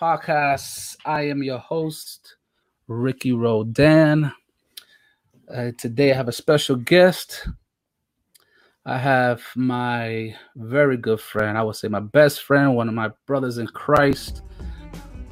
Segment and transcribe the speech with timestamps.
[0.00, 0.96] podcast.
[1.04, 2.36] I am your host,
[2.88, 4.32] Ricky Rodan.
[5.52, 7.46] Uh, today I have a special guest.
[8.86, 13.10] I have my very good friend, I would say my best friend, one of my
[13.26, 14.40] brothers in Christ,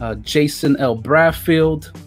[0.01, 0.95] uh, Jason L.
[0.95, 1.99] Bradfield.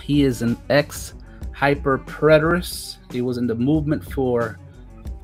[0.00, 1.14] He is an ex
[1.52, 2.98] hyper preterist.
[3.10, 4.60] He was in the movement for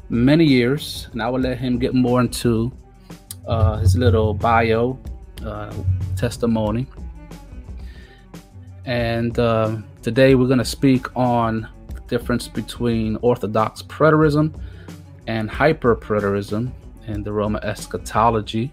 [0.08, 2.72] many years, and I will let him get more into
[3.46, 4.98] uh, his little bio
[5.44, 5.74] uh,
[6.16, 6.86] testimony.
[8.84, 14.60] And uh, today we're going to speak on the difference between Orthodox preterism
[15.26, 16.70] and hyper preterism
[17.06, 18.72] in the Roman eschatology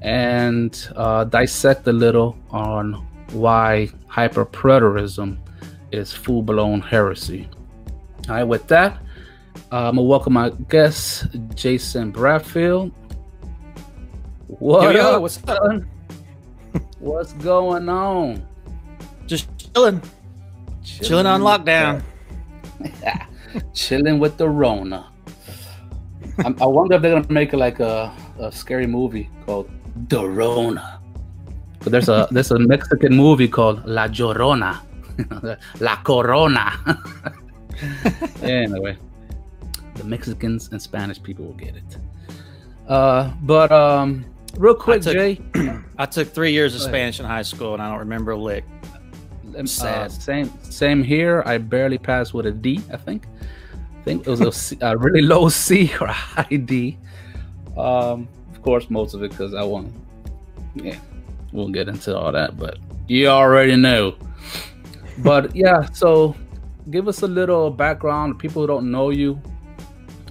[0.00, 2.94] and uh, dissect a little on
[3.32, 5.38] why hyper preterism
[5.92, 7.48] is full blown heresy.
[8.28, 8.98] All right, with that,
[9.70, 12.92] uh, I'm gonna welcome my guest, Jason Bradfield.
[14.58, 15.22] What yo, yo, up?
[15.22, 15.82] what's up?
[16.98, 18.46] What's going on?
[19.26, 20.02] Just chilling,
[20.84, 22.02] chilling on lockdown.
[23.74, 25.10] Chilling with the Rona.
[26.44, 29.70] I'm, I wonder if they're gonna make like a, a scary movie called
[30.08, 31.00] The Rona.
[31.80, 34.80] But there's a there's a Mexican movie called La Llorona,
[35.80, 36.72] La Corona.
[38.42, 38.98] anyway,
[39.94, 41.96] the Mexicans and Spanish people will get it.
[42.88, 44.24] Uh, but um,
[44.56, 45.40] real quick, took- Jay.
[45.98, 48.64] I took three years of Spanish in high school, and I don't remember a lick.
[49.56, 50.06] Um, Sad.
[50.06, 51.42] Uh, same same here.
[51.44, 52.80] I barely passed with a D.
[52.92, 53.26] I think.
[53.72, 56.98] I think it was a, C, a really low C or a high D.
[57.76, 59.92] Um, of course, most of it because I want.
[60.74, 60.98] Yeah,
[61.52, 64.16] we'll get into all that, but you already know.
[65.18, 66.34] But yeah, so
[66.90, 68.38] give us a little background.
[68.38, 69.40] People who don't know you,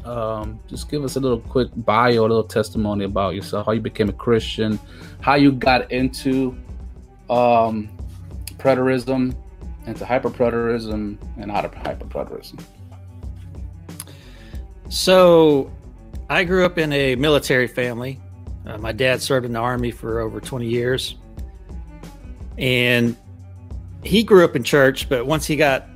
[0.06, 3.82] um, just give us a little quick bio, a little testimony about yourself, how you
[3.82, 4.80] became a Christian,
[5.22, 6.56] how you got into
[7.30, 7.90] um,
[8.58, 9.36] preterism,
[9.86, 12.62] into hyperpreterism, and out of hyperpreterism.
[14.90, 15.72] So,
[16.30, 18.20] I grew up in a military family.
[18.66, 21.16] Uh, my dad served in the army for over 20 years,
[22.58, 23.16] and
[24.04, 25.10] he grew up in church.
[25.10, 25.88] But once he got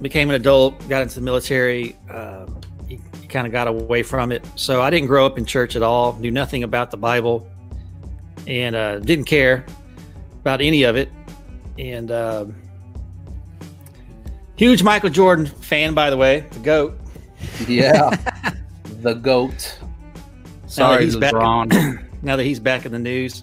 [0.00, 2.60] became an adult, got into the military, um,
[3.34, 4.46] kind of got away from it.
[4.54, 6.14] So I didn't grow up in church at all.
[6.14, 7.46] Knew nothing about the Bible,
[8.46, 9.66] and uh, didn't care
[10.40, 11.10] about any of it.
[11.76, 12.54] And um,
[14.54, 16.96] huge Michael Jordan fan, by the way, the goat.
[17.66, 18.16] Yeah,
[19.02, 19.78] the goat.
[20.68, 21.34] Sorry, he's back.
[21.34, 22.06] LeBron.
[22.22, 23.42] now that he's back in the news.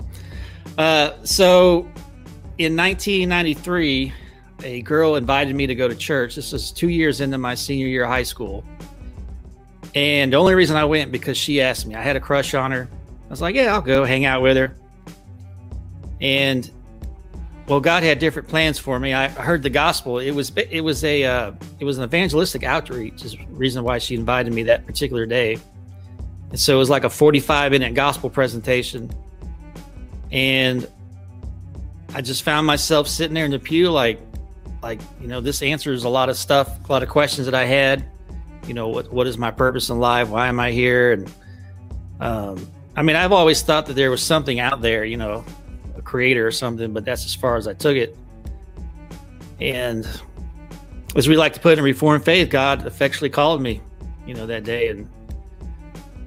[0.78, 1.82] Uh, so
[2.58, 4.14] in 1993,
[4.64, 6.36] a girl invited me to go to church.
[6.36, 8.64] This was two years into my senior year of high school.
[9.94, 11.96] And the only reason I went because she asked me.
[11.96, 12.88] I had a crush on her.
[12.92, 14.76] I was like, yeah, I'll go hang out with her.
[16.20, 16.70] And
[17.68, 19.14] well, God had different plans for me.
[19.14, 20.20] I heard the gospel.
[20.20, 23.24] It was it was a uh, it was an evangelistic outreach.
[23.24, 25.58] Is reason why she invited me that particular day.
[26.50, 29.10] And so it was like a 45 minute gospel presentation.
[30.32, 30.88] And
[32.14, 34.20] I just found myself sitting there in the pew, like,
[34.84, 37.66] like, you know, this answers a lot of stuff, a lot of questions that I
[37.66, 38.06] had.
[38.68, 40.30] You know, what, what is my purpose in life?
[40.30, 41.14] Why am I here?
[41.14, 41.32] And,
[42.20, 45.44] um, I mean, I've always thought that there was something out there, you know,
[45.98, 48.18] a creator or something, but that's as far as I took it.
[49.60, 50.08] And
[51.16, 53.82] as we like to put in Reformed faith, God effectually called me,
[54.26, 54.90] you know, that day.
[54.90, 55.10] And,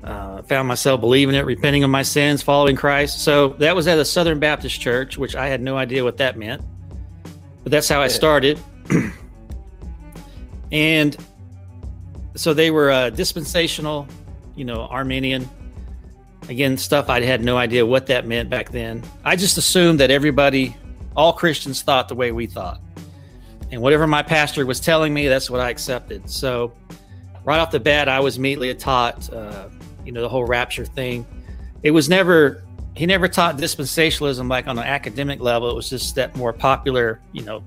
[0.05, 3.23] uh, found myself believing it, repenting of my sins, following Christ.
[3.23, 6.37] So that was at a Southern Baptist church, which I had no idea what that
[6.37, 6.63] meant.
[7.63, 8.61] But that's how I started.
[10.73, 11.17] and
[12.35, 14.07] so they were uh, dispensational,
[14.57, 15.49] you know, Arminian.
[16.49, 19.03] Again, stuff I had no idea what that meant back then.
[19.25, 20.77] I just assumed that everybody,
[21.17, 22.81] all Christians, thought the way we thought.
[23.71, 26.29] And whatever my pastor was telling me, that's what I accepted.
[26.29, 26.73] So
[27.45, 29.69] right off the bat, I was immediately taught, uh,
[30.05, 31.27] you know, the whole rapture thing.
[31.83, 32.63] It was never,
[32.95, 35.71] he never taught dispensationalism like on an academic level.
[35.71, 37.65] It was just that more popular, you know,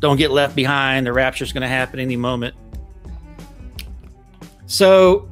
[0.00, 1.06] don't get left behind.
[1.06, 2.54] The rapture's going to happen any moment.
[4.66, 5.28] So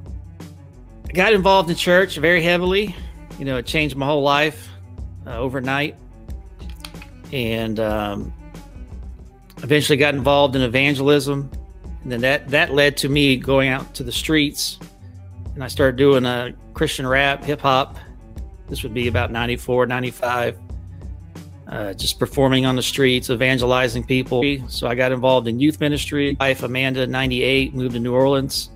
[1.09, 2.95] I got involved in church very heavily.
[3.39, 4.69] You know, it changed my whole life
[5.27, 5.97] uh, overnight.
[7.33, 8.33] And um,
[9.63, 11.51] eventually got involved in evangelism.
[12.03, 14.79] And then that that led to me going out to the streets.
[15.55, 17.99] And i started doing a christian rap hip hop
[18.69, 20.59] this would be about 94 95
[21.69, 24.43] uh, just performing on the streets evangelizing people.
[24.69, 28.71] So i got involved in youth ministry wife amanda 98 moved to new orleans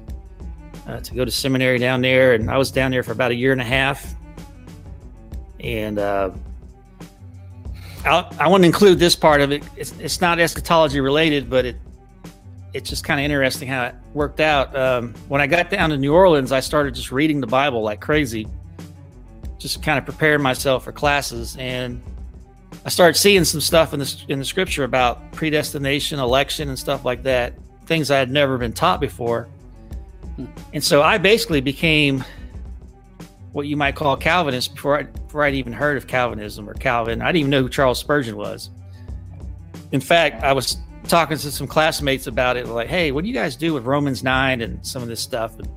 [0.86, 3.34] uh, to go to seminary down there and i was down there for about a
[3.34, 4.14] year and a half
[5.60, 6.30] and uh,
[8.04, 9.64] I'll, i want to include this part of it.
[9.76, 11.76] It's, it's not eschatology related, but it
[12.72, 14.76] it's just kind of interesting how it worked out.
[14.76, 18.00] Um, when I got down to New Orleans, I started just reading the Bible like
[18.00, 18.46] crazy,
[19.58, 22.02] just kind of preparing myself for classes, and
[22.84, 27.04] I started seeing some stuff in the in the scripture about predestination, election, and stuff
[27.04, 27.54] like that.
[27.86, 29.48] Things I had never been taught before,
[30.72, 32.24] and so I basically became
[33.52, 37.22] what you might call Calvinist before I before I'd even heard of Calvinism or Calvin.
[37.22, 38.70] I didn't even know who Charles Spurgeon was.
[39.92, 40.76] In fact, I was
[41.08, 44.22] talking to some classmates about it, like, "Hey, what do you guys do with Romans
[44.22, 45.68] nine and some of this stuff?" And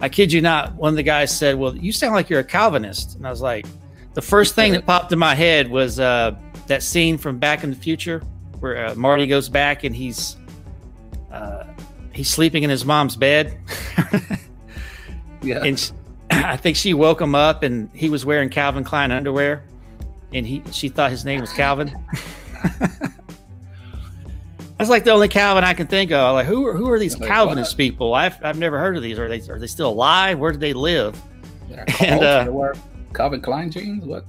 [0.00, 2.44] I kid you not, one of the guys said, "Well, you sound like you're a
[2.44, 3.66] Calvinist," and I was like,
[4.14, 6.34] "The first thing that popped in my head was uh,
[6.66, 8.22] that scene from Back in the Future
[8.60, 10.36] where uh, Marty goes back and he's
[11.32, 11.64] uh,
[12.18, 13.58] he's sleeping in his mom's bed."
[15.42, 15.92] yeah, and
[16.30, 19.64] I think she woke him up, and he was wearing Calvin Klein underwear,
[20.32, 21.94] and he she thought his name was Calvin.
[24.78, 26.34] That's like the only Calvin I can think of.
[26.34, 28.14] Like who are who are these Calvinist people?
[28.14, 29.18] I've I've never heard of these.
[29.18, 30.38] Are they are they still alive?
[30.38, 31.20] Where do they live?
[32.00, 32.72] and uh,
[33.12, 34.04] Calvin Klein jeans.
[34.04, 34.24] What?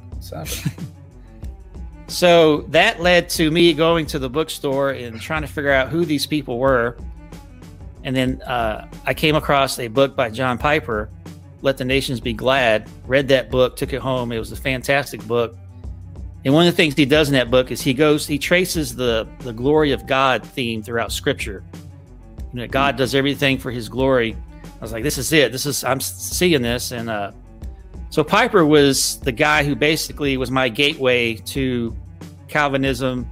[2.07, 6.03] so that led to me going to the bookstore and trying to figure out who
[6.03, 6.97] these people were.
[8.09, 11.11] And then uh, I came across a book by John Piper,
[11.61, 14.31] "Let the Nations Be Glad." Read that book, took it home.
[14.31, 15.55] It was a fantastic book
[16.45, 18.95] and one of the things he does in that book is he goes, he traces
[18.95, 21.63] the the glory of God theme throughout Scripture.
[22.53, 24.35] You know, God does everything for His glory.
[24.63, 25.51] I was like, this is it.
[25.51, 27.31] This is I'm seeing this, and uh,
[28.09, 31.95] so Piper was the guy who basically was my gateway to
[32.47, 33.29] Calvinism,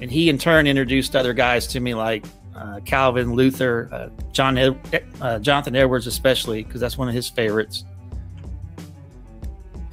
[0.00, 2.24] and he in turn introduced other guys to me like
[2.58, 7.84] uh, Calvin, Luther, uh, John, uh, Jonathan Edwards, especially because that's one of his favorites.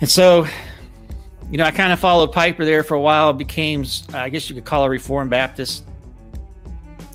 [0.02, 0.46] And so
[1.52, 3.32] you know, I kind of followed Piper there for a while.
[3.32, 5.86] Became, I guess you could call a Reformed Baptist.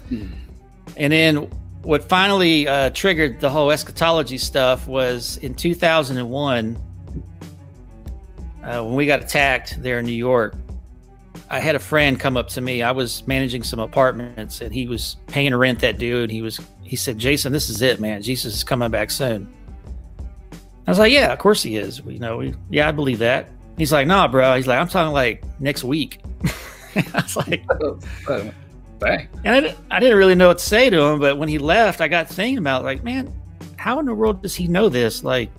[0.08, 0.29] Hmm.
[0.97, 1.37] And then
[1.82, 6.76] what finally uh, triggered the whole eschatology stuff was in 2001
[8.62, 10.55] uh, when we got attacked there in New York.
[11.50, 12.82] I had a friend come up to me.
[12.82, 16.31] I was managing some apartments, and he was paying rent that dude.
[16.31, 16.61] He was.
[16.82, 18.23] He said, "Jason, this is it, man.
[18.23, 19.52] Jesus is coming back soon."
[20.87, 22.00] I was like, "Yeah, of course he is.
[22.06, 23.49] You know, we, yeah, I believe that."
[23.81, 24.56] He's like, nah, bro.
[24.56, 26.20] He's like, I'm talking like next week.
[26.94, 27.99] I was like, oh,
[28.29, 28.50] oh,
[28.99, 29.26] Bang.
[29.43, 32.02] And I, I didn't really know what to say to him, but when he left,
[32.02, 33.32] I got thinking about like, man,
[33.76, 35.25] how in the world does he know this?
[35.25, 35.50] Like,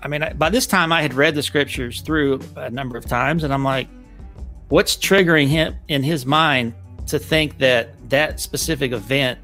[0.00, 3.04] I mean, I, by this time I had read the scriptures through a number of
[3.04, 3.86] times, and I'm like,
[4.68, 6.74] what's triggering him in his mind
[7.06, 9.38] to think that that specific event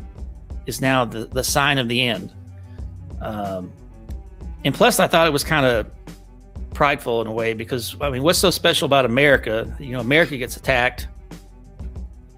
[0.67, 2.33] is now the, the sign of the end?
[3.21, 3.73] Um,
[4.65, 5.91] and plus, I thought it was kind of
[6.75, 9.75] prideful in a way because I mean, what's so special about America?
[9.79, 11.09] You know, America gets attacked,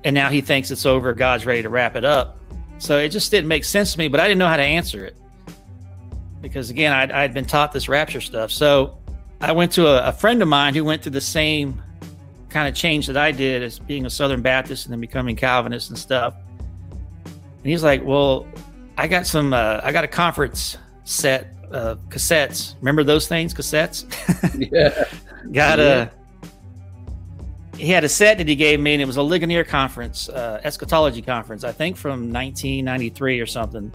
[0.04, 1.12] and now he thinks it's over.
[1.14, 2.38] God's ready to wrap it up.
[2.78, 5.04] So it just didn't make sense to me, but I didn't know how to answer
[5.04, 5.16] it
[6.44, 8.50] because again, I'd, been taught this rapture stuff.
[8.50, 8.98] So
[9.40, 11.82] I went to a, a friend of mine who went through the same
[12.54, 15.90] kind of change that I did as being a Southern Baptist and then becoming Calvinist
[15.90, 16.36] and stuff.
[17.26, 18.46] And he's like, "Well,
[18.96, 19.52] I got some.
[19.52, 22.76] Uh, I got a conference set uh, cassettes.
[22.80, 24.04] Remember those things, cassettes?
[24.72, 25.04] yeah.
[25.52, 26.10] Got yeah.
[27.72, 27.76] a.
[27.76, 30.60] He had a set that he gave me, and it was a Ligonier conference, uh,
[30.62, 33.92] eschatology conference, I think from 1993 or something.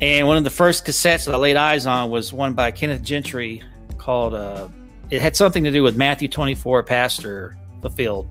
[0.00, 3.02] And one of the first cassettes that I laid eyes on was one by Kenneth
[3.02, 3.64] Gentry
[3.98, 4.34] called.
[4.34, 4.68] Uh,
[5.10, 8.28] it had something to do with Matthew 24, Pastor fulfilled.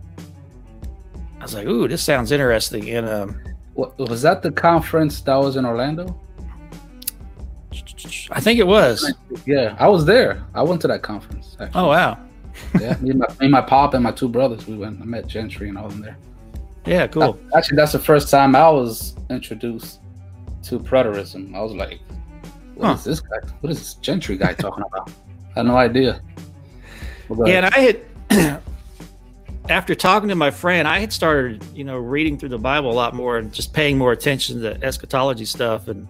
[1.40, 3.42] I was like, "Ooh, this sounds interesting." And um,
[3.74, 6.20] what, was that the conference that was in Orlando?
[8.32, 9.14] I think it was.
[9.46, 10.44] Yeah, I was there.
[10.54, 11.56] I went to that conference.
[11.60, 11.80] Actually.
[11.80, 12.20] Oh wow.
[12.80, 15.02] yeah, me and, my, me and my pop and my two brothers, we went.
[15.02, 16.18] I met Gentry and all of them there.
[16.86, 17.40] Yeah, cool.
[17.56, 20.00] actually, that's the first time I was introduced
[20.64, 21.56] to preterism.
[21.56, 22.00] I was like,
[22.76, 22.94] "What huh.
[22.94, 23.38] is this guy?
[23.62, 25.12] What is this Gentry guy talking about?"
[25.56, 26.22] I had no idea.
[27.30, 28.62] Yeah, and I had
[29.70, 32.94] after talking to my friend, I had started, you know, reading through the Bible a
[32.94, 36.08] lot more and just paying more attention to eschatology stuff and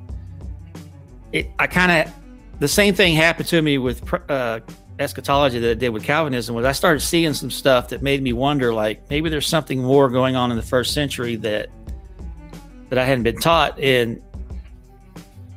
[1.31, 2.13] it, I kind of
[2.59, 4.61] the same thing happened to me with uh,
[4.99, 6.55] eschatology that it did with Calvinism.
[6.55, 10.09] Was I started seeing some stuff that made me wonder, like maybe there's something more
[10.09, 11.69] going on in the first century that
[12.89, 13.79] that I hadn't been taught.
[13.79, 14.21] And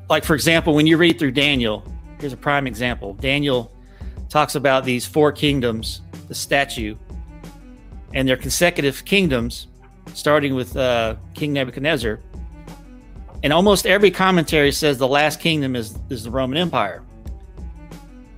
[0.08, 1.84] like for example, when you read through Daniel,
[2.18, 3.14] here's a prime example.
[3.14, 3.72] Daniel
[4.30, 6.96] talks about these four kingdoms, the statue,
[8.14, 9.66] and their consecutive kingdoms,
[10.14, 12.20] starting with uh, King Nebuchadnezzar
[13.42, 17.02] and almost every commentary says the last kingdom is is the Roman Empire.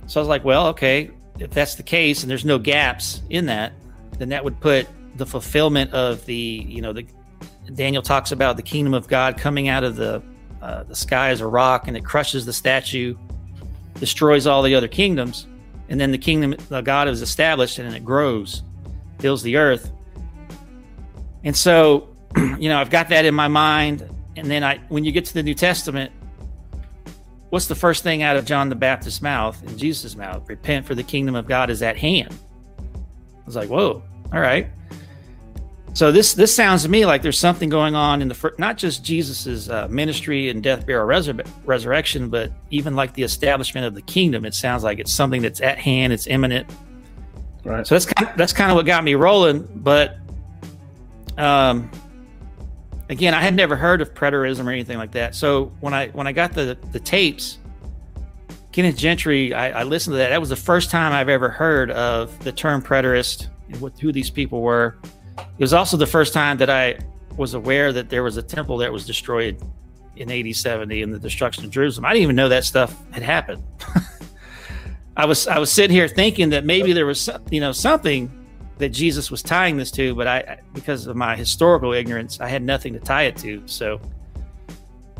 [0.07, 3.45] So I was like, well, okay, if that's the case and there's no gaps in
[3.47, 3.73] that,
[4.17, 7.05] then that would put the fulfillment of the you know the
[7.75, 10.21] Daniel talks about the kingdom of God coming out of the
[10.61, 13.15] uh, the sky as a rock and it crushes the statue,
[13.95, 15.47] destroys all the other kingdoms,
[15.93, 18.63] and then the kingdom of God is established and it grows,
[19.19, 19.91] fills the earth.
[21.43, 24.09] And so, you know, I've got that in my mind.
[24.35, 26.11] And then I, when you get to the New Testament,
[27.51, 30.49] what's the first thing out of John the Baptist's mouth and Jesus' mouth?
[30.49, 32.35] Repent, for the kingdom of God is at hand.
[32.79, 34.01] I was like, whoa,
[34.33, 34.71] all right.
[35.93, 39.03] So this this sounds to me like there's something going on in the not just
[39.03, 44.01] Jesus's uh, ministry and death, burial, resur- resurrection, but even like the establishment of the
[44.01, 44.43] kingdom.
[44.43, 46.67] It sounds like it's something that's at hand, it's imminent.
[47.63, 47.85] Right.
[47.85, 49.69] So that's kind of, that's kind of what got me rolling.
[49.75, 50.17] But
[51.37, 51.91] um,
[53.09, 55.35] again, I had never heard of preterism or anything like that.
[55.35, 57.59] So when I when I got the the tapes,
[58.71, 60.29] Kenneth Gentry, I, I listened to that.
[60.29, 64.11] That was the first time I've ever heard of the term preterist and what who
[64.11, 64.97] these people were.
[65.37, 66.99] It was also the first time that I
[67.37, 69.61] was aware that there was a temple that was destroyed
[70.15, 72.05] in AD 70 and the destruction of Jerusalem.
[72.05, 73.63] I didn't even know that stuff had happened.
[75.17, 78.31] I was I was sitting here thinking that maybe there was you know something
[78.79, 82.63] that Jesus was tying this to, but I because of my historical ignorance, I had
[82.63, 83.61] nothing to tie it to.
[83.67, 84.01] So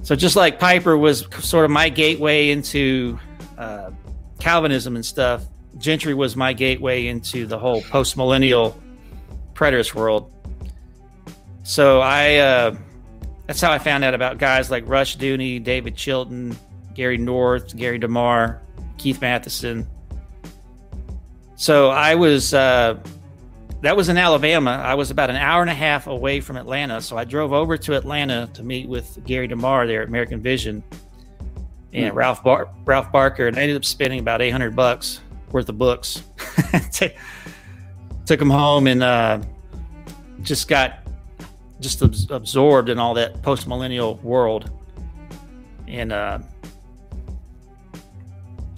[0.01, 3.19] so just like Piper was sort of my gateway into
[3.57, 3.91] uh,
[4.39, 5.45] Calvinism and stuff,
[5.77, 8.77] Gentry was my gateway into the whole post millennial
[9.53, 10.31] preterist world.
[11.63, 12.75] So I, uh,
[13.47, 16.57] that's how I found out about guys like Rushdoony, David Chilton,
[16.93, 18.61] Gary North, Gary DeMar,
[18.97, 19.85] Keith Mathison.
[21.55, 22.99] So I was, uh,
[23.81, 24.71] that was in Alabama.
[24.71, 27.01] I was about an hour and a half away from Atlanta.
[27.01, 30.83] So I drove over to Atlanta to meet with Gary DeMar there at American Vision
[31.93, 32.17] and mm-hmm.
[32.17, 36.23] Ralph Bar- Ralph Barker, and I ended up spending about 800 bucks worth of books.
[38.25, 39.41] took them home and uh,
[40.41, 40.99] just got
[41.79, 42.01] just
[42.31, 44.71] absorbed in all that post millennial world,
[45.87, 46.39] and uh,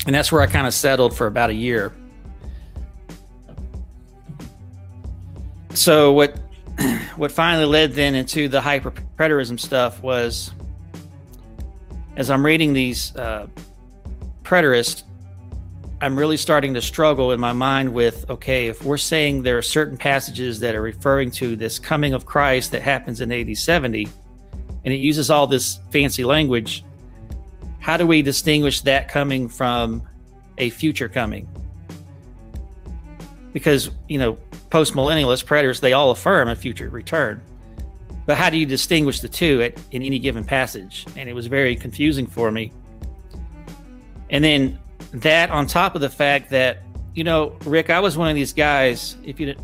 [0.05, 1.93] and that's where I kind of settled for about a year.
[5.73, 6.37] So what
[7.15, 10.51] what finally led then into the hyper preterism stuff was
[12.15, 13.47] as I'm reading these uh,
[14.43, 15.03] preterists
[16.05, 19.63] I'm really starting to struggle in my mind with okay, if we're saying there are
[19.63, 24.07] certain passages that are referring to this coming of Christ that happens in AD 70,
[24.83, 26.85] and it uses all this fancy language,
[27.79, 30.03] how do we distinguish that coming from
[30.59, 31.49] a future coming?
[33.51, 34.37] Because, you know,
[34.69, 37.41] post millennialist preterists, they all affirm a future return.
[38.27, 41.07] But how do you distinguish the two at, in any given passage?
[41.15, 42.71] And it was very confusing for me.
[44.29, 44.77] And then
[45.13, 46.79] that on top of the fact that
[47.13, 49.61] you know rick i was one of these guys if you did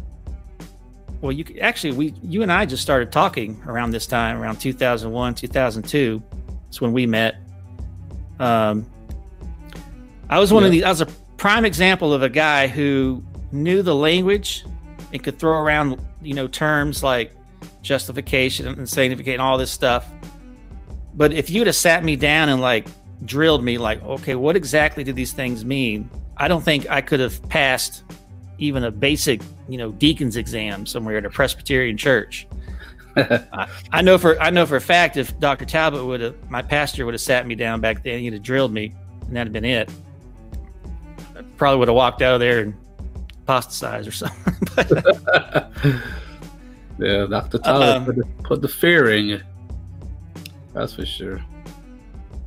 [1.22, 5.36] well you actually we you and i just started talking around this time around 2001
[5.36, 6.22] 2002
[6.66, 7.36] that's when we met
[8.40, 8.86] um
[10.30, 10.68] i was one yeah.
[10.68, 11.08] of these i was a
[11.38, 14.66] prime example of a guy who knew the language
[15.12, 17.36] and could throw around you know terms like
[17.82, 20.10] justification and sanctification all this stuff
[21.14, 22.88] but if you'd have sat me down and like
[23.26, 26.10] drilled me like, okay, what exactly do these things mean?
[26.38, 28.04] I don't think I could have passed
[28.58, 32.48] even a basic, you know, deacon's exam somewhere at a Presbyterian church.
[33.16, 35.66] I, I, know for I know for a fact if Dr.
[35.66, 38.72] Talbot would have, my pastor would have sat me down back then, he'd have drilled
[38.72, 38.94] me,
[39.28, 39.90] and that'd have been it.
[41.36, 42.74] I probably would have walked out of there and
[43.44, 44.56] apostatized or something.
[47.00, 47.58] yeah, Dr.
[47.58, 49.42] Talbot um, put, the, put the fear in you.
[50.74, 51.44] That's for sure.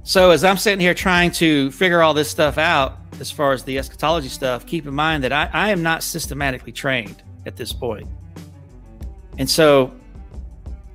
[0.04, 3.64] So as I'm sitting here trying to figure all this stuff out, as far as
[3.64, 7.72] the eschatology stuff, keep in mind that I, I am not systematically trained at this
[7.72, 8.06] point.
[9.38, 9.94] And so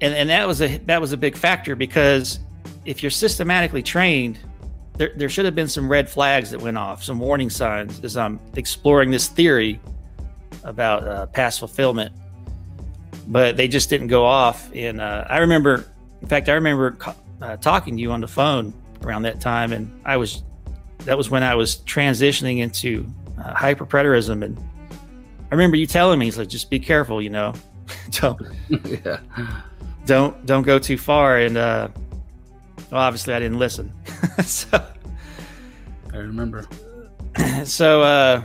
[0.02, 2.40] and, and that was a that was a big factor because
[2.86, 4.40] if you're systematically trained,
[4.98, 8.16] there, there should have been some red flags that went off, some warning signs as
[8.16, 9.80] I'm exploring this theory
[10.64, 12.14] about uh, past fulfillment.
[13.28, 14.72] But they just didn't go off.
[14.74, 15.86] And uh, I remember,
[16.22, 16.98] in fact, I remember
[17.42, 20.44] uh, talking to you on the phone around that time, and I was
[21.00, 23.06] that was when I was transitioning into
[23.38, 24.58] uh, hyper preterism, and
[25.52, 27.54] I remember you telling me, "He's like, just be careful, you know,
[28.12, 29.20] don't yeah.
[30.06, 31.90] don't don't go too far." And uh,
[32.92, 33.92] well, obviously, I didn't listen.
[34.44, 34.86] so
[36.14, 36.68] I remember.
[37.64, 38.42] So uh,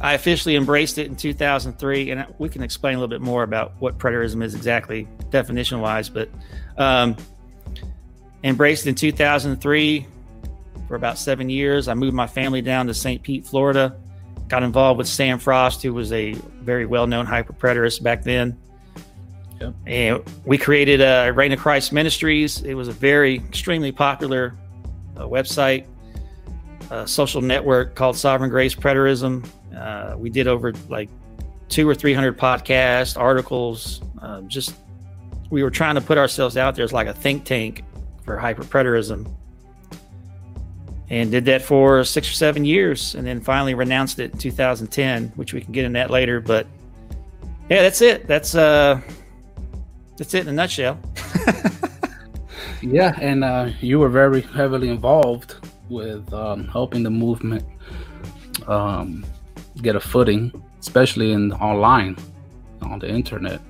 [0.00, 3.74] I officially embraced it in 2003, and we can explain a little bit more about
[3.80, 6.28] what preterism is exactly, definition wise, but.
[6.78, 7.16] Um,
[8.44, 10.06] embraced in 2003
[10.86, 11.88] for about seven years.
[11.88, 13.22] I moved my family down to St.
[13.22, 13.96] Pete, Florida,
[14.48, 18.58] got involved with Sam Frost, who was a very well-known hyperpreterist back then.
[19.60, 19.74] Yep.
[19.86, 22.62] And we created uh, Reign of Christ Ministries.
[22.62, 24.56] It was a very extremely popular
[25.16, 25.84] uh, website,
[26.90, 29.46] a social network called Sovereign Grace Preterism.
[29.76, 31.10] Uh, we did over like
[31.68, 34.00] two or three hundred podcasts, articles.
[34.22, 34.74] Uh, just
[35.50, 37.82] we were trying to put ourselves out there as like a think tank
[38.28, 39.26] for hyperpreterism.
[41.08, 45.32] And did that for six or seven years and then finally renounced it in 2010
[45.36, 46.66] which we can get in that later but
[47.70, 48.26] yeah that's it.
[48.26, 49.00] That's uh
[50.18, 51.00] that's it in a nutshell.
[52.80, 55.56] Yeah and uh you were very heavily involved
[55.88, 57.64] with um helping the movement
[58.68, 59.26] um
[59.82, 62.16] get a footing especially in online
[62.82, 63.60] on the internet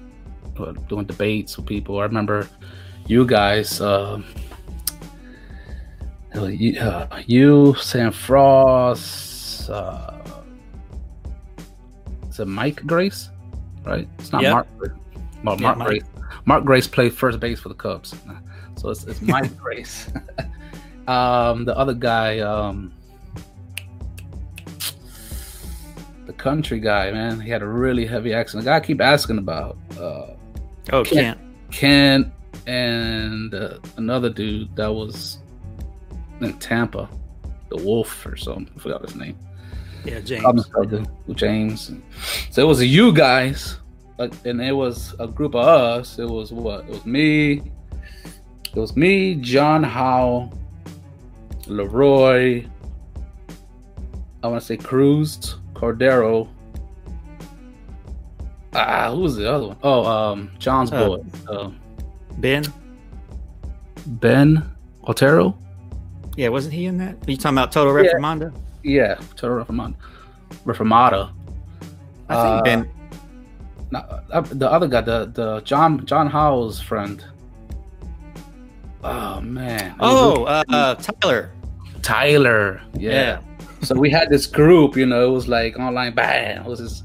[0.58, 2.00] uh, doing debates with people.
[2.00, 2.46] I remember
[3.08, 4.20] you guys uh
[6.34, 10.18] you, uh, you Sam Frost, uh,
[12.28, 13.30] is it Mike Grace?
[13.84, 14.08] Right?
[14.18, 14.52] It's not yep.
[14.52, 14.68] Mark.
[15.42, 16.02] Well, Mark Grace.
[16.44, 18.14] Mark Grace played first base for the Cubs,
[18.76, 20.10] so it's, it's Mike Grace.
[21.08, 22.92] um, the other guy, um,
[26.26, 28.64] the country guy, man, he had a really heavy accent.
[28.64, 29.76] The guy I keep asking about.
[29.98, 30.34] Uh,
[30.92, 31.38] oh, Kent.
[31.70, 32.32] Kent
[32.66, 35.38] and uh, another dude that was
[36.40, 37.08] in Tampa,
[37.68, 38.68] the Wolf or something.
[38.76, 39.36] I forgot his name.
[40.04, 40.70] Yeah, James.
[41.34, 41.92] James.
[42.50, 43.78] So it was you guys,
[44.18, 46.18] and it was a group of us.
[46.18, 46.84] It was what?
[46.84, 47.62] It was me.
[48.74, 50.50] It was me, John Howe,
[51.66, 52.64] Leroy.
[54.42, 56.48] I want to say Cruz, Cordero.
[58.74, 59.76] Ah, who was the other one?
[59.82, 61.70] Oh, um, John's uh, boy, uh,
[62.36, 62.64] Ben.
[64.06, 64.62] Ben
[65.06, 65.58] Otero.
[66.38, 67.16] Yeah, wasn't he in that?
[67.26, 68.54] Are you talking about Total Reformanda?
[68.84, 69.96] Yeah, yeah Total Reformanda.
[70.64, 71.32] Reformata.
[72.28, 72.90] I think uh, Ben.
[73.92, 77.24] Uh, the other guy, the the John John Howell's friend.
[79.02, 79.96] Oh man.
[79.98, 81.50] Oh, uh, uh, Tyler.
[82.02, 82.82] Tyler.
[82.94, 83.10] Yeah.
[83.10, 83.40] yeah.
[83.82, 86.64] so we had this group, you know, it was like online bam.
[86.64, 87.02] It was this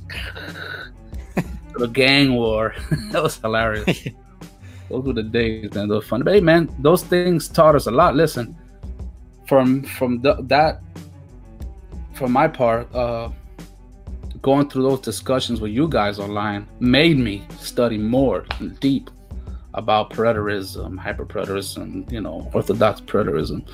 [1.72, 2.76] little gang war.
[3.12, 4.10] that was hilarious.
[4.91, 5.88] those were the days, man.
[5.88, 6.22] Those fun.
[6.22, 8.15] But hey, man, those things taught us a lot.
[8.15, 8.56] Listen,
[9.45, 10.82] from from the, that
[12.13, 13.29] for my part uh
[14.41, 18.45] going through those discussions with you guys online made me study more
[18.79, 19.10] deep
[19.73, 23.65] about preterism hyperpreterism you know orthodox preterism.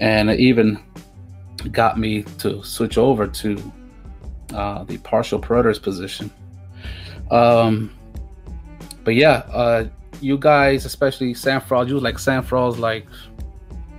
[0.00, 0.82] And it even
[1.70, 3.72] got me to switch over to
[4.52, 6.30] uh, the partial preterist position.
[7.30, 7.90] Um
[9.04, 9.88] but yeah uh
[10.20, 13.06] you guys especially Sam Frost you like Frost like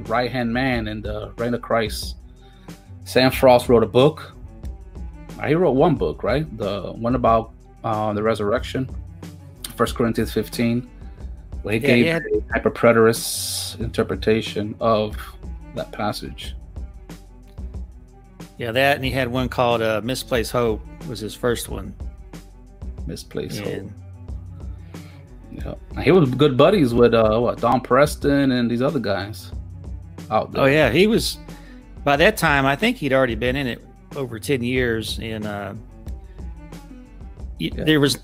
[0.02, 2.18] right hand man in the Reign of Christ.
[3.06, 4.34] Sam Frost wrote a book.
[5.40, 6.46] Uh, he wrote one book, right?
[6.58, 7.54] The one about
[7.84, 8.90] uh, the resurrection,
[9.76, 10.90] First Corinthians 15,
[11.64, 15.18] where he yeah, gave a hyperpreterist interpretation of
[15.76, 16.56] that passage.
[18.58, 21.94] Yeah, that, and he had one called uh, "Misplaced Hope" was his first one.
[23.08, 23.90] Misplaced Hope.
[25.52, 29.52] Yeah, he was good buddies with uh, what Don Preston and these other guys
[30.30, 30.64] out there.
[30.64, 31.38] Oh yeah, he was.
[32.04, 33.82] By that time, I think he'd already been in it
[34.16, 35.74] over ten years, and uh,
[37.60, 37.84] yeah.
[37.84, 38.20] there was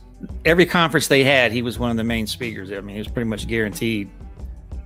[0.45, 2.71] every conference they had, he was one of the main speakers.
[2.71, 4.09] I mean, he was pretty much guaranteed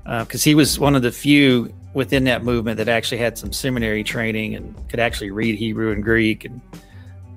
[0.03, 3.53] because uh, he was one of the few within that movement that actually had some
[3.53, 6.45] seminary training and could actually read Hebrew and Greek.
[6.45, 6.59] And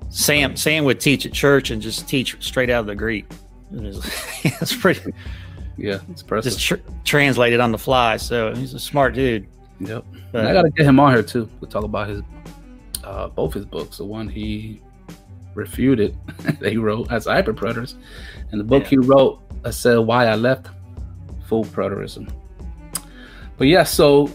[0.09, 3.25] Sam Sam would teach at church and just teach straight out of the Greek.
[3.71, 3.97] It was,
[4.43, 5.13] it's pretty.
[5.77, 6.53] Yeah, it's impressive.
[6.53, 8.17] Just tr- translated on the fly.
[8.17, 9.47] So he's a smart dude.
[9.79, 10.05] Yep.
[10.31, 12.21] But, I got to get him on here too to talk about his
[13.03, 13.97] uh, both his books.
[13.97, 14.81] The one he
[15.53, 16.17] refuted
[16.59, 17.95] that he wrote as hyper preterist,
[18.51, 18.89] and the book yeah.
[18.89, 20.67] he wrote that said why I left
[21.47, 22.31] full preterism.
[23.57, 24.31] But yeah, so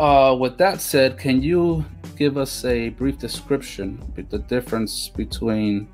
[0.00, 1.84] uh, with that said, can you
[2.16, 5.88] give us a brief description of the difference between,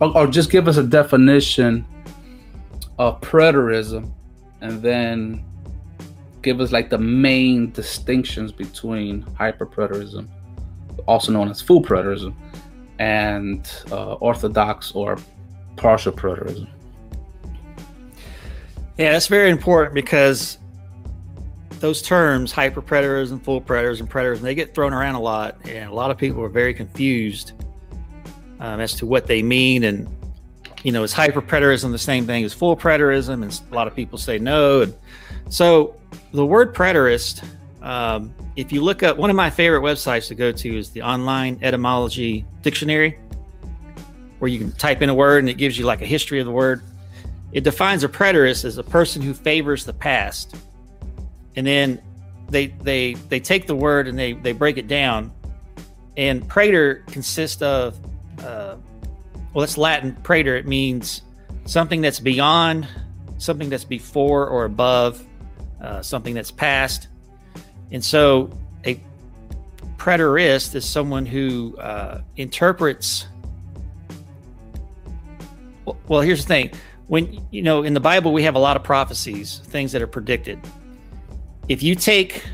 [0.00, 1.84] or, or just give us a definition
[2.98, 4.12] of preterism,
[4.60, 5.44] and then
[6.42, 10.28] give us like the main distinctions between hyperpreterism,
[11.06, 12.34] also known as full preterism,
[12.98, 15.16] and uh, orthodox or
[15.76, 16.68] partial preterism.
[18.98, 20.58] Yeah, that's very important because
[21.80, 25.94] those terms, hyperpreterism, full predators, preterism, preterism, they get thrown around a lot, and a
[25.94, 27.52] lot of people are very confused
[28.60, 29.84] um, as to what they mean.
[29.84, 30.08] And
[30.84, 33.42] you know, is hyperpreterism the same thing as full preterism?
[33.42, 34.82] And a lot of people say no.
[34.82, 34.94] And
[35.48, 35.96] so
[36.32, 37.44] the word preterist,
[37.82, 41.02] um, if you look up one of my favorite websites to go to is the
[41.02, 43.18] online etymology dictionary.
[44.38, 46.46] where you can type in a word and it gives you like a history of
[46.46, 46.82] the word.
[47.52, 50.56] It defines a preterist as a person who favors the past,
[51.54, 52.02] and then
[52.48, 55.32] they they they take the word and they they break it down.
[56.16, 58.00] And praeter consists of
[58.40, 58.76] uh,
[59.54, 60.58] well, it's Latin praeter.
[60.58, 61.22] It means
[61.66, 62.88] something that's beyond,
[63.38, 65.24] something that's before or above,
[65.82, 67.08] uh, something that's past.
[67.90, 68.50] And so
[68.86, 69.00] a
[69.96, 73.26] preterist is someone who uh, interprets.
[76.08, 76.70] Well, here's the thing.
[77.08, 80.06] When, you know, in the Bible, we have a lot of prophecies, things that are
[80.06, 80.58] predicted.
[81.68, 82.44] If you take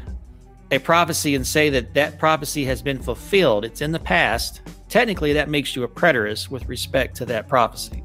[0.71, 5.33] a prophecy and say that that prophecy has been fulfilled, it's in the past, technically
[5.35, 8.03] that makes you a preterist with respect to that prophecy.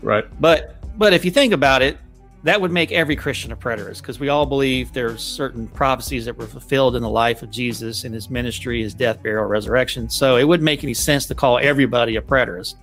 [0.00, 0.24] Right.
[0.40, 1.98] But but if you think about it,
[2.44, 6.36] that would make every Christian a preterist because we all believe there's certain prophecies that
[6.36, 10.10] were fulfilled in the life of Jesus in his ministry, his death, burial, resurrection.
[10.10, 12.74] So it wouldn't make any sense to call everybody a preterist.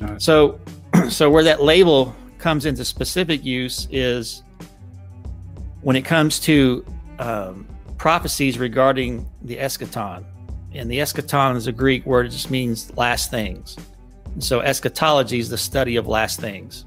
[0.00, 0.22] Right.
[0.22, 0.60] So
[1.10, 4.44] so where that label comes into specific use is
[5.82, 6.86] when it comes to
[7.18, 7.66] um,
[7.98, 10.24] prophecies regarding the eschaton.
[10.72, 13.76] And the eschaton is a Greek word, it just means last things.
[14.32, 16.84] And so eschatology is the study of last things.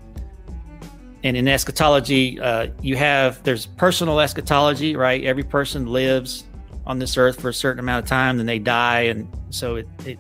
[1.23, 5.23] And in eschatology, uh, you have there's personal eschatology, right?
[5.23, 6.45] Every person lives
[6.85, 9.87] on this earth for a certain amount of time, then they die, and so it,
[10.05, 10.17] it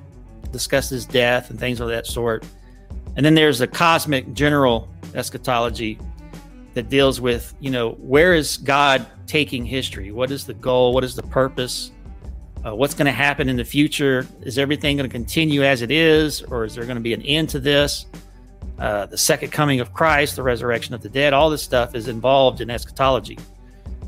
[0.51, 2.45] discusses death and things of that sort.
[3.15, 5.97] And then there's a cosmic general eschatology
[6.73, 10.11] that deals with, you know, where is God taking history?
[10.11, 10.93] What is the goal?
[10.93, 11.91] What is the purpose?
[12.63, 14.27] Uh, what's going to happen in the future?
[14.41, 17.21] Is everything going to continue as it is, or is there going to be an
[17.23, 18.05] end to this?
[18.79, 22.07] Uh, the second coming of Christ, the resurrection of the dead, all this stuff is
[22.07, 23.37] involved in eschatology.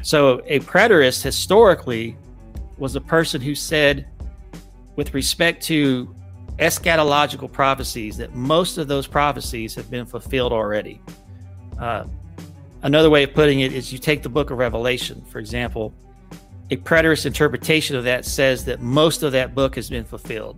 [0.01, 2.17] So, a preterist historically
[2.77, 4.07] was a person who said,
[4.95, 6.15] with respect to
[6.57, 11.01] eschatological prophecies, that most of those prophecies have been fulfilled already.
[11.77, 12.05] Uh,
[12.84, 15.93] another way of putting it is you take the book of Revelation, for example,
[16.71, 20.57] a preterist interpretation of that says that most of that book has been fulfilled.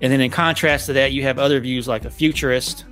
[0.00, 2.84] And then in contrast to that, you have other views like a futurist.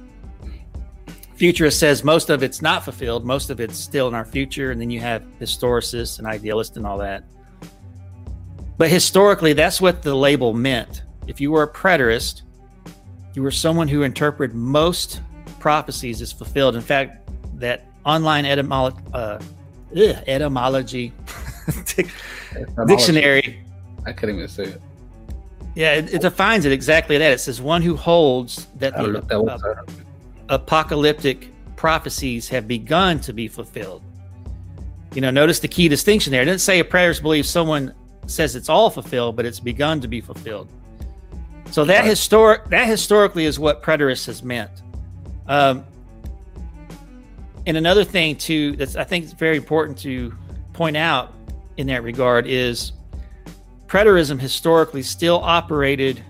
[1.41, 4.73] Futurist says most of it's not fulfilled, most of it's still in our future.
[4.73, 7.25] And then you have historicists and idealists and all that.
[8.77, 11.03] But historically, that's what the label meant.
[11.27, 12.43] If you were a preterist,
[13.33, 15.23] you were someone who interpreted most
[15.61, 16.77] prophecies as fulfilled.
[16.77, 19.41] In fact, that online etymolo- uh,
[19.97, 21.15] ugh, etymology
[22.87, 23.65] dictionary.
[24.05, 24.83] I couldn't even say it.
[25.75, 27.33] Yeah, it, it, defines it exactly that.
[27.33, 29.23] It says one who holds that the
[30.51, 34.03] apocalyptic prophecies have begun to be fulfilled.
[35.15, 36.43] You know, notice the key distinction there.
[36.43, 37.95] It didn't say a preterist believes someone
[38.27, 40.69] says it's all fulfilled, but it's begun to be fulfilled.
[41.71, 42.05] So that right.
[42.05, 44.71] historic that historically is what preterist has meant.
[45.47, 45.85] Um,
[47.67, 50.37] and another thing too that's I think is very important to
[50.73, 51.33] point out
[51.77, 52.93] in that regard is
[53.87, 56.23] preterism historically still operated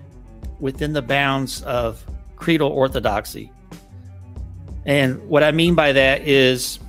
[0.59, 2.03] within the bounds of
[2.35, 3.51] creedal orthodoxy.
[4.85, 6.79] And what I mean by that is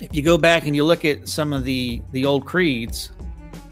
[0.00, 3.10] if you go back and you look at some of the the old creeds,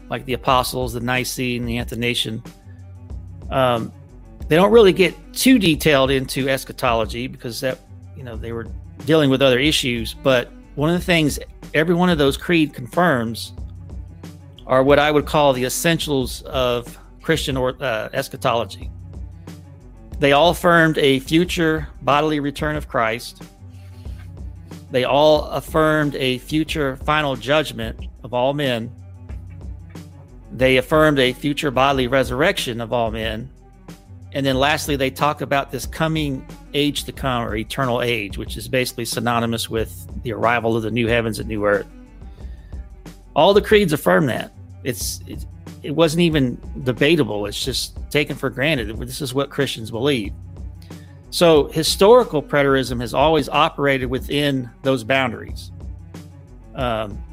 [0.09, 2.43] like the Apostles, the Nicene, the Athanasian,
[3.49, 3.91] um,
[4.47, 7.79] they don't really get too detailed into eschatology because that
[8.15, 8.67] you know they were
[9.05, 10.13] dealing with other issues.
[10.13, 11.39] But one of the things
[11.73, 13.53] every one of those creed confirms
[14.65, 18.91] are what I would call the essentials of Christian or, uh, eschatology.
[20.19, 23.43] They all affirmed a future bodily return of Christ.
[24.89, 28.91] They all affirmed a future final judgment of all men.
[30.51, 33.49] They affirmed a future bodily resurrection of all men.
[34.33, 38.57] And then lastly, they talk about this coming age to come or eternal age, which
[38.57, 41.87] is basically synonymous with the arrival of the new heavens and new earth.
[43.35, 44.51] All the creeds affirm that
[44.83, 45.45] it's it,
[45.87, 47.45] it wasn't even debatable.
[47.45, 48.97] It's just taken for granted.
[48.99, 50.33] This is what Christians believe.
[51.29, 55.71] So historical preterism has always operated within those boundaries.
[56.75, 57.23] Um,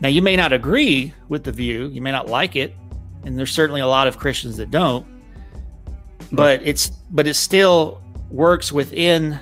[0.00, 2.76] now you may not agree with the view, you may not like it,
[3.24, 5.04] and there's certainly a lot of Christians that don't.
[6.30, 9.38] But it's but it still works within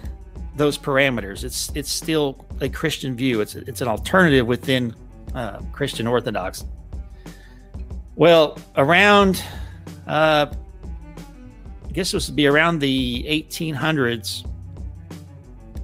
[0.57, 1.45] those parameters.
[1.45, 3.43] It's it's still a Christian view.
[3.43, 4.95] It's it's an alternative within
[5.35, 6.65] uh, Christian Orthodoxy.
[8.17, 9.43] Well, around,
[10.07, 14.49] uh, I guess this would be around the 1800s,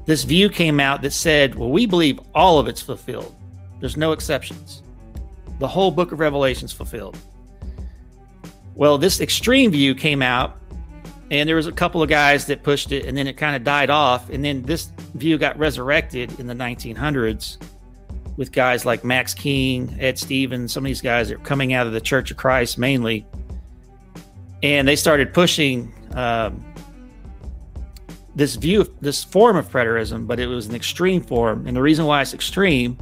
[0.06, 3.34] this view came out that said, well, we believe all of it's fulfilled.
[3.80, 4.82] There's no exceptions.
[5.58, 7.16] The whole book of Revelation is fulfilled.
[8.74, 10.60] Well, this extreme view came out
[11.30, 13.62] and there was a couple of guys that pushed it, and then it kind of
[13.62, 17.58] died off, and then this view got resurrected in the 1900s
[18.40, 21.92] with guys like Max King, Ed Stevens, some of these guys are coming out of
[21.92, 23.26] the Church of Christ mainly,
[24.62, 26.64] and they started pushing um,
[28.34, 31.82] this view, of, this form of preterism, but it was an extreme form, and the
[31.82, 32.96] reason why it's extreme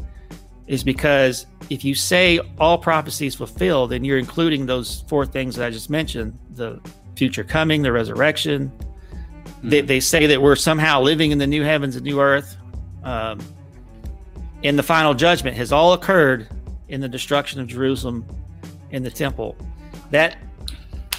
[0.66, 5.64] is because if you say all prophecies fulfilled, then you're including those four things that
[5.64, 6.81] I just mentioned: the
[7.14, 8.72] future coming, the resurrection.
[8.72, 9.68] Mm-hmm.
[9.68, 12.57] They, they say that we're somehow living in the new heavens and new earth.
[13.05, 13.38] Um,
[14.64, 16.49] and the final judgment has all occurred
[16.88, 18.27] in the destruction of Jerusalem
[18.90, 19.57] in the temple.
[20.11, 20.38] That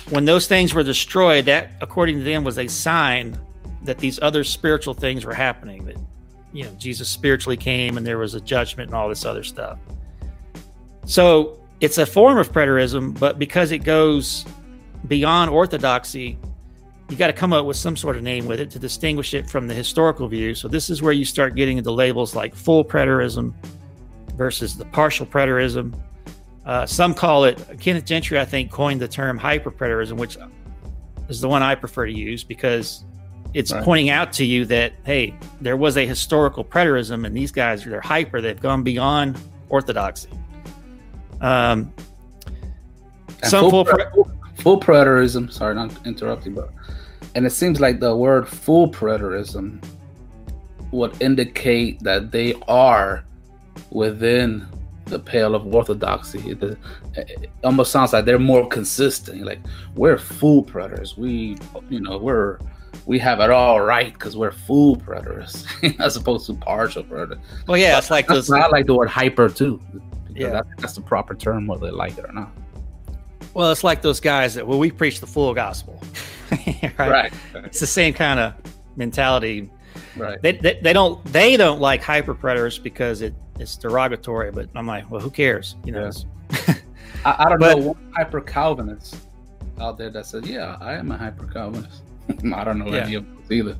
[0.10, 3.38] when those things were destroyed, that according to them was a sign
[3.84, 5.86] that these other spiritual things were happening.
[5.86, 5.98] That
[6.52, 9.80] you know Jesus spiritually came and there was a judgment and all this other stuff.
[11.06, 14.46] So it's a form of preterism, but because it goes
[15.08, 16.38] beyond orthodoxy,
[17.10, 19.50] you got to come up with some sort of name with it to distinguish it
[19.50, 20.54] from the historical view.
[20.54, 23.54] So this is where you start getting into labels like full preterism
[24.36, 26.00] versus the partial preterism.
[26.66, 30.38] Uh, some call it Kenneth Gentry, I think, coined the term hyperpreterism, which
[31.30, 33.04] is the one I prefer to use because
[33.56, 33.84] it's right.
[33.84, 38.02] pointing out to you that hey, there was a historical preterism, and these guys they're
[38.02, 38.40] hyper.
[38.40, 40.30] They've gone beyond orthodoxy.
[41.42, 41.92] Um,
[43.44, 44.32] some full, pre- full
[44.80, 45.52] preterism.
[45.52, 46.72] Sorry, not interrupting, but
[47.36, 49.84] and it seems like the word full preterism
[50.92, 53.24] would indicate that they are
[53.92, 54.68] within
[55.06, 56.52] the pale of orthodoxy.
[56.52, 56.78] It,
[57.16, 59.42] it, almost sounds like they're more consistent.
[59.44, 59.60] Like
[59.96, 61.18] we're full preterists.
[61.18, 61.58] We,
[61.90, 62.60] you know, we're
[63.06, 65.66] we have it all right because we're full preterists
[66.00, 67.42] as opposed to partial preterists.
[67.68, 68.52] Well, yeah, it's like those.
[68.52, 69.82] I like the word hyper too.
[70.30, 72.52] Yeah, that, that's the proper term, whether they like it or not.
[73.60, 76.02] Well, it's like those guys that well, we preach the full gospel,
[76.98, 76.98] right?
[76.98, 77.34] right?
[77.56, 78.54] It's the same kind of
[78.96, 79.70] mentality.
[80.16, 80.42] Right.
[80.42, 84.54] They, they, they don't they don't like hyper preterists because it, it's derogatory.
[84.54, 85.76] But I'm like, well, who cares?
[85.84, 86.10] You know.
[86.52, 86.76] Yeah.
[87.26, 89.18] I, I, don't but, know one hyper Calvinist
[89.78, 92.02] out there that says, "Yeah, I am a hyper Calvinist."
[92.56, 93.04] I don't know yeah.
[93.04, 93.78] any of those either.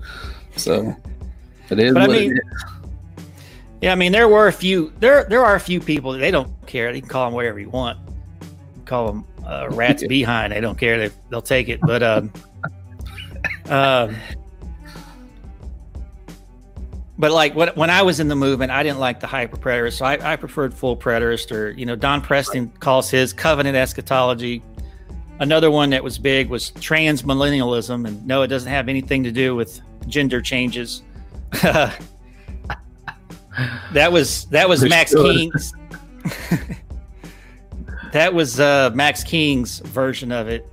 [0.58, 0.94] So
[1.70, 1.94] it is.
[1.94, 2.38] But I mean,
[3.82, 4.92] yeah, I mean, there were a few.
[5.00, 6.92] There there are a few people that they don't care.
[6.92, 7.98] They can call them whatever you want.
[8.84, 10.54] Call them uh, rat's behind.
[10.54, 10.98] They don't care.
[10.98, 11.82] They they'll take it.
[11.82, 12.32] But um,
[13.70, 14.16] um,
[17.18, 19.98] but like what, when I was in the movement, I didn't like the hyper preterist,
[19.98, 21.52] so I, I preferred full preterist.
[21.52, 24.62] Or you know, Don Preston calls his covenant eschatology.
[25.40, 29.56] Another one that was big was transmillennialism, and no, it doesn't have anything to do
[29.56, 31.02] with gender changes.
[31.64, 31.98] that
[34.12, 35.74] was that was Max King's.
[38.12, 40.68] that was uh, Max King's version of it,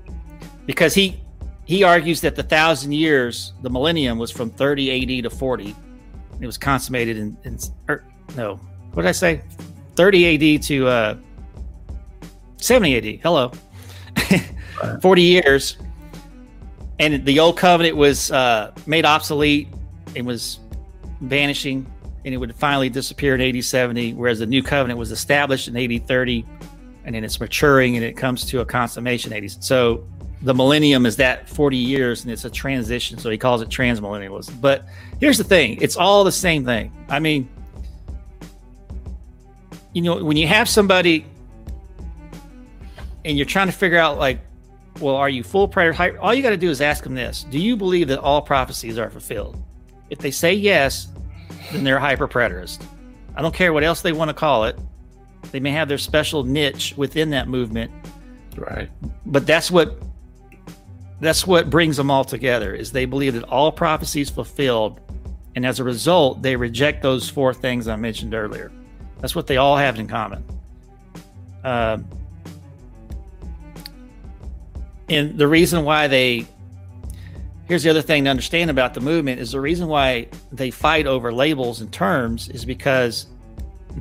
[0.67, 1.21] because he
[1.65, 5.75] he argues that the thousand years, the millennium, was from 30 AD to 40.
[6.41, 8.05] It was consummated in, in or,
[8.37, 8.57] no,
[8.93, 9.43] what did I say?
[9.97, 11.17] 30 AD to uh,
[12.59, 13.21] 70 AD.
[13.21, 13.51] Hello.
[15.03, 15.77] 40 years.
[16.99, 19.69] And the old covenant was uh, made obsolete.
[20.15, 20.61] It was
[21.21, 21.91] vanishing
[22.25, 25.77] and it would finally disappear in AD 70, whereas the new covenant was established in
[25.77, 26.45] AD 30
[27.07, 29.63] and then it's maturing and it comes to a consummation 80s.
[29.63, 30.05] So
[30.43, 33.17] the millennium is that 40 years and it's a transition.
[33.19, 34.61] So he calls it transmillennialism.
[34.61, 34.87] But
[35.21, 36.93] here's the thing it's all the same thing.
[37.09, 37.49] I mean,
[39.93, 41.25] you know, when you have somebody
[43.25, 44.41] and you're trying to figure out like
[45.01, 46.19] well, are you full preterist?
[46.21, 48.99] All you got to do is ask them this Do you believe that all prophecies
[48.99, 49.63] are fulfilled?
[50.11, 51.09] If they say yes,
[51.73, 52.83] then they're hyper preterist.
[53.37, 54.79] I don't care what else they want to call it.
[55.53, 57.91] They may have their special niche within that movement.
[58.57, 58.91] Right.
[59.27, 60.03] But that's what
[61.21, 65.01] that's what brings them all together is they believe that all prophecies fulfilled
[65.55, 68.71] and as a result they reject those four things i mentioned earlier
[69.21, 70.45] that's what they all have in common
[71.65, 71.99] uh,
[75.09, 76.47] and the reason why they
[77.67, 81.07] here's the other thing to understand about the movement is the reason why they fight
[81.07, 83.27] over labels and terms is because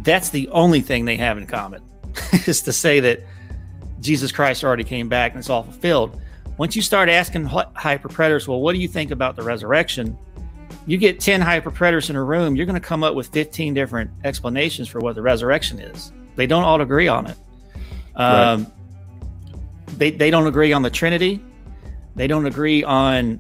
[0.04, 1.82] that's the only thing they have in common
[2.48, 3.24] is to say that
[4.02, 6.20] Jesus Christ already came back and it's all fulfilled.
[6.58, 10.18] Once you start asking hyper preterists, well, what do you think about the resurrection?
[10.86, 13.74] You get 10 hyper preterists in a room, you're going to come up with 15
[13.74, 16.12] different explanations for what the resurrection is.
[16.36, 17.38] They don't all agree on it.
[18.16, 18.72] Um, right
[19.98, 21.44] they, they don't agree on the Trinity.
[22.16, 23.40] They don't agree on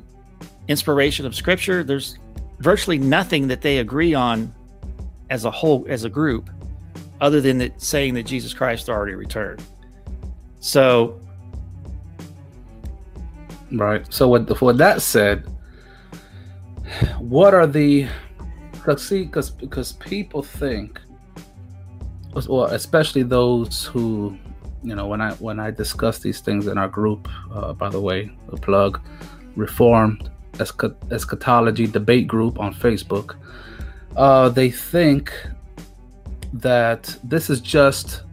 [0.67, 1.83] inspiration of Scripture.
[1.83, 2.17] There's
[2.59, 4.53] virtually nothing that they agree on
[5.29, 6.49] as a whole, as a group,
[7.21, 9.63] other than that saying that Jesus Christ already returned.
[10.59, 11.19] So
[13.71, 14.05] Right.
[14.13, 15.45] So with with that said,
[17.19, 18.07] what are the
[18.71, 21.01] because see because because people think
[22.47, 24.37] well especially those who
[24.83, 27.99] you know when i when i discuss these things in our group uh, by the
[27.99, 28.99] way a plug
[29.55, 33.37] reformed eschatology debate group on facebook
[34.15, 35.33] uh, they think
[36.53, 38.23] that this is just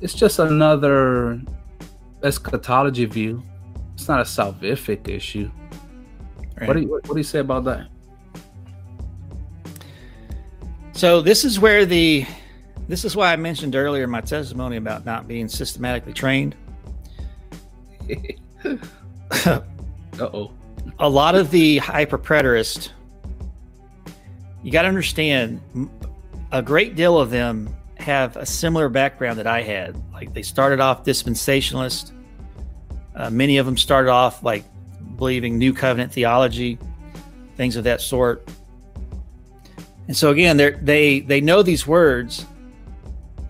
[0.00, 1.40] it's just another
[2.22, 3.42] eschatology view
[3.94, 5.50] it's not a salvific issue
[6.56, 6.68] right.
[6.68, 7.88] what, do you, what do you say about that
[10.92, 12.24] so this is where the
[12.88, 16.54] this is why I mentioned earlier my testimony about not being systematically trained.
[19.46, 19.60] uh
[20.20, 20.52] oh.
[21.00, 22.90] A lot of the hyper preterists,
[24.64, 25.60] you got to understand,
[26.50, 29.94] a great deal of them have a similar background that I had.
[30.12, 32.12] Like they started off dispensationalist.
[33.14, 34.64] Uh, many of them started off like
[35.16, 36.78] believing new covenant theology,
[37.56, 38.48] things of that sort.
[40.08, 42.46] And so again, they they they know these words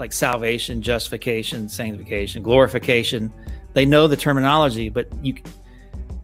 [0.01, 3.33] like salvation, justification, sanctification, glorification.
[3.73, 5.37] They know the terminology, but you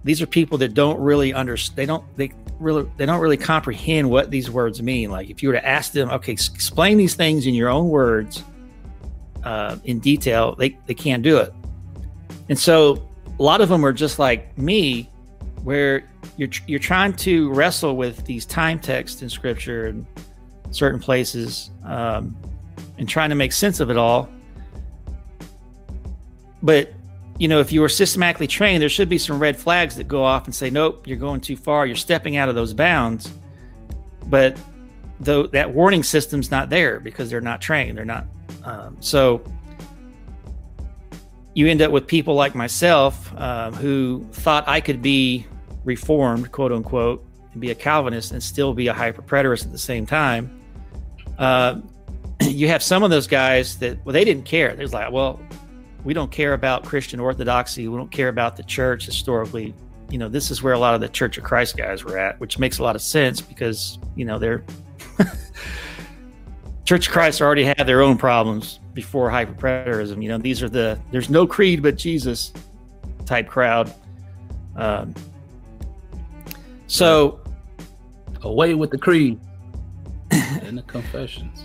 [0.02, 4.08] these are people that don't really understand they don't they really they don't really comprehend
[4.08, 7.46] what these words mean like if you were to ask them okay explain these things
[7.46, 8.44] in your own words
[9.44, 11.52] uh, in detail they, they can't do it
[12.48, 15.10] and so a lot of them are just like me
[15.62, 20.06] where you're you're trying to wrestle with these time texts in scripture and
[20.70, 22.36] certain places um,
[22.98, 24.28] and trying to make sense of it all.
[26.62, 26.92] But
[27.40, 30.22] you know, if you were systematically trained, there should be some red flags that go
[30.22, 31.86] off and say, "Nope, you're going too far.
[31.86, 33.32] You're stepping out of those bounds."
[34.26, 34.58] But
[35.18, 38.26] though that warning system's not there because they're not trained, they're not.
[38.62, 39.42] Um, so
[41.54, 45.46] you end up with people like myself um, who thought I could be
[45.86, 49.78] reformed, quote unquote, and be a Calvinist and still be a hyper preterist at the
[49.78, 50.60] same time.
[51.38, 51.80] Uh,
[52.42, 54.76] you have some of those guys that well they didn't care.
[54.76, 55.40] They're like, well,
[56.04, 57.88] we don't care about Christian orthodoxy.
[57.88, 59.74] We don't care about the church historically.
[60.10, 62.38] You know, this is where a lot of the Church of Christ guys were at,
[62.40, 64.64] which makes a lot of sense because you know they're
[66.84, 70.22] Church of Christ already had their own problems before hyperpreterism.
[70.22, 72.52] You know, these are the there's no creed but Jesus
[73.26, 73.94] type crowd.
[74.74, 75.14] Um,
[76.86, 77.40] so
[78.42, 79.38] away with the creed
[80.30, 81.64] and the confessions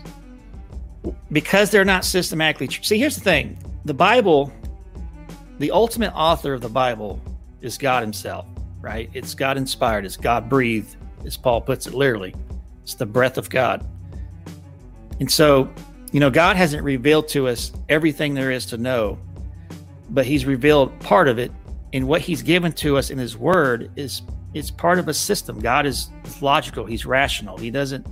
[1.32, 4.52] because they're not systematically see here's the thing the bible
[5.60, 7.22] the ultimate author of the bible
[7.62, 8.46] is god himself
[8.86, 9.10] right?
[9.14, 10.96] It's god inspired it's god breathed
[11.26, 12.36] as paul puts it literally.
[12.84, 13.86] It's the breath of god.
[15.20, 15.74] And so
[16.12, 19.18] you know god hasn't revealed to us everything there is to know
[20.12, 21.52] but he's revealed part of it.
[21.94, 24.22] And what he's given to us in his word is
[24.54, 25.60] it's part of a system.
[25.60, 27.58] God is logical he's rational.
[27.58, 28.06] He doesn't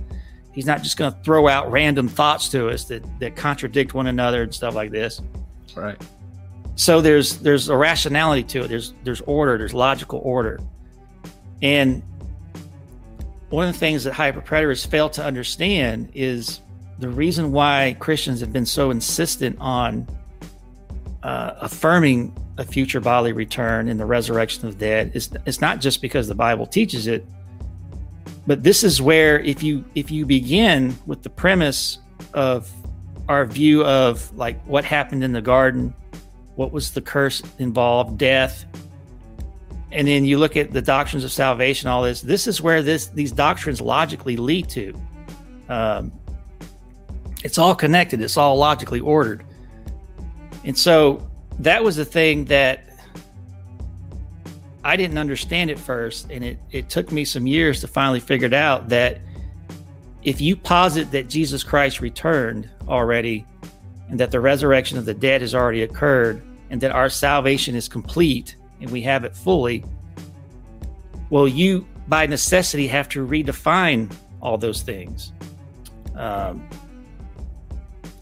[0.52, 4.08] He's not just going to throw out random thoughts to us that that contradict one
[4.08, 5.20] another and stuff like this.
[5.74, 6.00] Right.
[6.76, 8.68] So there's there's a rationality to it.
[8.68, 9.58] There's there's order.
[9.58, 10.60] There's logical order.
[11.62, 12.02] And
[13.50, 16.60] one of the things that hyperpreterists fail to understand is
[16.98, 20.08] the reason why Christians have been so insistent on
[21.22, 25.80] uh, affirming a future bodily return and the resurrection of the dead is it's not
[25.80, 27.24] just because the Bible teaches it,
[28.46, 31.98] but this is where if you if you begin with the premise
[32.34, 32.70] of
[33.28, 35.94] our view of like what happened in the garden
[36.56, 38.64] what was the curse involved death.
[39.92, 43.06] And then you look at the doctrines of salvation all this this is where this
[43.08, 45.00] these doctrines logically lead to.
[45.68, 46.12] Um,
[47.42, 49.44] it's all connected it's all logically ordered.
[50.64, 51.28] And so
[51.58, 52.84] that was the thing that
[54.82, 58.46] I didn't understand at first, and it, it took me some years to finally figure
[58.46, 59.18] it out that
[60.24, 63.46] if you posit that Jesus Christ returned already,
[64.08, 67.88] and that the resurrection of the dead has already occurred, and that our salvation is
[67.88, 69.84] complete and we have it fully,
[71.30, 74.12] well, you by necessity have to redefine
[74.42, 75.32] all those things.
[76.14, 76.68] Um,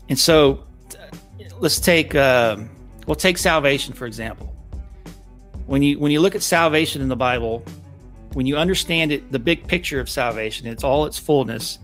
[0.08, 0.64] and so
[1.58, 2.70] let's take, um,
[3.06, 4.52] we'll take salvation, for example
[5.66, 7.64] when you when you look at salvation in the Bible,
[8.34, 11.78] when you understand it, the big picture of salvation, it's all its fullness.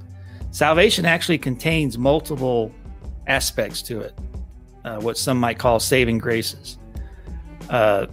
[0.58, 2.74] Salvation actually contains multiple
[3.28, 4.18] aspects to it,
[4.84, 6.78] uh, what some might call saving graces.
[7.70, 8.06] Uh,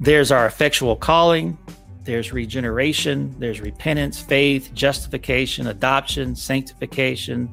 [0.00, 1.56] there's our effectual calling,
[2.02, 7.48] there's regeneration, there's repentance, faith, justification, adoption, sanctification,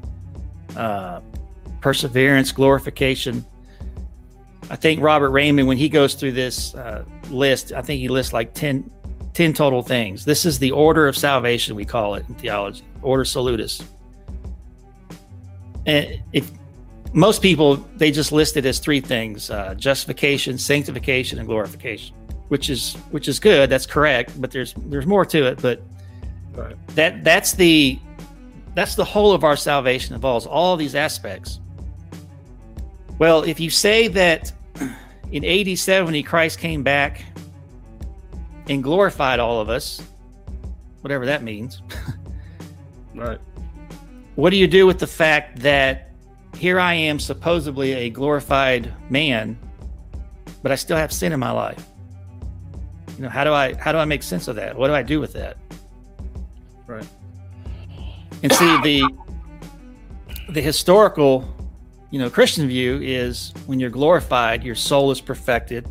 [0.75, 1.21] uh,
[1.79, 3.45] perseverance, glorification.
[4.71, 8.33] I think Robert Reymond, when he goes through this uh, list, I think he lists
[8.33, 8.89] like 10,
[9.31, 10.25] 10 total things.
[10.25, 13.83] This is the order of salvation, we call it in theology, ordo salutis.
[15.85, 16.51] And if
[17.13, 22.15] most people, they just list it as three things: uh, justification, sanctification, and glorification,
[22.49, 23.69] which is which is good.
[23.69, 25.61] That's correct, but there's there's more to it.
[25.61, 25.81] But
[26.53, 26.75] right.
[26.95, 27.99] that that's the
[28.75, 31.59] that's the whole of our salvation involves all these aspects.
[33.17, 34.51] Well, if you say that
[35.31, 37.23] in AD 70 Christ came back
[38.69, 40.01] and glorified all of us,
[41.01, 41.81] whatever that means.
[43.15, 43.39] right.
[44.39, 46.11] What do you do with the fact that
[46.55, 49.59] here I am supposedly a glorified man,
[50.63, 51.85] but I still have sin in my life?
[53.17, 54.77] You know, how do I how do I make sense of that?
[54.77, 55.57] What do I do with that?
[56.87, 57.05] Right.
[58.41, 59.09] And see the
[60.51, 61.43] the historical,
[62.09, 65.85] you know, Christian view is when you're glorified, your soul is perfected.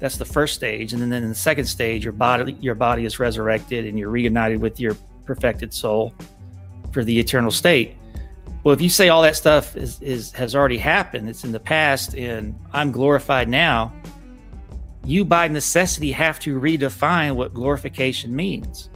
[0.00, 3.20] That's the first stage, and then, in the second stage, your body your body is
[3.20, 6.12] resurrected and you're reunited with your perfected soul
[6.96, 7.94] for the eternal state.
[8.64, 11.60] Well, if you say all that stuff is, is has already happened, it's in the
[11.60, 13.92] past, and I'm glorified now,
[15.04, 18.88] you by necessity have to redefine what glorification means.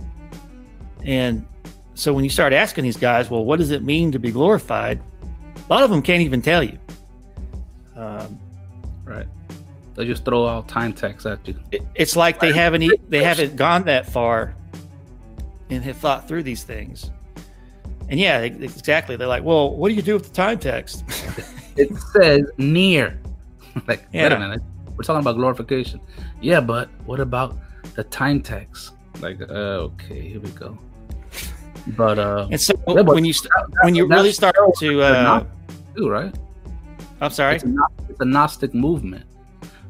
[1.04, 1.46] And
[1.92, 4.98] so when you start asking these guys, well, what does it mean to be glorified?
[5.58, 6.78] A lot of them can't even tell you.
[7.96, 8.40] Um,
[9.04, 9.26] right.
[9.94, 11.54] They just throw out time text at you.
[11.70, 14.56] It, it's like they haven't they haven't gone that far
[15.68, 17.10] and have thought through these things.
[18.10, 19.16] And yeah, exactly.
[19.16, 21.04] They're like, well, what do you do with the time text?
[21.76, 23.20] it says near.
[23.86, 24.24] like, yeah.
[24.24, 24.62] wait a minute.
[24.96, 26.00] We're talking about glorification.
[26.42, 27.56] Yeah, but what about
[27.94, 28.92] the time text?
[29.20, 30.76] Like, uh, okay, here we go.
[31.86, 33.52] But uh, and so yeah, when you st-
[33.82, 35.44] when you really start to uh,
[35.96, 36.34] too, right?
[37.20, 37.56] I'm sorry.
[37.56, 37.74] It's a,
[38.08, 39.24] it's a Gnostic movement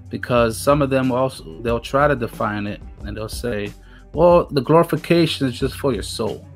[0.08, 3.72] because some of them also they'll try to define it and they'll say,
[4.12, 6.46] well, the glorification is just for your soul,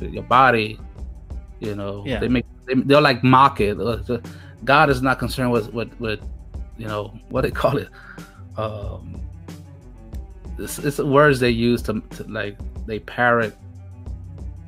[0.00, 0.78] your body.
[1.60, 2.20] You know, yeah.
[2.20, 3.78] they make they, they'll like mock it.
[4.64, 6.20] God is not concerned with with with
[6.76, 7.88] you know what they call it.
[8.56, 9.20] Um,
[10.58, 13.56] it's, it's words they use to, to like they parrot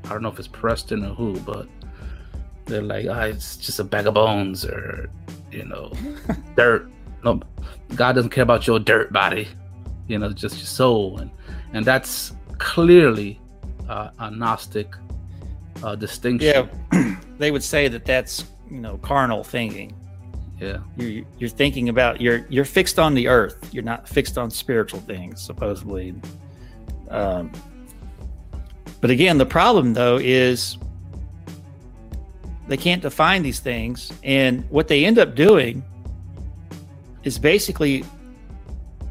[0.07, 1.67] I don't know if it's Preston or who, but
[2.67, 5.11] they're like, oh, it's just a bag of bones or,
[5.51, 5.93] you know,
[6.57, 6.89] dirt.
[7.25, 7.41] No,
[7.97, 9.49] God doesn't care about your dirt body,
[10.07, 11.19] you know, just your soul.
[11.19, 11.31] And,
[11.73, 13.41] and that's clearly
[13.89, 14.95] uh, a Gnostic
[15.83, 16.69] uh, distinction.
[16.93, 19.95] Yeah, they would say that that's, you know, carnal thinking.
[20.61, 20.79] Yeah.
[20.97, 23.73] You're, you're thinking about, you're, you're fixed on the earth.
[23.73, 26.15] You're not fixed on spiritual things, supposedly.
[27.11, 27.53] Um,
[29.01, 30.79] but again, the problem though is
[32.69, 34.13] they can't define these things.
[34.25, 35.85] And what they end up doing
[37.23, 38.05] is basically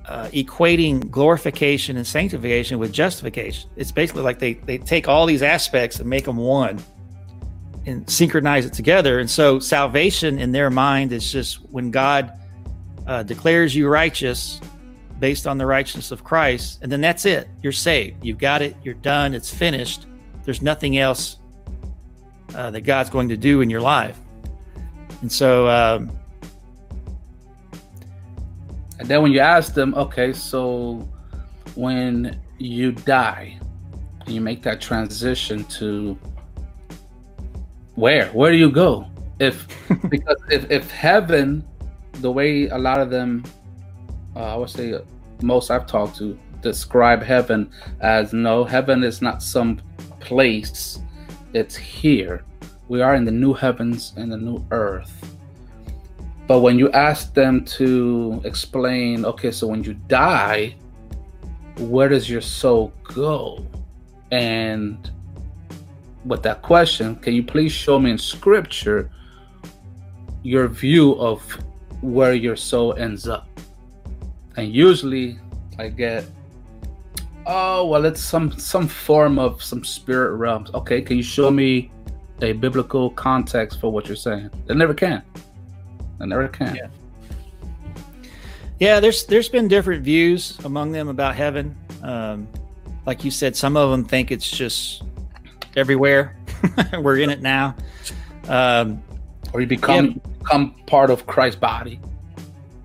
[0.08, 3.70] uh, equating glorification and sanctification with justification.
[3.76, 6.84] It's basically like they, they take all these aspects and make them one
[7.86, 9.20] and synchronize it together.
[9.20, 12.34] And so salvation in their mind is just when God
[13.08, 14.60] uh, declares you righteous
[15.20, 17.48] based on the righteousness of Christ, and then that's it.
[17.62, 18.24] You're saved.
[18.24, 18.76] You've got it.
[18.84, 19.34] You're done.
[19.34, 20.08] It's finished.
[20.44, 21.38] There's nothing else
[22.54, 24.20] uh, that God's going to do in your life.
[25.22, 26.12] And so, um,
[29.00, 31.08] and then when you ask them, okay, so
[31.76, 33.60] when you die,
[34.28, 36.18] you make that transition to
[37.96, 38.28] where?
[38.30, 39.08] Where do you go?
[39.40, 39.68] If
[40.10, 41.66] because if, if heaven,
[42.14, 43.44] the way a lot of them
[44.36, 45.00] uh, I would say
[45.42, 47.72] most I've talked to describe heaven
[48.02, 49.82] as no, heaven is not some
[50.20, 51.00] place,
[51.54, 52.44] it's here.
[52.88, 55.25] We are in the new heavens and the new earth.
[56.48, 60.76] But when you ask them to explain, okay, so when you die,
[61.78, 63.66] where does your soul go?
[64.32, 65.10] And
[66.24, 69.10] with that question, can you please show me in scripture
[70.44, 71.42] your view of
[72.02, 73.48] where your soul ends up?
[74.58, 75.38] and usually
[75.78, 76.26] I get
[77.46, 80.72] oh well it's some some form of some spirit realms.
[80.74, 81.92] Okay, can you show me
[82.42, 84.50] a biblical context for what you're saying?
[84.66, 85.24] They never can.
[86.20, 86.76] They never can.
[86.76, 86.88] Yeah.
[88.80, 91.76] Yeah, there's there's been different views among them about heaven.
[92.04, 92.48] Um,
[93.06, 95.04] like you said, some of them think it's just
[95.76, 96.36] everywhere.
[97.00, 97.76] We're in it now.
[98.50, 99.02] Um,
[99.54, 100.34] or you become yeah.
[100.40, 102.00] become part of Christ's body.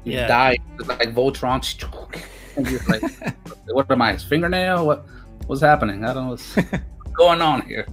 [0.04, 0.26] You yeah.
[0.28, 1.60] die like Voltron.
[2.56, 3.02] And you're like,
[3.66, 4.12] what am I?
[4.12, 4.86] His fingernail?
[4.86, 5.06] What
[5.46, 6.04] what's happening?
[6.04, 6.54] I don't know what's
[7.14, 7.86] going on here.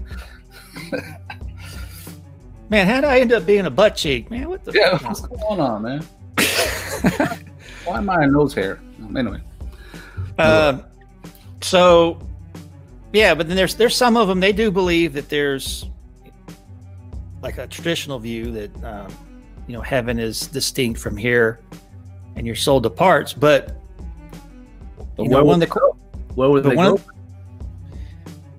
[2.70, 4.30] Man, how did I end up being a butt cheek?
[4.30, 6.05] Man, what the Yeah, what's going on, man?
[7.86, 8.80] Why am I a nose hair?
[9.15, 9.41] Anyway.
[10.38, 10.80] Uh,
[11.61, 12.20] so,
[13.13, 15.86] yeah, but then there's there's some of them they do believe that there's
[17.41, 19.13] like a traditional view that um,
[19.68, 21.59] you know heaven is distinct from here,
[22.36, 23.34] and your soul departs.
[23.34, 23.78] But
[25.15, 25.93] But you where know, would one of the?
[26.36, 26.93] Where would they one go?
[26.95, 27.05] of-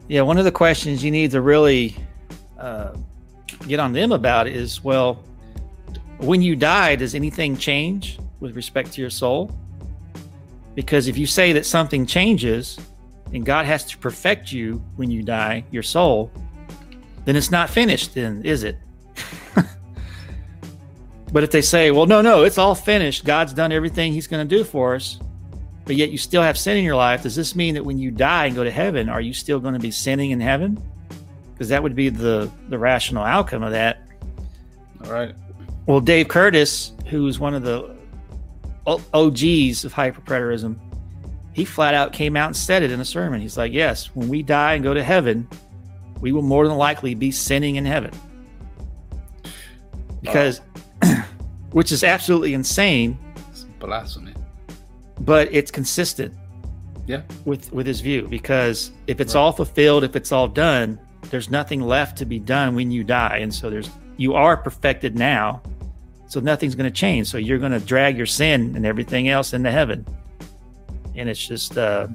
[0.08, 1.94] yeah, one of the questions you need to really
[2.58, 2.92] uh,
[3.66, 5.24] get on them about is well,
[6.18, 9.50] when you die, does anything change with respect to your soul?
[10.74, 12.78] Because if you say that something changes
[13.32, 16.30] and God has to perfect you when you die, your soul,
[17.24, 18.78] then it's not finished, then is it?
[21.32, 24.48] but if they say, well, no, no, it's all finished, God's done everything He's going
[24.48, 25.18] to do for us,
[25.84, 28.10] but yet you still have sin in your life, does this mean that when you
[28.10, 30.82] die and go to heaven, are you still going to be sinning in heaven?
[31.58, 34.00] Because that would be the the rational outcome of that.
[35.04, 35.34] All right.
[35.86, 37.96] Well, Dave Curtis, who's one of the
[38.86, 40.76] OGs of hyperpreterism,
[41.52, 43.40] he flat out came out and said it in a sermon.
[43.40, 45.48] He's like, "Yes, when we die and go to heaven,
[46.20, 48.12] we will more than likely be sinning in heaven."
[50.20, 50.60] Because,
[51.72, 53.18] which is absolutely insane,
[53.50, 54.34] It's blasphemy.
[55.20, 56.32] but it's consistent.
[57.06, 57.22] Yeah.
[57.46, 59.40] with with his view because if it's Right.
[59.40, 60.98] all fulfilled if it's all done
[61.30, 63.38] there's nothing left to be done when you die.
[63.38, 65.62] And so there's you are perfected now.
[66.26, 67.28] So nothing's going to change.
[67.28, 70.06] So you're going to drag your sin and everything else into heaven.
[71.14, 72.08] And it's just uh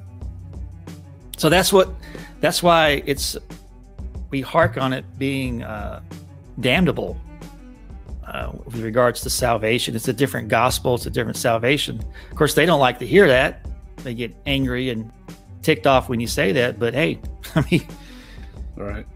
[1.36, 1.90] so that's what
[2.40, 3.36] that's why it's
[4.30, 6.00] we hark on it being uh
[6.60, 7.18] damnable
[8.26, 9.94] uh, with regards to salvation.
[9.94, 10.94] It's a different gospel.
[10.94, 12.02] It's a different salvation.
[12.30, 13.66] Of course they don't like to hear that.
[13.98, 15.10] They get angry and
[15.64, 17.18] ticked off when you say that but hey
[17.54, 17.84] i mean
[18.76, 19.06] right.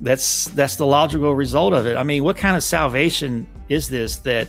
[0.00, 4.16] that's that's the logical result of it i mean what kind of salvation is this
[4.18, 4.48] that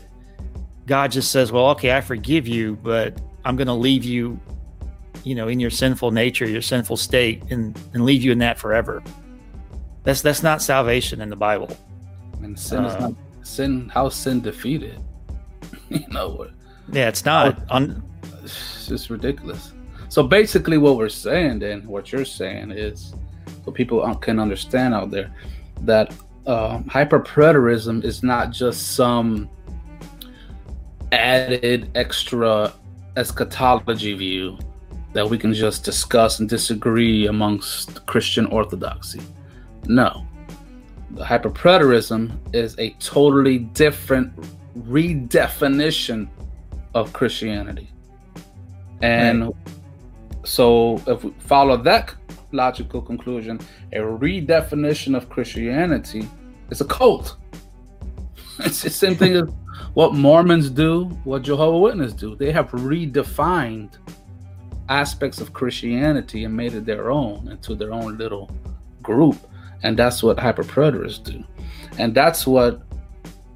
[0.85, 4.39] god just says well okay i forgive you but i'm going to leave you
[5.23, 8.57] you know in your sinful nature your sinful state and and leave you in that
[8.59, 9.01] forever
[10.03, 11.69] that's that's not salvation in the bible
[12.41, 13.13] And sin is Uh, not
[13.43, 13.89] sin.
[13.89, 14.99] How sin defeated?
[15.89, 16.51] you know what?
[16.91, 18.01] yeah it's not on
[18.43, 19.73] It's just ridiculous.
[20.07, 23.13] So basically, what we're saying, then, what you're saying is,
[23.63, 25.33] so people can understand out there,
[25.81, 26.13] that
[26.47, 29.49] um, hyperpreterism is not just some
[31.11, 32.73] added extra
[33.17, 34.57] eschatology view
[35.13, 39.21] that we can just discuss and disagree amongst Christian orthodoxy.
[39.87, 40.25] No.
[41.11, 44.31] The hyperpreterism is a totally different
[44.87, 46.29] redefinition
[46.93, 47.89] of Christianity.
[49.01, 49.53] And
[50.45, 52.13] so, if we follow that
[52.51, 53.59] logical conclusion,
[53.93, 56.27] a redefinition of Christianity
[56.69, 57.37] is a cult.
[58.61, 59.49] It's the same thing as
[59.93, 62.35] what Mormons do, what Jehovah Witnesses do.
[62.35, 63.97] They have redefined
[64.89, 68.51] aspects of Christianity and made it their own into their own little
[69.01, 69.37] group.
[69.83, 71.43] And that's what hyperpreterists do.
[71.97, 72.81] And that's what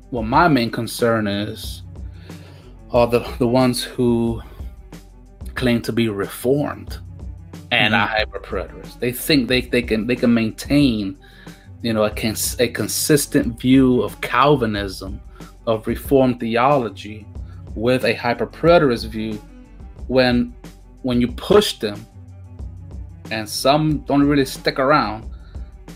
[0.09, 1.81] what my main concern is
[2.91, 4.41] are the, the ones who
[5.55, 6.99] claim to be reformed
[7.73, 7.99] and Mhm.
[8.01, 8.99] are hyperpreterists.
[8.99, 11.17] They think they, they can they can maintain,
[11.81, 15.19] you know, a, cons- a consistent view of Calvinism,
[15.65, 17.25] of Reformed theology,
[17.75, 19.41] with a hyperpreterist view,
[20.07, 20.53] when
[21.01, 21.99] when you push them,
[23.31, 25.25] and some don't really stick around,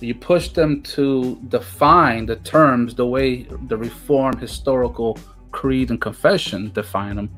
[0.02, 5.18] you push them to define the terms the way the Reformed historical
[5.52, 7.30] creed and confession define them.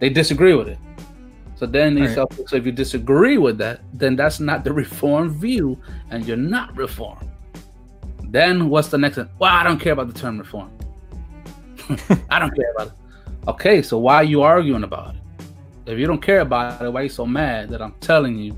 [0.00, 0.78] They disagree with it.
[1.58, 2.14] So then Right.
[2.14, 5.76] so if you disagree with that, then that's not the reformed view,
[6.10, 7.28] and you're not reformed.
[8.30, 9.28] Then what's the next one?
[9.38, 10.70] Well, I don't care about the term reform.
[12.30, 12.92] I don't care about it.
[13.48, 15.20] Okay, so why are you arguing about it?
[15.86, 18.54] If you don't care about it, why are you so mad that I'm telling you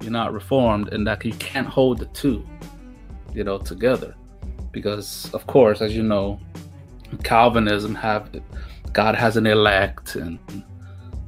[0.00, 2.44] you're not reformed and that you can't hold the two,
[3.34, 4.14] you know, together?
[4.72, 6.40] Because of course, as you know,
[7.22, 8.30] Calvinism have
[8.92, 10.38] God has an elect and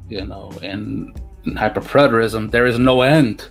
[0.09, 3.49] you know, and in hyperpreterism, there is no end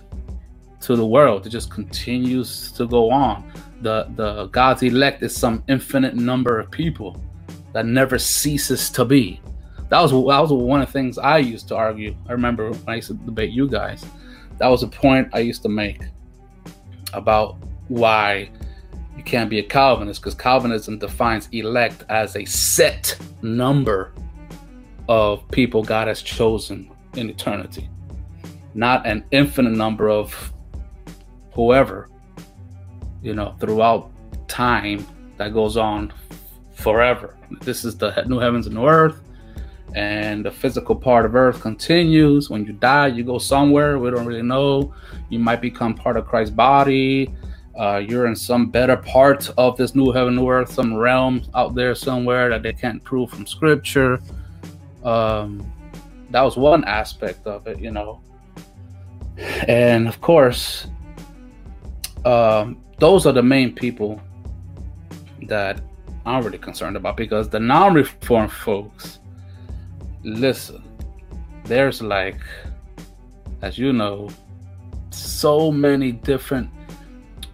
[0.80, 1.46] to the world.
[1.46, 3.50] It just continues to go on.
[3.82, 7.20] The the God's elect is some infinite number of people
[7.72, 9.40] that never ceases to be.
[9.88, 12.14] That was that was one of the things I used to argue.
[12.28, 14.04] I remember when I used to debate you guys.
[14.58, 16.02] That was a point I used to make
[17.12, 17.56] about
[17.86, 18.50] why
[19.16, 24.12] you can't be a Calvinist because Calvinism defines elect as a set number
[25.08, 27.88] of people God has chosen in eternity,
[28.74, 30.52] not an infinite number of
[31.52, 32.08] whoever,
[33.22, 34.10] you know, throughout
[34.46, 35.06] time
[35.36, 36.12] that goes on
[36.74, 37.36] forever.
[37.62, 39.20] This is the new heavens and new earth,
[39.94, 42.50] and the physical part of earth continues.
[42.50, 43.98] When you die, you go somewhere.
[43.98, 44.94] We don't really know.
[45.30, 47.34] You might become part of Christ's body.
[47.78, 51.74] Uh, you're in some better part of this new heaven, new earth, some realm out
[51.74, 54.20] there somewhere that they can't prove from scripture.
[55.04, 55.72] Um,
[56.30, 58.20] that was one aspect of it, you know.
[59.66, 60.88] And of course,
[62.24, 64.20] um, those are the main people
[65.42, 65.80] that
[66.26, 69.20] I'm really concerned about because the non reformed folks,
[70.22, 70.82] listen,
[71.64, 72.40] there's like,
[73.62, 74.28] as you know,
[75.10, 76.70] so many different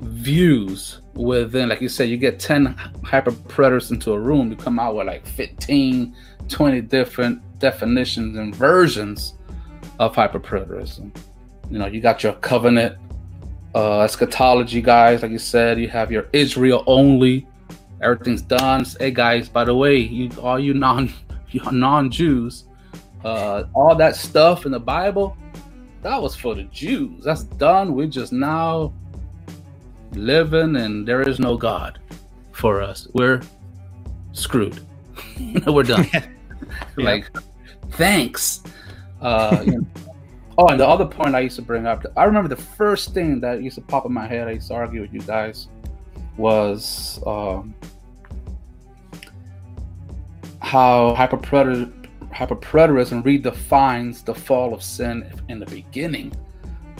[0.05, 2.67] views within, like you said, you get 10
[3.05, 6.15] hyper preterists into a room, you come out with like 15,
[6.49, 9.35] 20 different definitions and versions
[9.99, 11.15] of hyper preterism.
[11.71, 12.97] You know, you got your covenant
[13.75, 17.47] uh, eschatology guys, like you said, you have your Israel only.
[18.01, 18.85] Everything's done.
[18.99, 21.13] Hey guys, by the way, you all you non
[21.51, 22.65] you non-Jews,
[23.25, 25.37] uh, all that stuff in the Bible,
[26.03, 27.25] that was for the Jews.
[27.25, 27.95] That's done.
[27.95, 28.93] We're just now
[30.17, 31.99] living, and there is no God
[32.53, 33.09] for us.
[33.15, 33.43] We're
[34.33, 34.81] screwed.
[35.67, 36.09] We're done.
[36.13, 36.27] yeah.
[36.97, 37.31] Like,
[37.93, 38.63] thanks.
[39.21, 39.87] Uh, you know,
[40.57, 43.41] Oh, and the other point I used to bring up, I remember the first thing
[43.41, 44.47] that used to pop in my head.
[44.47, 45.67] I used to argue with you guys
[46.37, 47.75] was um,
[50.61, 51.91] how hyperpredator,
[52.33, 56.33] hyperpreterism redefines the fall of sin in the beginning,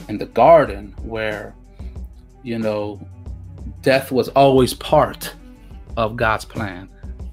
[0.09, 1.55] in the garden, where
[2.45, 3.05] you know
[3.81, 5.33] death was always part
[5.97, 6.87] of God's plan.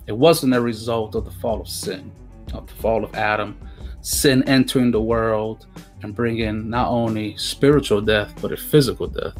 [0.07, 2.11] It wasn't a result of the fall of sin,
[2.55, 3.59] of the fall of Adam,
[4.01, 5.67] sin entering the world
[6.03, 9.35] and bringing not only spiritual death but a physical death.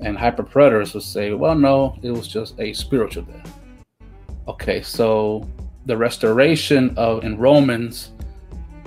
[0.00, 3.58] And hyperpreterists would say, well, no, it was just a spiritual death.
[4.48, 5.48] Okay, so
[5.86, 8.12] the restoration of in Romans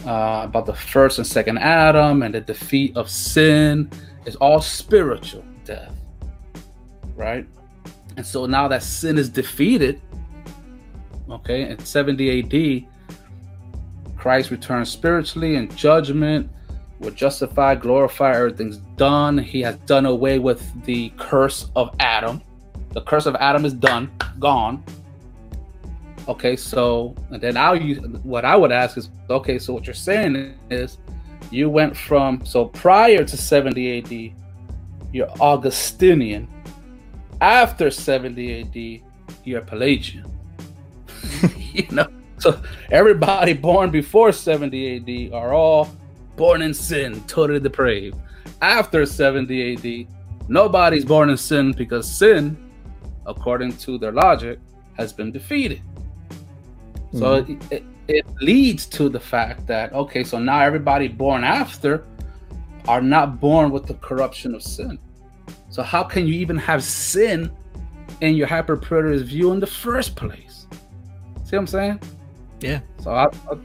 [0.05, 3.89] uh, about the first and second Adam and the defeat of sin
[4.25, 5.93] is all spiritual death,
[7.19, 7.45] right?
[8.17, 10.01] And so now that sin is defeated,
[11.29, 16.49] okay, in 70 AD, Christ returns spiritually in judgment
[16.99, 19.37] we're justified, glorified, everything's done.
[19.37, 22.41] He has done away with the curse of Adam.
[22.91, 24.83] The curse of Adam is done, gone.
[26.27, 29.93] Okay, so and then now you what I would ask is okay, so what you're
[29.93, 30.97] saying is
[31.51, 34.33] you went from so prior to 70 AD,
[35.13, 36.47] you're Augustinian.
[37.41, 40.25] After 70 AD, you're Pelagian.
[41.71, 42.61] you know, so
[42.91, 45.89] everybody born before 70 AD are all
[46.35, 48.17] born in sin, totally depraved.
[48.61, 50.07] After 70 AD,
[50.49, 52.57] nobody's born in sin because sin,
[53.25, 54.59] according to their logic,
[54.97, 55.81] has been defeated.
[57.13, 57.19] Mm-hmm.
[57.19, 62.03] So it, it, it leads to the fact that, okay, so now everybody born after
[62.87, 64.97] are not born with the corruption of sin.
[65.69, 67.51] So how can you even have sin
[68.21, 70.67] in your hyper preterist view in the first place?
[71.43, 72.01] See what I'm saying?
[72.59, 72.81] Yeah.
[73.01, 73.57] So I, I,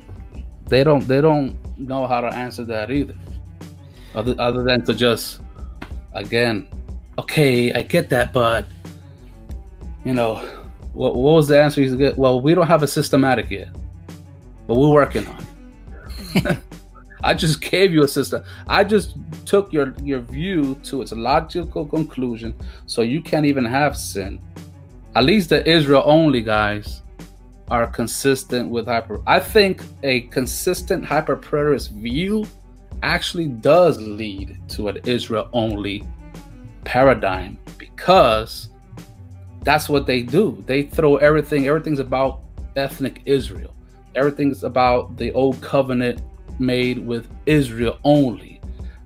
[0.67, 3.15] they don't they don't know how to answer that either.
[4.15, 5.41] Other, other than to just,
[6.13, 6.69] again,
[7.19, 8.65] okay, I get that, but
[10.05, 10.37] you know,
[10.93, 12.17] what, what was the answer you get?
[12.17, 13.69] Well, we don't have a systematic yet,
[14.67, 15.47] but we're working on
[16.37, 16.59] it.
[17.25, 18.45] I just gave you a system.
[18.67, 19.17] I just
[19.47, 22.55] took your your view to its logical conclusion,
[22.87, 24.41] so you can't even have sin.
[25.17, 27.03] At least the Israel only guys
[27.71, 29.23] are consistent with hyper.
[29.27, 32.47] I think a consistent hyper preterist view
[33.03, 36.05] actually does lead to an Israel only
[36.85, 38.69] paradigm because
[39.63, 40.63] that's what they do.
[40.67, 42.41] They throw everything, everything's about
[42.77, 43.75] ethnic Israel.
[44.15, 46.21] Everything's about the old covenant
[46.59, 48.61] made with Israel only.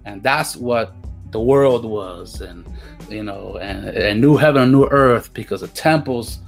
[0.05, 0.94] And that's what
[1.30, 2.66] the world was and
[3.11, 6.38] you know and, and new heaven and new earth because the temples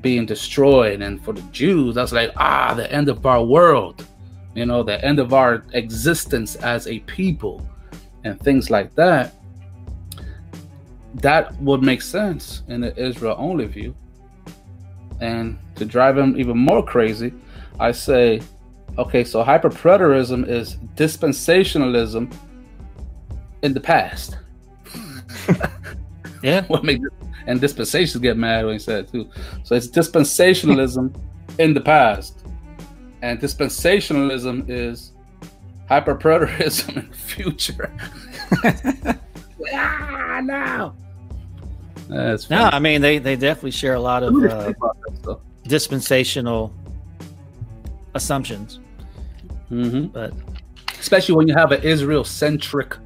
[0.00, 1.02] being destroyed.
[1.02, 4.06] And for the Jews, that's like, ah, the end of our world,
[4.54, 7.66] you know, the end of our existence as a people,
[8.24, 9.34] and things like that.
[11.14, 13.94] That would make sense in the Israel only view.
[15.20, 17.32] And to drive them even more crazy,
[17.78, 18.40] I say,
[18.98, 22.34] okay, so hyperpreterism is dispensationalism
[23.62, 24.38] in the past.
[26.42, 26.64] yeah.
[26.66, 27.06] what makes
[27.46, 29.28] and dispensations get mad when he said it too.
[29.64, 31.14] So it's dispensationalism
[31.58, 32.44] in the past,
[33.22, 35.12] and dispensationalism is
[35.90, 37.92] hyperpreterism in the future.
[39.74, 40.94] ah, no.
[42.08, 44.72] That's no, I mean they they definitely share a lot of uh,
[45.64, 46.72] dispensational
[48.14, 48.80] assumptions.
[49.70, 50.06] Mm-hmm.
[50.06, 50.32] But
[50.98, 52.96] Especially when you have an Israel centric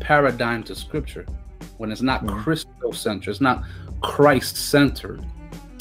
[0.00, 1.24] paradigm to scripture,
[1.78, 2.42] when it's not Mhm.
[2.42, 3.62] Christocentric, it's not
[4.00, 5.24] Christ centered.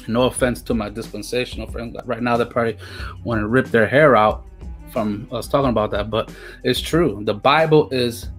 [0.08, 1.96] No offense to my dispensational friends.
[2.06, 2.78] Right now, they probably
[3.24, 4.46] want to rip their hair out
[4.92, 6.32] from us talking about that, but
[6.64, 7.22] it's true.
[7.24, 8.30] The Bible is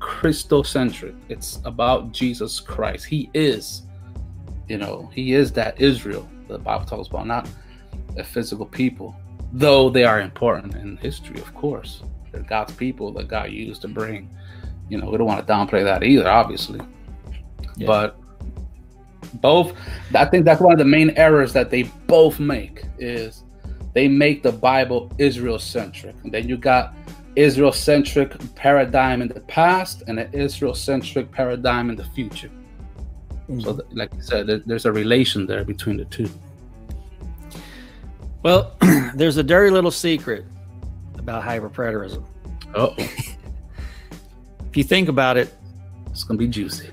[0.00, 1.14] Christocentric.
[1.28, 3.04] It's about Jesus Christ.
[3.04, 3.82] He is,
[4.68, 7.48] you know, He is that Israel that the Bible talks about, not
[8.16, 9.14] a physical people,
[9.52, 12.02] though they are important in history, of course.
[12.32, 14.30] They're God's people that God used to bring.
[14.88, 16.80] You know, we don't want to downplay that either, obviously.
[17.76, 17.86] Yeah.
[17.86, 18.18] But
[19.34, 19.74] both,
[20.14, 23.44] I think that's one of the main errors that they both make is
[23.94, 26.16] they make the Bible Israel centric.
[26.24, 26.94] And then you got
[27.36, 32.50] Israel centric paradigm in the past and an Israel centric paradigm in the future.
[33.60, 33.98] So, mm-hmm.
[33.98, 36.30] like I said, there's a relation there between the two.
[38.42, 38.76] well,
[39.14, 40.44] there's a dirty little secret
[41.18, 42.24] about hyperpreterism.
[42.74, 42.94] Oh,
[44.72, 45.52] If you think about it,
[46.10, 46.88] it's gonna be juicy.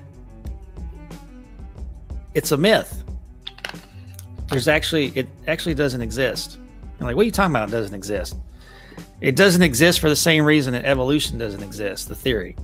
[2.34, 3.04] it's a myth.
[4.48, 6.58] There's actually it actually doesn't exist.
[6.98, 7.68] I'm like, what are you talking about?
[7.70, 8.36] It doesn't exist.
[9.22, 12.54] It doesn't exist for the same reason that evolution doesn't exist, the theory.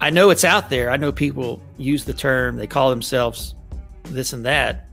[0.00, 0.90] I know it's out there.
[0.90, 3.54] I know people use the term, they call themselves
[4.04, 4.88] this and that.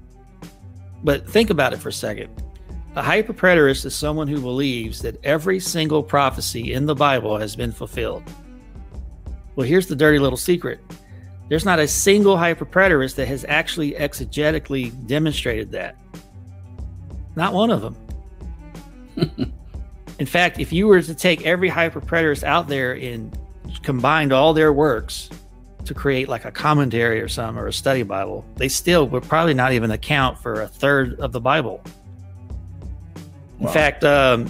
[1.04, 2.30] But think about it for a second.
[2.98, 7.72] A hyperpreterist is someone who believes that every single prophecy in the Bible has been
[7.72, 8.24] fulfilled.
[9.56, 10.80] Well, here's the dirty little secret
[11.48, 15.96] there's not a single hyperpreterist that has actually exegetically demonstrated that.
[17.36, 17.96] Not one of them.
[20.18, 23.38] In fact, if you were to take every hyperpreterist out there and
[23.84, 25.30] combined all their works
[25.86, 29.54] to create like a commentary or some or a study Bible, they still would probably
[29.54, 31.84] not even account for a third of the Bible.
[33.60, 33.72] In Wow.
[33.72, 34.48] fact, um,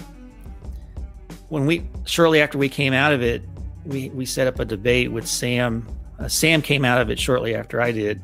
[1.48, 3.42] when we shortly after we came out of it,
[3.86, 5.86] we we set up a debate with Sam.
[6.18, 8.20] Uh, Sam came out of it shortly after I did,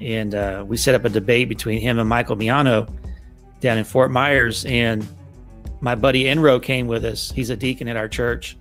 [0.00, 2.88] and uh, we set up a debate between him and Michael Miano
[3.60, 4.64] down in Fort Myers.
[4.64, 5.06] And
[5.80, 7.30] my buddy Enro came with us.
[7.30, 8.56] He's a deacon at our church,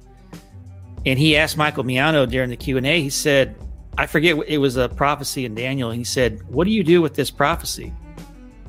[1.05, 3.01] and he asked Michael Miano during the Q and A.
[3.01, 3.55] He said,
[3.97, 7.15] "I forget it was a prophecy in Daniel." He said, "What do you do with
[7.15, 7.93] this prophecy?"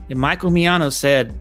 [0.09, 1.35] And Michael Miano said,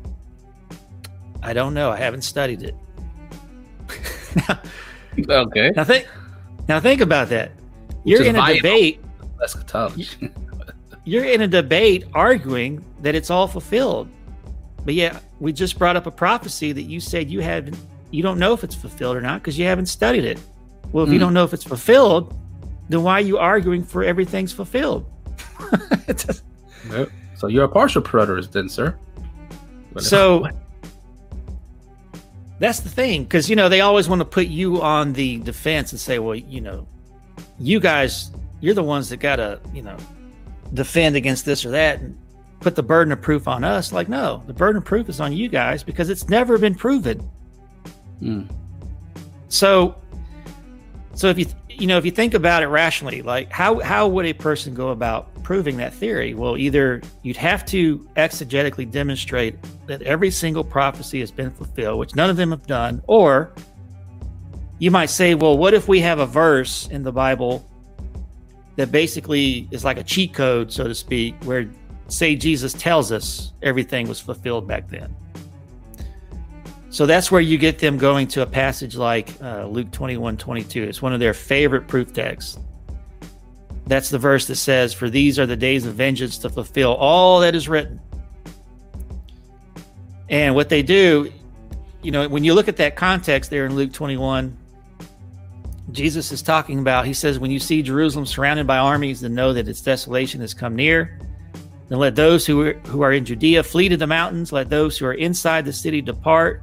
[1.41, 1.89] "I don't know.
[1.91, 2.75] I haven't studied it."
[5.27, 6.07] Okay, Now think,
[6.69, 7.51] now think about that.
[8.05, 9.01] You're in a debate.
[9.43, 10.07] eschatology.
[11.03, 14.07] You're in a debate arguing that it's all fulfilled,
[14.85, 17.77] but yeah, we just brought up a prophecy that you said you haven't.
[18.11, 20.39] You don't know if it's fulfilled or not because you haven't studied it.
[20.93, 21.25] Well, if you Hmm.
[21.25, 22.33] don't know if it's fulfilled,
[22.87, 25.05] then why are you arguing for everything's fulfilled?
[26.91, 27.09] Yep.
[27.35, 28.95] So you're a partial preterist, then, sir.
[29.97, 30.47] So
[32.59, 35.91] that's the thing because you know they always want to put you on the defense
[35.91, 36.87] and say well you know
[37.57, 38.31] you guys
[38.61, 39.97] you're the ones that gotta you know
[40.73, 42.17] defend against this or that and
[42.59, 45.31] put the burden of proof on us like no the burden of proof is on
[45.33, 47.19] you guys because it's never been proven
[48.19, 48.43] Hmm.
[49.47, 49.95] so
[51.15, 54.25] so if you you know if you think about it rationally like how how would
[54.25, 59.55] a person go about proving that theory well either you'd have to exegetically demonstrate
[59.87, 63.51] that every single prophecy has been fulfilled which none of them have done or
[64.77, 67.67] you might say well what if we have a verse in the bible
[68.75, 71.67] that basically is like a cheat code so to speak where
[72.09, 75.15] say jesus tells us everything was fulfilled back then
[76.91, 80.85] so that's where you get them going to a passage like uh, Luke 21 22.
[80.85, 82.57] It's one of their favorite proof texts.
[83.89, 87.39] That's the verse that says, For these are the days of vengeance to fulfill all
[87.39, 87.99] that is written.
[90.29, 91.33] And what they do,
[92.03, 94.55] you know, when you look at that context there in Luke 21,
[95.91, 99.53] Jesus is talking about, he says, When you see Jerusalem surrounded by armies, then know
[99.53, 101.19] that its desolation has come near.
[101.87, 104.51] Then let those who are, who are in Judea flee to the mountains.
[104.51, 106.61] Let those who are inside the city depart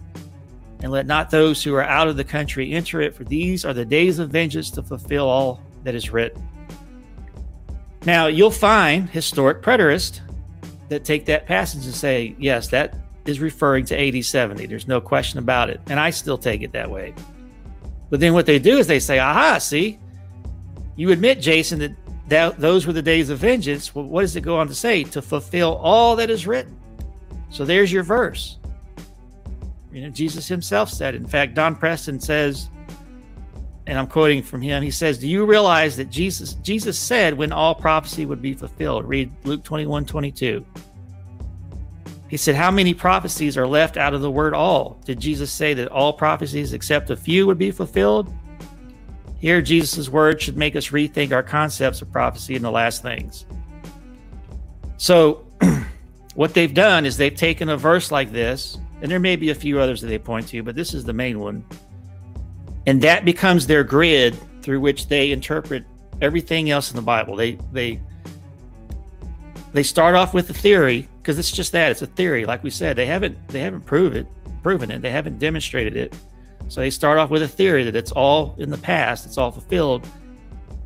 [0.81, 3.74] and let not those who are out of the country enter it, for these are
[3.74, 6.49] the days of vengeance to fulfill all that is written.
[8.07, 10.20] Now, you'll find historic preterists
[10.88, 12.94] that take that passage and say, yes, that
[13.26, 14.66] is referring to AD 70.
[14.66, 15.80] There's no question about it.
[15.88, 17.12] And I still take it that way.
[18.09, 19.98] But then what they do is they say, aha, see,
[20.94, 21.96] you admit, Jason, that,
[22.28, 23.92] that those were the days of vengeance.
[23.92, 25.02] Well, what does it go on to say?
[25.02, 26.78] To fulfill all that is written.
[27.50, 28.59] So there's your verse.
[29.90, 31.16] You know, Jesus himself said.
[31.16, 32.68] In fact, Don Preston says,
[33.87, 34.82] and I'm quoting from him.
[34.82, 39.05] He says, "Do you realize that Jesus Jesus said when all prophecy would be fulfilled?"
[39.05, 40.64] Read Luke 21, 22.
[42.28, 44.99] he said, How many prophecies are left out of the word all?
[45.05, 48.32] Did Jesus say that all prophecies except a few would be fulfilled?
[49.39, 53.47] Here, Jesus' word should make us rethink our concepts of prophecy and the last things.
[54.97, 55.47] So,
[56.34, 59.55] what they've done is they've taken a verse like this, and there may be a
[59.55, 61.64] few others that they point to, but this is the main one.
[62.87, 65.84] And that becomes their grid through which they interpret
[66.20, 67.37] everything else in the Bible.
[67.37, 68.01] They they
[69.72, 72.47] they start off with a theory because it's just that it's a theory.
[72.47, 74.26] Like we said, they haven't they haven't proved it,
[74.62, 75.03] proven it.
[75.03, 76.14] They haven't demonstrated it.
[76.68, 79.51] So they start off with a theory that it's all in the past, it's all
[79.51, 80.07] fulfilled,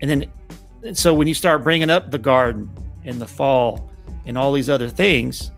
[0.00, 0.30] and then
[0.82, 2.70] and so when you start bringing up the garden
[3.04, 3.90] and the fall
[4.26, 5.50] and all these other things,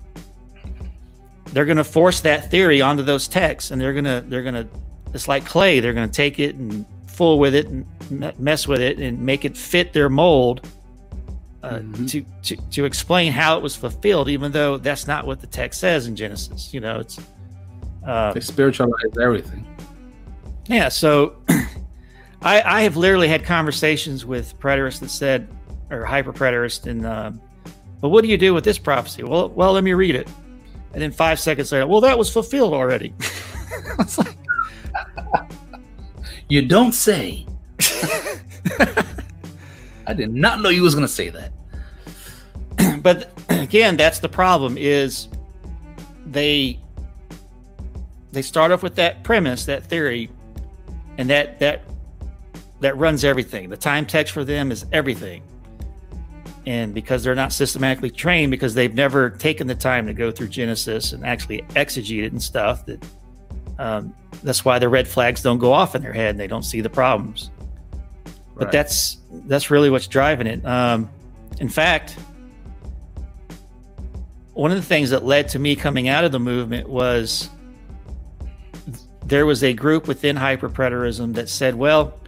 [1.52, 4.68] they're going to force that theory onto those texts, and they're to they're going to
[5.14, 5.80] it's like clay.
[5.80, 7.86] They're going to take it and fool with it and
[8.38, 10.66] mess with it and make it fit their mold
[11.62, 12.06] uh, mm-hmm.
[12.06, 15.80] to, to to explain how it was fulfilled, even though that's not what the text
[15.80, 16.74] says in Genesis.
[16.74, 17.20] You know, it's
[18.06, 19.66] uh, they spiritualize everything.
[20.66, 21.36] Yeah, so
[22.42, 25.48] I I have literally had conversations with preterists that said,
[25.90, 27.30] or hyper preterists, and uh,
[28.00, 29.22] but what do you do with this prophecy?
[29.22, 30.28] Well, well, let me read it,
[30.92, 33.14] and then five seconds later, well, that was fulfilled already.
[34.00, 34.36] it's like
[36.48, 37.46] you don't say.
[40.06, 41.52] I did not know you was going to say that.
[43.02, 45.28] but again, that's the problem is
[46.26, 46.78] they
[48.32, 50.30] they start off with that premise, that theory,
[51.18, 51.82] and that that
[52.80, 53.70] that runs everything.
[53.70, 55.42] The time text for them is everything.
[56.66, 60.48] And because they're not systematically trained, because they've never taken the time to go through
[60.48, 63.04] Genesis and actually exegete it and stuff, that
[63.78, 66.64] um, that's why the red flags don't go off in their head and they don't
[66.64, 67.50] see the problems
[68.54, 68.72] but right.
[68.72, 70.64] that's that's really what's driving it.
[70.64, 71.10] Um,
[71.58, 72.16] in fact,
[74.52, 77.48] one of the things that led to me coming out of the movement was
[79.24, 82.20] there was a group within hyperpreterism that said, well,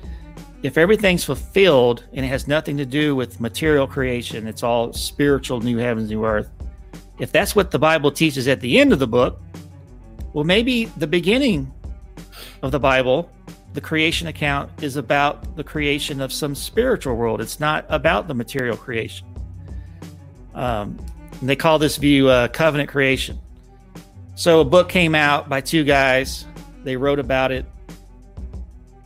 [0.62, 5.60] if everything's fulfilled and it has nothing to do with material creation, it's all spiritual
[5.60, 6.48] new heavens, new earth.
[7.18, 9.40] If that's what the Bible teaches at the end of the book,
[10.34, 11.72] well, maybe the beginning
[12.62, 13.30] of the Bible
[13.74, 17.40] the creation account is about the creation of some spiritual world.
[17.40, 19.26] It's not about the material creation.
[20.54, 20.96] Um,
[21.42, 23.40] they call this view uh, covenant creation.
[24.36, 26.46] So a book came out by two guys.
[26.84, 27.66] They wrote about it.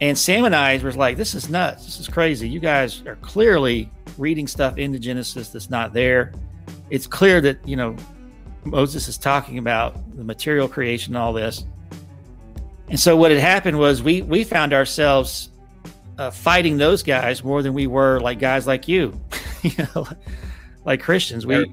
[0.03, 1.87] And Sam and I was like, this is nuts.
[1.87, 2.47] This is crazy.
[2.47, 6.33] You guys are clearly reading stuff into Genesis that's not there.
[6.91, 7.97] It's clear that, you know,
[8.65, 11.65] Moses is talking about the material creation and all this.
[12.89, 15.51] And so what had happened was we we found ourselves
[16.17, 19.19] uh, fighting those guys more than we were like guys like you,
[19.63, 20.07] you know,
[20.85, 21.47] like Christians.
[21.47, 21.71] We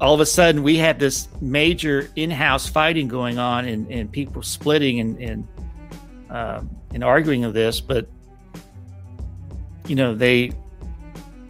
[0.00, 4.42] all of a sudden we had this major in-house fighting going on and, and people
[4.42, 5.48] splitting and and,
[6.30, 8.08] um, and arguing of this, but
[9.86, 10.52] you know they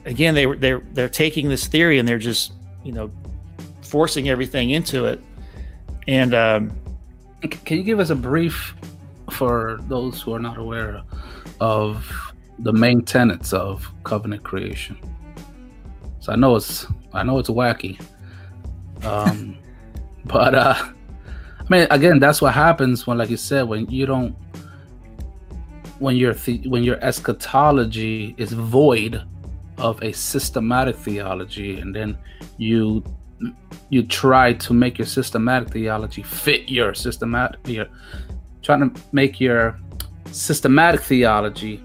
[0.05, 2.53] again they were they're they're taking this theory and they're just
[2.85, 3.11] you know
[3.87, 5.21] forcing everything into it
[6.09, 6.73] and um,
[7.43, 8.75] can you give us a brief
[9.31, 11.03] for those who are not aware
[11.61, 12.07] of
[12.61, 14.99] the main tenets of covenant creation?
[16.21, 18.01] So I know it's I know it's wacky,
[19.05, 19.57] um,
[20.25, 24.35] but uh, I mean again that's what happens when, like you said, when you don't
[25.99, 29.23] when your the- when your eschatology is void
[29.79, 32.17] of a systematic theology, and then
[32.59, 33.05] you
[33.89, 37.87] you try to make your systematic theology fit your systematic your
[38.63, 39.79] trying to make your
[40.33, 41.83] systematic theology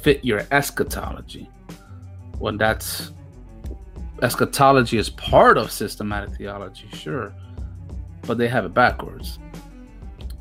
[0.00, 1.50] fit your eschatology.
[2.38, 3.12] When that's
[4.22, 7.34] eschatology is part of systematic theology sure
[8.22, 9.38] but they have it backwards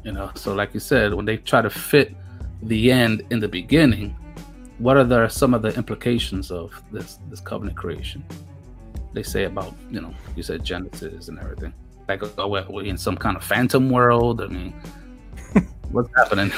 [0.03, 0.31] you know?
[0.35, 2.15] So like you said when they try to fit
[2.63, 4.15] the end in the beginning
[4.77, 8.23] what are the, some of the implications of this this covenant creation
[9.15, 11.73] they say about you know you said Genesis and everything.
[12.07, 14.41] Like are we in some kind of phantom world?
[14.41, 14.73] I mean,
[15.91, 16.51] what's happening?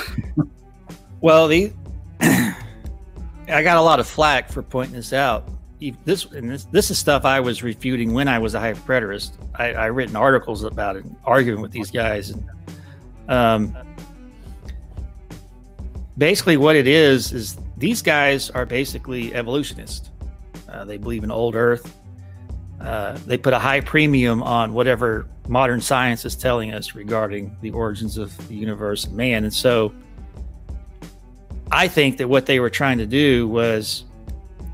[1.22, 1.72] well, the
[2.20, 5.48] I got a lot of flack for pointing this out.
[6.04, 9.34] This and this, this is stuff I was refuting when I was a hyperpreterist.
[9.56, 12.50] I, I written articles about it, arguing with these guys, and
[13.30, 13.78] um,
[16.18, 20.10] basically what it is is these guys are basically evolutionists.
[20.68, 21.97] Uh, they believe in old Earth.
[22.82, 27.72] Uh, they put a high premium on whatever modern science is telling us regarding the
[27.72, 29.44] origins of the universe and man.
[29.44, 29.94] And so
[31.72, 34.06] I think that what they were trying to do was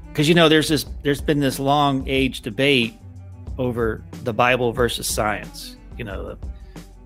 [0.08, 2.94] because you know there's this there's been this long age debate
[3.58, 5.78] over the Bible versus science.
[5.98, 6.48] You know, the,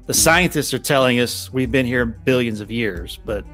[0.05, 3.45] the scientists are telling us we've been here billions of years, but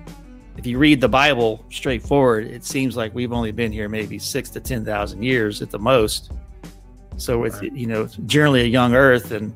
[0.57, 4.49] if you read the Bible straightforward, it seems like we've only been here maybe six
[4.51, 6.31] to ten thousand years at the most.
[7.17, 7.73] So it's right.
[7.73, 9.53] you know generally a young Earth, and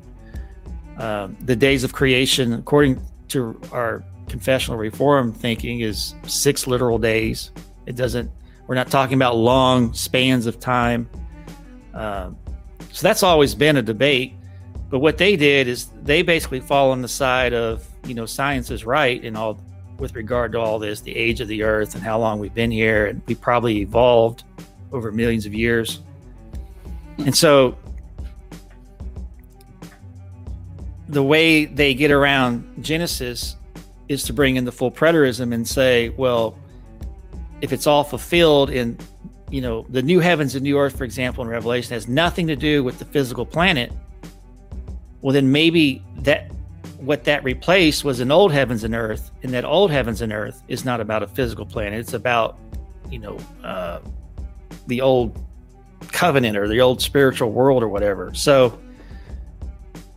[0.98, 7.50] uh, the days of creation, according to our confessional reform thinking, is six literal days.
[7.86, 8.30] It doesn't.
[8.66, 11.08] We're not talking about long spans of time.
[11.94, 12.30] Uh,
[12.92, 14.34] so that's always been a debate.
[14.90, 18.70] But what they did is they basically fall on the side of you know science
[18.70, 19.58] is right and all
[19.98, 22.70] with regard to all this, the age of the Earth and how long we've been
[22.70, 24.44] here, and we probably evolved
[24.92, 26.00] over millions of years.
[27.18, 27.76] And so
[31.08, 33.56] the way they get around Genesis
[34.08, 36.56] is to bring in the full preterism and say, well,
[37.60, 38.98] if it's all fulfilled in,
[39.50, 42.56] you know, the new heavens and new earth, for example, in Revelation has nothing to
[42.56, 43.92] do with the physical planet,
[45.20, 46.50] well, then maybe that
[46.98, 50.62] what that replaced was an old heavens and earth, and that old heavens and earth
[50.68, 51.98] is not about a physical planet.
[51.98, 52.58] It's about,
[53.10, 54.00] you know, uh,
[54.86, 55.38] the old
[56.12, 58.32] covenant or the old spiritual world or whatever.
[58.34, 58.78] So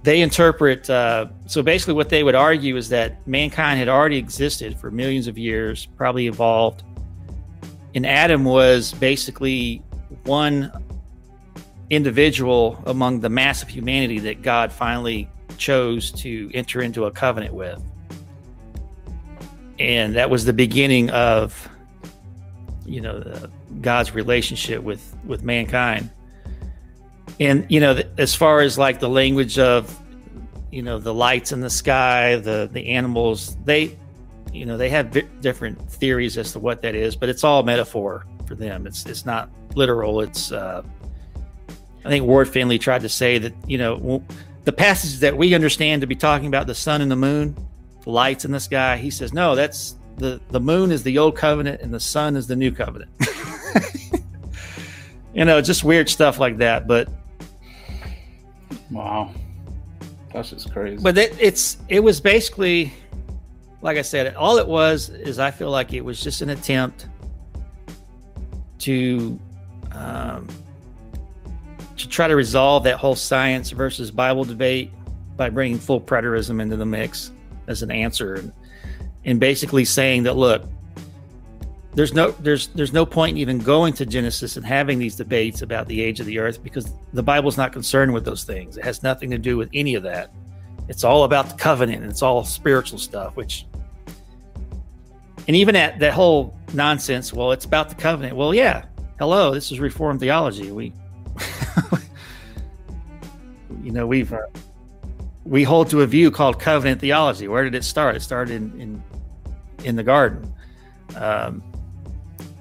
[0.03, 0.89] they interpret.
[0.89, 5.27] Uh, so basically, what they would argue is that mankind had already existed for millions
[5.27, 6.83] of years, probably evolved,
[7.93, 9.83] and Adam was basically
[10.23, 10.71] one
[11.89, 17.53] individual among the mass of humanity that God finally chose to enter into a covenant
[17.53, 17.81] with.
[19.77, 21.67] And that was the beginning of,
[22.85, 26.09] you know, the, God's relationship with with mankind.
[27.39, 29.97] And you know, as far as like the language of,
[30.71, 33.97] you know, the lights in the sky, the the animals, they,
[34.51, 38.25] you know, they have different theories as to what that is, but it's all metaphor
[38.47, 38.85] for them.
[38.85, 40.21] It's it's not literal.
[40.21, 40.83] It's uh,
[42.03, 44.23] I think Ward Fenley tried to say that you know
[44.63, 47.55] the passages that we understand to be talking about the sun and the moon,
[48.03, 51.35] the lights in the sky, he says, no, that's the, the moon is the old
[51.35, 53.09] covenant and the sun is the new covenant.
[55.33, 56.87] you know, just weird stuff like that.
[56.87, 57.09] But
[58.89, 59.33] wow,
[60.33, 61.01] that's just crazy.
[61.01, 62.93] But it, it's it was basically,
[63.81, 67.07] like I said, all it was is I feel like it was just an attempt
[68.79, 69.39] to
[69.91, 70.47] um,
[71.97, 74.91] to try to resolve that whole science versus Bible debate
[75.37, 77.31] by bringing full preterism into the mix
[77.67, 78.51] as an answer and,
[79.25, 80.63] and basically saying that look
[81.93, 85.61] there's no there's there's no point in even going to Genesis and having these debates
[85.61, 88.77] about the age of the earth because the Bible's not concerned with those things.
[88.77, 90.31] It has nothing to do with any of that.
[90.87, 93.65] It's all about the covenant and it's all spiritual stuff, which
[95.47, 98.37] and even at that whole nonsense, well, it's about the covenant.
[98.37, 98.85] Well, yeah.
[99.19, 100.71] Hello, this is reformed theology.
[100.71, 100.93] We
[103.83, 104.33] you know, we've
[105.43, 107.49] we hold to a view called covenant theology.
[107.49, 108.15] Where did it start?
[108.15, 109.03] It started in in,
[109.83, 110.53] in the garden.
[111.17, 111.61] Um,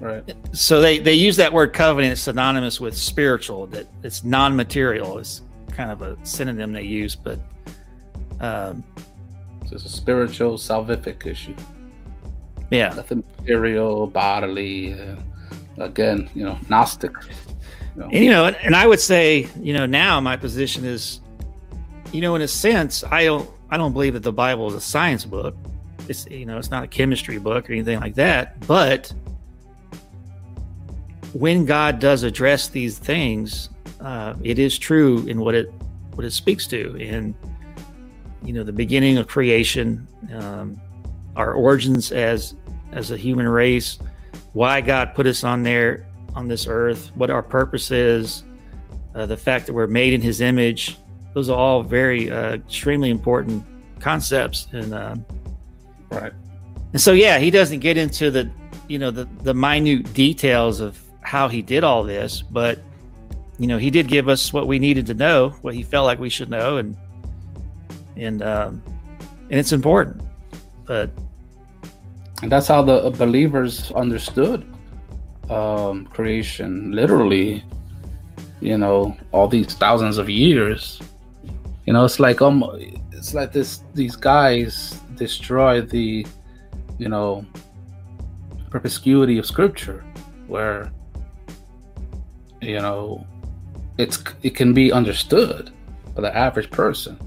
[0.01, 0.35] right.
[0.51, 3.67] So they they use that word covenant synonymous with spiritual.
[3.67, 5.19] That it's non-material.
[5.19, 5.41] Is
[5.71, 7.39] kind of a synonym they use, but
[8.39, 8.83] um,
[9.67, 11.55] so it's a spiritual salvific issue.
[12.71, 14.93] Yeah, nothing material, bodily.
[14.93, 15.15] Uh,
[15.77, 17.11] again, you know, Gnostic.
[17.95, 18.05] You know.
[18.05, 21.19] And, you know, and I would say, you know, now my position is,
[22.11, 24.81] you know, in a sense, I don't, I don't believe that the Bible is a
[24.81, 25.55] science book.
[26.07, 28.65] It's, you know, it's not a chemistry book or anything like that.
[28.67, 29.13] But
[31.33, 33.69] when God does address these things,
[33.99, 35.71] uh, it is true in what it
[36.13, 37.33] what it speaks to, in
[38.43, 40.79] you know, the beginning of creation, um,
[41.35, 42.55] our origins as
[42.91, 43.99] as a human race,
[44.53, 48.43] why God put us on there on this earth, what our purpose is,
[49.15, 50.97] uh, the fact that we're made in His image.
[51.33, 53.63] Those are all very uh, extremely important
[53.99, 55.15] concepts, and uh,
[56.09, 56.33] right.
[56.91, 58.49] And so, yeah, He doesn't get into the
[58.87, 60.99] you know the the minute details of
[61.31, 62.79] how He did all this, but
[63.57, 66.19] you know He did give us what we needed to know, what He felt like
[66.19, 66.97] we should know, and
[68.17, 68.83] and um,
[69.49, 70.21] and it's important,
[70.85, 71.09] but.
[72.41, 74.65] And that's how the believers understood
[75.47, 77.63] um, creation, literally,
[78.61, 80.99] you know, all these thousands of years.
[81.85, 82.63] You know, it's like um,
[83.11, 83.83] it's like this.
[83.93, 86.25] These guys destroy the,
[86.97, 87.45] you know,
[88.71, 90.03] perspicuity of Scripture,
[90.47, 90.91] where,
[92.61, 93.25] you know,
[93.97, 95.71] it's it can be understood
[96.15, 97.19] by the average person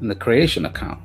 [0.00, 1.00] in the creation account.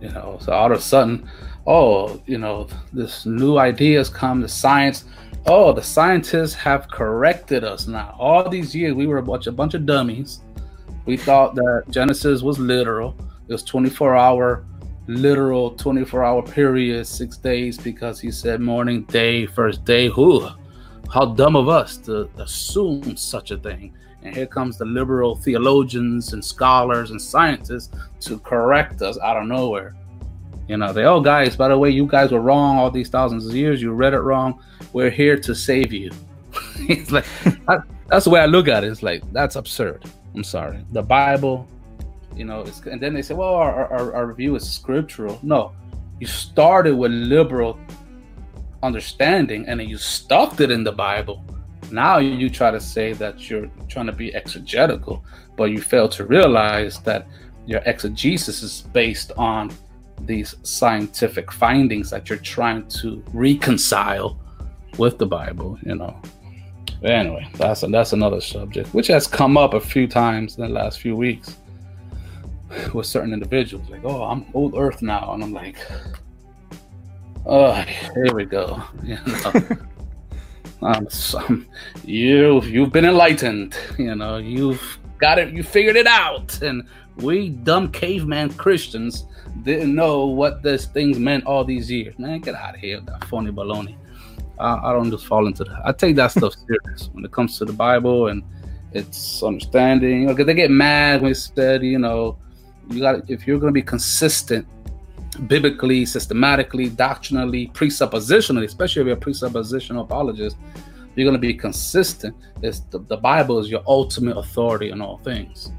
[0.00, 1.28] You know, so all of a sudden,
[1.66, 5.04] oh, you know, this new ideas come, the science
[5.46, 8.14] oh, the scientists have corrected us now.
[8.18, 10.40] All these years we were a bunch a bunch of dummies,
[11.04, 13.16] We thought that Genesis was literal.
[13.48, 14.64] It was 24 hour,
[15.08, 20.08] literal 24 hour period, six days, because he said morning, day, first day.
[20.08, 20.48] Who?
[21.12, 23.92] How dumb of us to assume such a thing.
[24.22, 29.46] And here comes the liberal theologians and scholars and scientists to correct us out of
[29.46, 29.94] nowhere.
[30.68, 33.46] You know, they, oh, guys, by the way, you guys were wrong all these thousands
[33.46, 33.82] of years.
[33.82, 34.62] You read it wrong.
[34.94, 36.12] We're here to save you.
[36.88, 37.26] it's like,
[38.08, 38.86] that's the way I look at it.
[38.86, 40.04] It's like, that's absurd.
[40.34, 40.82] I'm sorry.
[40.92, 41.68] The Bible,
[42.34, 45.38] you know, and then they say, well, our, our, our view is scriptural.
[45.42, 45.72] No,
[46.20, 47.78] you started with liberal
[48.82, 51.44] understanding and you stuffed it in the Bible.
[51.90, 55.24] Now you try to say that you're trying to be exegetical,
[55.56, 57.26] but you fail to realize that
[57.66, 59.70] your exegesis is based on
[60.22, 64.38] these scientific findings that you're trying to reconcile
[64.98, 66.20] with the Bible, you know.
[67.02, 71.00] Anyway, that's that's another subject which has come up a few times in the last
[71.00, 71.56] few weeks
[72.94, 73.88] with certain individuals.
[73.90, 75.76] Like, oh, I'm old Earth now, and I'm like,
[77.46, 78.82] oh, here we go.
[79.02, 79.62] You know,
[80.82, 81.66] um, some,
[82.04, 83.76] you you've been enlightened.
[83.98, 85.52] You know, you've got it.
[85.52, 86.86] You figured it out, and
[87.16, 89.26] we dumb caveman Christians
[89.62, 92.18] didn't know what this things meant all these years.
[92.18, 93.96] Man, get out of here with that phony baloney.
[94.58, 95.82] I, I don't just fall into that.
[95.84, 98.42] I take that stuff serious when it comes to the Bible and
[98.92, 100.26] its understanding.
[100.26, 102.38] Because they get mad when it's said, you know,
[102.90, 104.66] you got if you're going to be consistent
[105.46, 110.56] biblically, systematically, doctrinally, presuppositionally, especially if you're a presuppositional apologist,
[111.14, 112.36] you're going to be consistent.
[112.62, 115.72] It's the, the Bible is your ultimate authority in all things.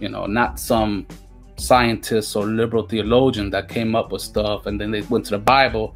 [0.00, 1.06] You know, not some
[1.56, 5.38] scientists or liberal theologian that came up with stuff and then they went to the
[5.38, 5.94] Bible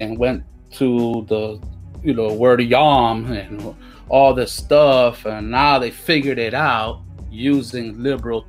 [0.00, 1.60] and went to the
[2.02, 3.74] you know word of Yom and
[4.08, 8.46] all this stuff, and now they figured it out using liberal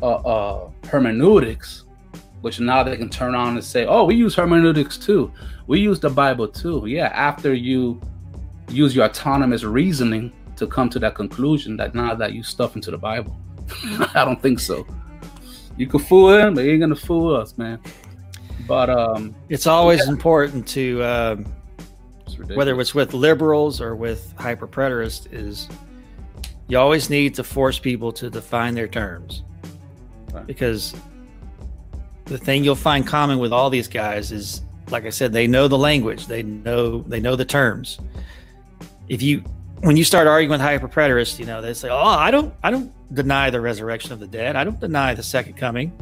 [0.00, 1.84] uh, uh, hermeneutics,
[2.42, 5.32] which now they can turn on and say, "Oh, we use hermeneutics too.
[5.66, 8.00] We use the Bible too." Yeah, after you
[8.68, 12.90] use your autonomous reasoning to come to that conclusion that now that you stuff into
[12.90, 13.36] the Bible,
[14.14, 14.86] I don't think so.
[15.76, 17.80] You can fool him, but you ain't gonna fool us, man.
[18.68, 20.12] But um, it's always yeah.
[20.12, 21.46] important to um,
[22.54, 25.68] whether it's with liberals or with hyper preterists is
[26.68, 29.42] you always need to force people to define their terms
[30.32, 30.46] right.
[30.46, 30.94] because
[32.32, 35.68] the thing you'll find common with all these guys is like i said they know
[35.68, 37.98] the language they know they know the terms
[39.08, 39.38] if you
[39.80, 42.70] when you start arguing with hyper preterists you know they say oh i don't i
[42.70, 45.92] don't deny the resurrection of the dead i don't deny the second coming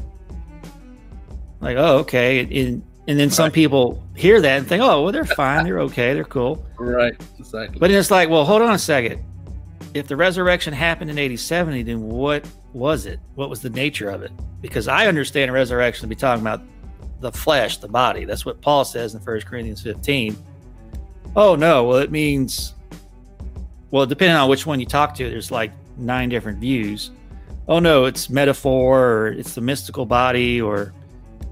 [1.61, 2.41] like, oh, okay.
[2.41, 3.53] And, and then some right.
[3.53, 5.65] people hear that and think, oh, well, they're fine.
[5.65, 6.15] They're okay.
[6.15, 6.65] They're cool.
[6.79, 7.15] Right.
[7.39, 7.79] Exactly.
[7.79, 9.23] But it's like, well, hold on a second.
[9.93, 13.19] If the resurrection happened in AD, 70, then what was it?
[13.35, 14.31] What was the nature of it?
[14.61, 16.63] Because I understand resurrection to be talking about
[17.21, 18.25] the flesh, the body.
[18.25, 20.37] That's what Paul says in 1 Corinthians 15.
[21.37, 21.85] Oh, no.
[21.85, 22.75] Well, it means,
[23.91, 27.11] well, depending on which one you talk to, there's like nine different views.
[27.69, 30.93] Oh, no, it's metaphor or it's the mystical body or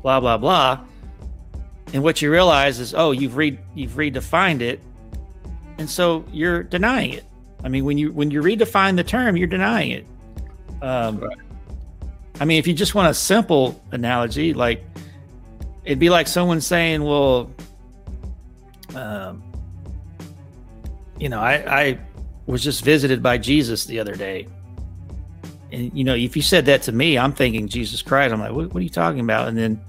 [0.03, 0.81] blah blah blah.
[1.93, 4.81] And what you realize is, oh, you've re you've redefined it,
[5.79, 7.25] and so you're denying it.
[7.65, 10.07] I mean, when you when you redefine the term, you're denying it.
[10.83, 11.39] Um, right.
[12.41, 14.85] I mean, if you just want a simple analogy, like
[15.85, 17.53] it'd be like someone saying, "Well,
[18.95, 19.43] um,
[21.19, 21.99] you know, I, I
[22.47, 24.47] was just visited by Jesus the other day."
[25.73, 28.33] And you know, if you said that to me, I'm thinking Jesus Christ.
[28.33, 29.49] I'm like, what, what are you talking about?
[29.49, 29.81] And then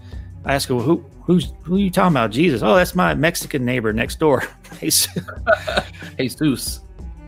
[0.45, 2.31] I ask well, who who's who are you talking about?
[2.31, 2.61] Jesus.
[2.61, 4.43] Oh, that's my Mexican neighbor next door.
[4.79, 5.07] Jesus,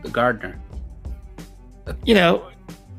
[0.02, 0.60] the gardener.
[2.04, 2.50] you know,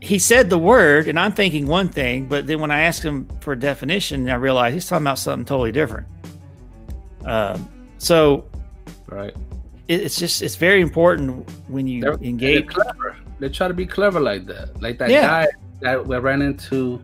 [0.03, 3.25] he said the word, and I'm thinking one thing, but then when I ask him
[3.39, 6.07] for a definition, I realize he's talking about something totally different.
[7.23, 7.69] Um,
[7.99, 8.43] so,
[9.07, 9.33] right,
[9.87, 12.65] it, it's just it's very important when you they're, engage.
[12.65, 13.17] They're clever.
[13.39, 15.21] They try to be clever like that, like that yeah.
[15.21, 15.47] guy
[15.79, 17.01] that we ran into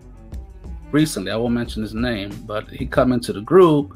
[0.91, 1.31] recently.
[1.31, 3.95] I won't mention his name, but he come into the group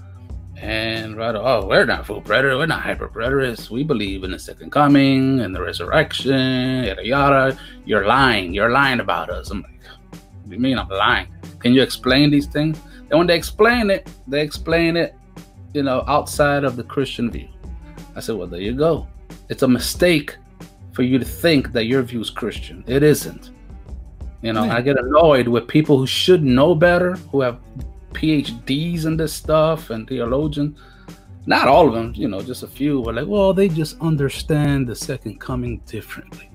[0.57, 3.69] and right, oh, we're not full preterist, we're not hyper preterists.
[3.69, 7.57] We believe in the second coming and the resurrection, yada yada.
[7.85, 8.53] You're lying.
[8.53, 9.49] You're lying about us.
[9.49, 9.71] I'm like,
[10.11, 11.27] what do you mean I'm lying?
[11.59, 12.79] Can you explain these things?
[13.09, 15.15] And when they explain it, they explain it,
[15.73, 17.49] you know, outside of the Christian view.
[18.15, 19.07] I said, well, there you go.
[19.49, 20.35] It's a mistake
[20.93, 22.83] for you to think that your view is Christian.
[22.87, 23.51] It isn't.
[24.41, 27.59] You know, I get annoyed with people who should know better, who have
[28.13, 30.79] PhDs in this stuff and theologians.
[31.45, 34.87] Not all of them, you know, just a few were like, well, they just understand
[34.87, 36.49] the second coming differently.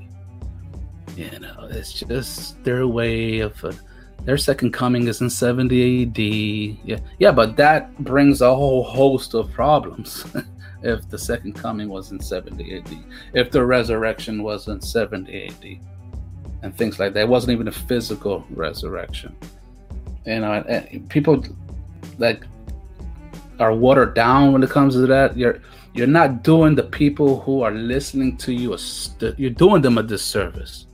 [1.14, 3.72] You know, it's just their way of uh,
[4.24, 6.18] their second coming is in 70 AD.
[6.89, 10.24] Yeah, yeah, but that brings a whole host of problems.
[10.82, 12.98] if the second coming was in 70 AD,
[13.35, 15.80] if the resurrection was in 70 AD,
[16.62, 17.20] and things like that.
[17.20, 19.36] It wasn't even a physical resurrection.
[20.29, 21.43] You know, people
[22.19, 22.45] like
[23.59, 25.37] are watered down when it comes to that.
[25.37, 25.61] You're
[25.95, 29.99] you're not doing the people who are listening to you a st- you're doing them
[29.99, 30.87] a disservice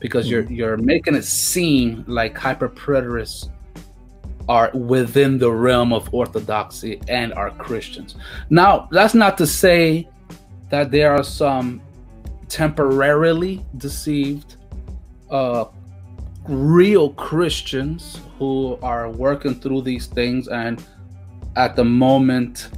[0.00, 3.48] because mm you're you're making it seem like hyper preterists
[4.48, 8.16] are within the realm of orthodoxy and are Christians.
[8.48, 10.08] Now, that's not to say
[10.70, 11.80] that there are some
[12.48, 14.56] temporarily deceived
[15.30, 15.66] uh,
[16.48, 20.84] real Christians who are working through these things and
[21.56, 22.70] at the moment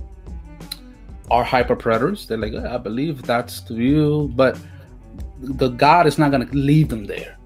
[1.31, 2.27] are hyper preterists.
[2.27, 4.59] They're like, I believe that's to you, but
[5.39, 7.37] the God is not going to leave them there.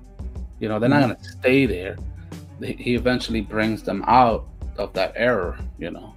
[0.58, 1.12] You know, they're not mm-hmm.
[1.12, 1.96] going to stay there.
[2.62, 4.48] He eventually brings them out
[4.78, 5.58] of that error.
[5.78, 6.14] You know.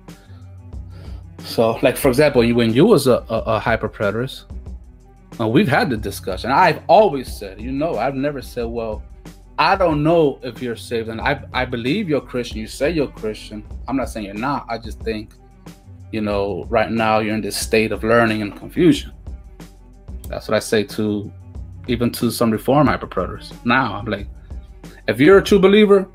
[1.40, 4.44] So, like for example, when you was a, a, a hyper preterist,
[5.38, 6.52] well, we've had the discussion.
[6.52, 9.04] I've always said, you know, I've never said, well,
[9.60, 12.60] I don't know if you're saved, and I I believe you're Christian.
[12.60, 13.62] You say you're Christian.
[13.90, 14.66] I'm not saying you're not.
[14.70, 15.34] I just think,
[16.14, 19.12] you know, right now you're in this state of learning and confusion.
[20.30, 21.30] That's what I say to,
[21.90, 23.54] even to some reform hyperpreterists.
[23.66, 24.28] Now I'm like,
[25.10, 26.08] if you're a true believer,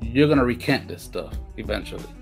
[0.00, 2.12] you're gonna recant this stuff eventually,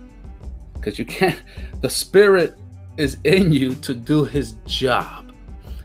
[0.74, 1.42] because you can't.
[1.80, 2.58] The Spirit
[2.98, 5.32] is in you to do His job,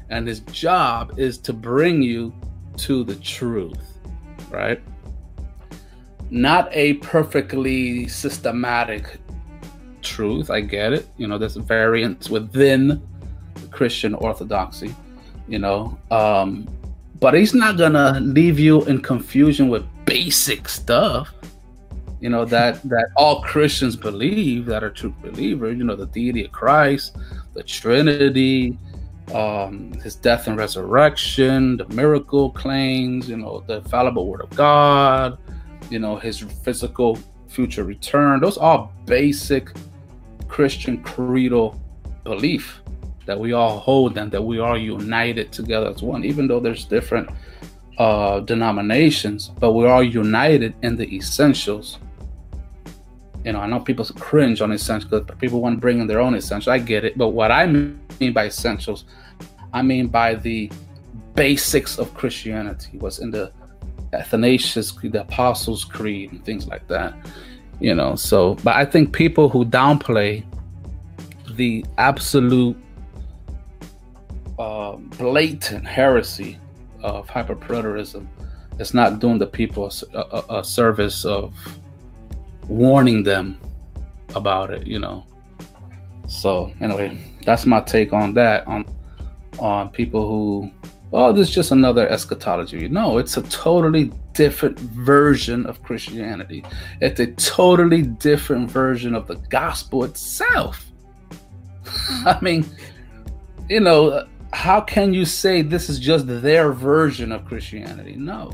[0.10, 2.34] and His job is to bring you
[2.76, 3.95] to the truth
[4.50, 4.82] right?
[6.30, 9.20] Not a perfectly systematic
[10.02, 10.50] truth.
[10.50, 11.08] I get it.
[11.18, 13.02] You know, there's variance within
[13.72, 14.96] Christian orthodoxy,
[15.48, 15.98] you know.
[16.12, 16.68] Um,
[17.20, 21.34] but he's not gonna leave you in confusion with basic stuff
[22.22, 26.46] you know that that all christians believe that are true believers you know the deity
[26.46, 27.18] of christ
[27.54, 28.78] the trinity
[29.34, 35.38] um, his death and resurrection, the miracle claims, you know, the fallible word of God,
[35.90, 38.40] you know, his physical future return.
[38.40, 39.70] Those are basic
[40.48, 41.80] Christian creedal
[42.24, 42.82] belief
[43.26, 46.86] that we all hold and that we are united together as one, even though there's
[46.86, 47.30] different
[47.98, 51.98] uh, denominations, but we are united in the essentials.
[53.44, 56.20] You know, I know people cringe on essentials, but people want to bring in their
[56.20, 56.68] own essentials.
[56.68, 59.06] I get it, but what I mean mean by essentials,
[59.74, 60.72] I mean by the
[61.36, 63.52] basics of Christianity, what's in the
[64.14, 67.14] Athanasius the Apostles' Creed, and things like that.
[67.80, 70.46] You know, so, but I think people who downplay
[71.52, 72.78] the absolute
[74.58, 76.58] uh, blatant heresy
[77.04, 78.28] of hyperpreterism
[78.80, 81.54] is not doing the people a, a, a service of
[82.68, 83.60] warning them
[84.36, 85.26] about it, you know.
[86.28, 88.68] So anyway, that's my take on that.
[88.68, 88.86] On
[89.60, 90.72] on people who,
[91.14, 92.88] oh, this is just another eschatology.
[92.88, 96.64] No, it's a totally different version of Christianity.
[97.02, 100.86] It's a totally different version of the gospel itself.
[102.26, 102.66] I mean,
[103.70, 108.16] you know, how can you say this is just their version of Christianity?
[108.16, 108.52] No.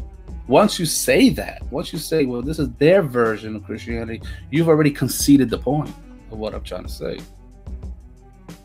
[0.47, 4.67] Once you say that, once you say, well, this is their version of Christianity, you've
[4.67, 5.89] already conceded the point
[6.31, 7.19] of what I'm trying to say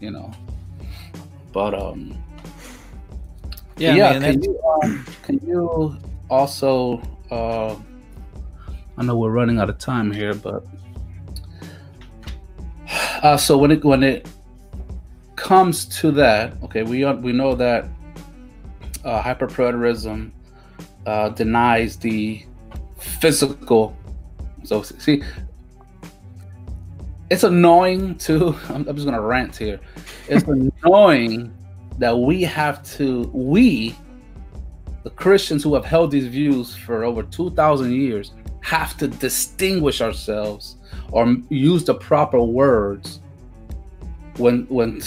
[0.00, 0.30] you know.
[1.52, 2.16] But um,
[3.76, 4.18] yeah, yeah.
[4.18, 5.98] Man, can you um, can you
[6.30, 7.02] also?
[7.30, 7.76] Uh,
[8.98, 10.64] I know we're running out of time here, but
[13.22, 14.28] uh, so when it when it
[15.36, 17.88] comes to that, okay, we we know that
[19.04, 20.30] uh, hyperpreterism
[21.06, 22.44] uh, denies the
[22.98, 23.96] physical.
[24.64, 25.22] So see,
[27.30, 28.56] it's annoying too.
[28.68, 29.80] I'm, I'm just gonna rant here.
[30.28, 31.52] It's annoying
[31.98, 33.96] that we have to we
[35.02, 40.78] the Christians who have held these views for over 2,000 years have to distinguish ourselves
[41.12, 43.20] or use the proper words
[44.38, 45.00] when when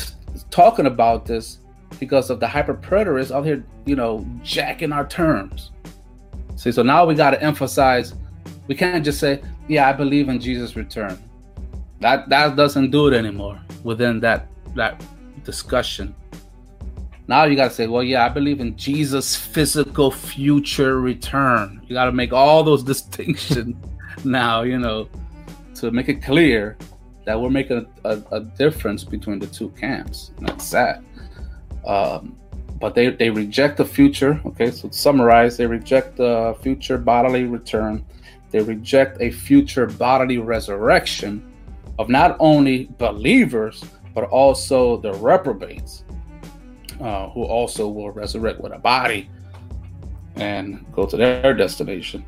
[0.50, 1.60] talking about this
[2.00, 5.72] because of the hyper preterists out here, you know, jacking our terms.
[6.56, 8.16] See, so now we got to emphasize.
[8.68, 11.18] We can't just say, "Yeah, I believe in Jesus' return."
[12.00, 15.04] That that doesn't do it anymore within that that
[15.44, 16.16] discussion.
[17.28, 21.82] Now you gotta say, well, yeah, I believe in Jesus' physical future return.
[21.88, 23.76] You gotta make all those distinctions
[24.24, 25.10] now, you know,
[25.76, 26.78] to make it clear
[27.26, 30.32] that we're making a, a, a difference between the two camps.
[30.40, 31.04] That's sad.
[31.86, 32.36] Um,
[32.80, 34.42] but they, they reject the future.
[34.46, 38.06] Okay, so to summarize, they reject the future bodily return.
[38.52, 41.49] They reject a future bodily resurrection
[42.00, 43.84] of not only believers,
[44.16, 46.06] but also the reprobates,
[47.02, 49.30] uh, who also will resurrect with a body
[50.36, 52.26] and go to their destination.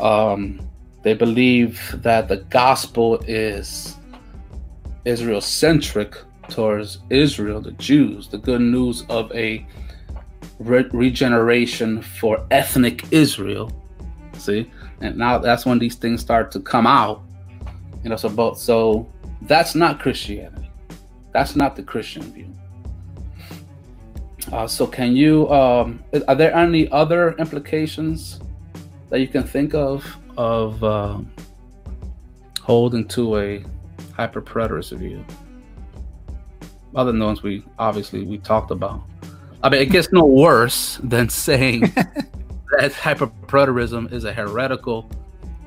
[0.00, 0.66] Um,
[1.02, 3.96] they believe that the gospel is
[5.04, 6.16] Israel centric
[6.48, 9.66] towards Israel, the Jews, the good news of a
[10.60, 13.72] re- regeneration for ethnic Israel.
[14.38, 17.22] See, and now that's when these things start to come out.
[18.04, 19.10] You know, so but so
[19.42, 20.70] that's not Christianity.
[21.32, 22.48] That's not the Christian view.
[24.52, 25.50] Uh, so, can you?
[25.50, 28.40] Um, are there any other implications
[29.10, 30.04] that you can think of
[30.36, 31.18] of uh,
[32.60, 33.64] holding to a
[34.14, 35.24] hyper preterist view?
[36.94, 39.02] other than the ones we obviously we talked about.
[39.62, 41.80] I mean, it gets no worse than saying
[42.78, 45.10] that hyperpreterism is a heretical,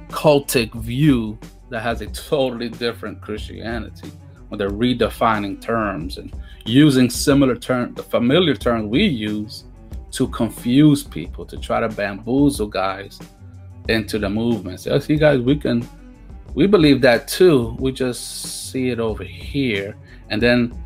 [0.10, 1.38] cultic view
[1.70, 4.12] that has a totally different Christianity
[4.48, 6.34] when they're redefining terms and
[6.66, 9.66] using similar terms, the familiar terms we use
[10.12, 13.20] to confuse people, to try to bamboozle guys
[13.90, 14.80] into the movement.
[14.80, 15.88] So, see, guys, we can,
[16.54, 17.76] we believe that too.
[17.80, 19.96] We just see it over here.
[20.30, 20.82] And then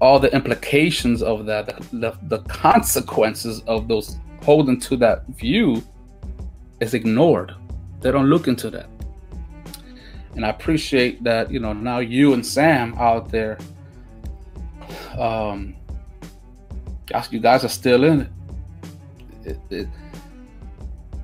[0.00, 5.82] all the implications of that, the, the consequences of those holding to that view
[6.80, 7.54] is ignored.
[8.00, 8.88] They don't look into that.
[10.34, 13.58] And I appreciate that, you know, now you and Sam out there,
[15.18, 15.74] um,
[17.30, 18.30] you guys are still in it.
[19.44, 19.88] it, it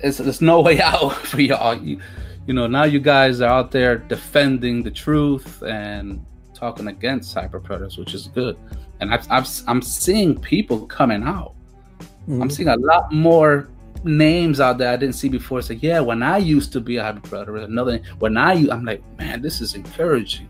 [0.01, 1.77] it's, there's no way out for y'all.
[1.81, 2.01] You,
[2.47, 6.25] you know, now you guys are out there defending the truth and
[6.55, 8.57] talking against hyper preterists, which is good.
[9.01, 11.55] And I've, I've, I'm seeing people coming out.
[12.01, 12.43] Mm-hmm.
[12.43, 13.69] I'm seeing a lot more
[14.05, 15.63] names out there I didn't see before.
[15.63, 19.03] Say, yeah, when I used to be a hyper preterist, another when I, I'm like,
[19.19, 20.49] man, this is encouraging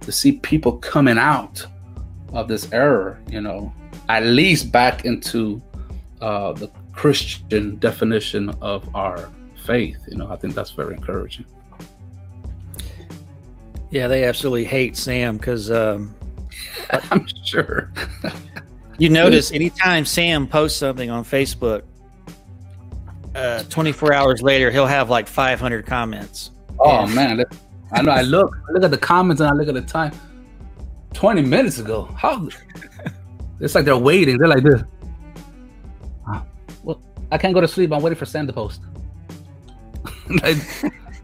[0.00, 1.64] to see people coming out
[2.32, 3.20] of this error.
[3.28, 3.72] You know,
[4.08, 5.62] at least back into
[6.20, 9.30] uh, the Christian definition of our
[9.64, 9.98] faith.
[10.08, 11.46] You know, I think that's very encouraging.
[13.90, 16.14] Yeah, they absolutely hate Sam because um,
[17.10, 17.92] I'm sure.
[18.98, 21.82] you notice anytime Sam posts something on Facebook,
[23.34, 26.50] uh, 24 hours later he'll have like 500 comments.
[26.78, 27.44] Oh man,
[27.92, 28.12] I know.
[28.12, 30.12] I look, I look at the comments and I look at the time.
[31.12, 32.48] 20 minutes ago, how?
[33.60, 34.38] It's like they're waiting.
[34.38, 34.82] They're like this.
[36.26, 36.44] Ah,
[36.82, 37.00] well,
[37.30, 37.92] I can't go to sleep.
[37.92, 38.80] I'm waiting for Sam to post.
[40.42, 40.56] like,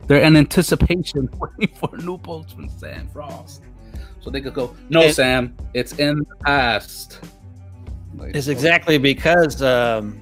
[0.06, 3.62] they're in anticipation waiting for new posts from Sam Frost.
[4.20, 7.20] So they could go, no, it, Sam, it's in the past.
[8.16, 10.20] Like, it's exactly because um,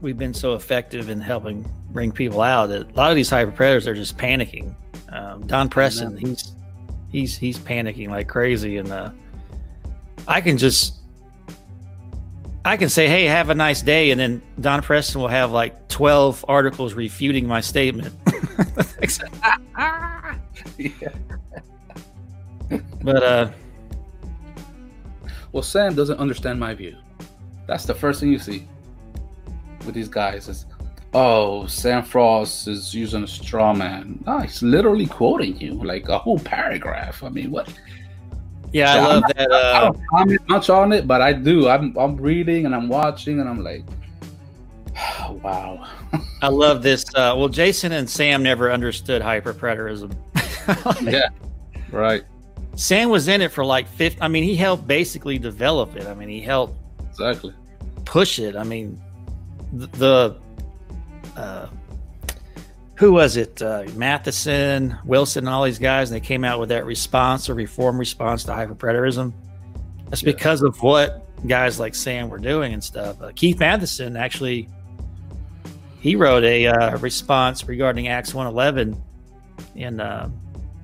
[0.00, 3.52] we've been so effective in helping bring people out that a lot of these hyper
[3.52, 4.74] preterists are just panicking.
[5.10, 6.52] Um, Don Preston, he's
[7.10, 9.10] he's he's panicking like crazy, and uh,
[10.26, 10.98] I can just
[12.64, 15.88] I can say, "Hey, have a nice day," and then Don Preston will have like
[15.88, 18.14] twelve articles refuting my statement.
[20.78, 21.08] yeah.
[23.02, 23.50] But uh,
[25.50, 26.96] well, Sam doesn't understand my view.
[27.66, 28.68] That's the first thing you see
[29.84, 30.66] with these guys is,
[31.14, 34.22] oh, Sam Frost is using a straw man.
[34.26, 37.22] No, he's literally quoting you like a whole paragraph.
[37.22, 37.72] I mean, what?
[38.72, 39.50] Yeah, I love that.
[39.50, 41.68] Uh, I don't comment much on it, but I do.
[41.68, 43.84] I'm I'm reading and I'm watching and I'm like,
[45.42, 45.88] wow.
[46.42, 47.04] I love this.
[47.14, 50.14] Uh, well, Jason and Sam never understood hyperpreterism.
[50.84, 51.28] like, yeah,
[51.90, 52.22] right.
[52.76, 54.16] Sam was in it for like fifth.
[54.20, 56.06] I mean, he helped basically develop it.
[56.06, 56.78] I mean, he helped
[57.10, 57.52] exactly
[58.04, 58.56] push it.
[58.56, 59.00] I mean,
[59.72, 60.36] the,
[61.36, 61.68] uh,
[62.96, 63.62] who was it?
[63.62, 67.54] Uh, Mathison, Wilson, and all these guys, and they came out with that response, or
[67.54, 69.32] reform response to hyperpreterism.
[70.08, 70.32] That's yeah.
[70.32, 73.20] because of what guys like Sam were doing and stuff.
[73.22, 74.68] Uh, Keith Mathison actually
[76.00, 79.00] he wrote a uh, response regarding Acts 111,
[79.76, 80.28] and uh,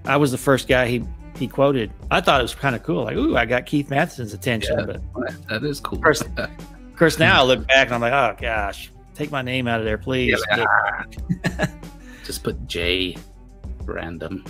[0.04, 1.04] I was the first guy he
[1.36, 1.90] he quoted.
[2.10, 3.04] I thought it was kind of cool.
[3.04, 4.78] Like, ooh, I got Keith Mathison's attention.
[4.78, 6.00] Yeah, but that is cool.
[6.00, 6.22] Course,
[6.96, 9.80] of course, now I look back and I'm like, oh gosh, take my name out
[9.80, 10.42] of there, please.
[10.50, 11.04] Yeah,
[12.24, 13.18] Just put J,
[13.84, 14.42] random,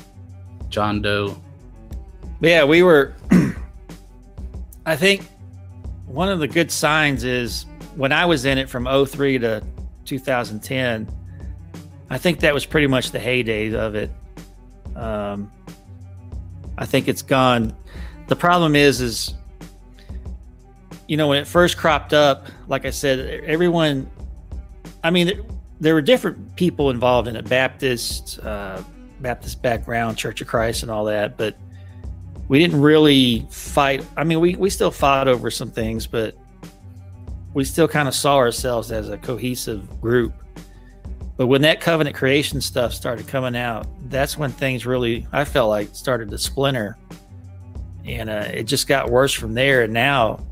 [0.69, 1.37] John Doe.
[2.41, 3.15] But yeah, we were.
[4.87, 5.27] I think
[6.07, 7.67] one of the good signs is
[7.97, 9.61] when I was in it from 03 to
[10.05, 11.09] 2010.
[12.11, 14.13] I think that was pretty much the heyday of it.
[14.95, 15.51] Um,
[16.79, 17.77] I think it's gone.
[18.29, 19.35] The problem is, is
[21.09, 24.11] you know, when it first cropped up, like I said, everyone,
[25.05, 25.43] I mean,
[25.81, 28.83] there were different people involved in it Baptist, uh,
[29.21, 31.57] Baptist background, Church of Christ, and all that, but
[32.49, 34.05] we didn't really fight.
[34.17, 36.37] I mean, we, we still fought over some things, but
[37.55, 40.35] we still kind of saw ourselves as a cohesive group.
[41.37, 45.69] But when that covenant creation stuff started coming out, that's when things really, I felt
[45.69, 46.97] like, started to splinter.
[48.05, 49.83] And uh, it just got worse from there.
[49.83, 50.47] And now,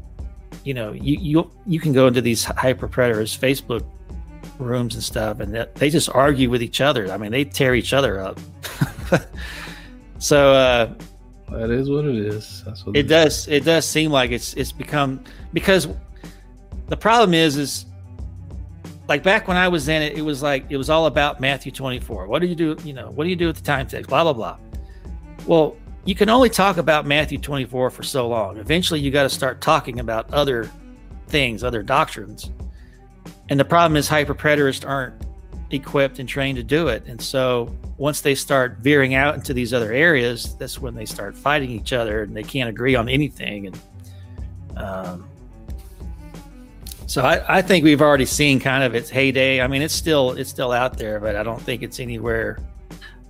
[0.64, 3.84] you know, you you you can go into these hyper preterists Facebook
[4.58, 7.12] rooms and stuff, and they just argue with each other.
[7.12, 8.40] I mean, they tear each other up.
[10.18, 10.94] so uh,
[11.50, 12.62] that is what it is.
[12.64, 13.46] That's what it, it does.
[13.46, 15.22] It does seem like it's it's become
[15.52, 15.88] because
[16.88, 17.86] the problem is is
[19.06, 21.72] like back when I was in it, it was like it was all about Matthew
[21.72, 22.26] 24.
[22.26, 22.76] What do you do?
[22.84, 24.08] You know, what do you do with the time text?
[24.08, 24.56] Blah blah blah.
[25.46, 28.58] Well, you can only talk about Matthew 24 for so long.
[28.58, 30.70] Eventually, you got to start talking about other
[31.28, 32.50] things, other doctrines.
[33.48, 35.14] And the problem is, hyper preterists aren't
[35.70, 37.04] equipped and trained to do it.
[37.06, 41.36] And so, once they start veering out into these other areas, that's when they start
[41.36, 43.68] fighting each other and they can't agree on anything.
[43.68, 43.80] And
[44.76, 45.28] um,
[47.06, 49.62] so, I, I think we've already seen kind of its heyday.
[49.62, 52.58] I mean, it's still it's still out there, but I don't think it's anywhere.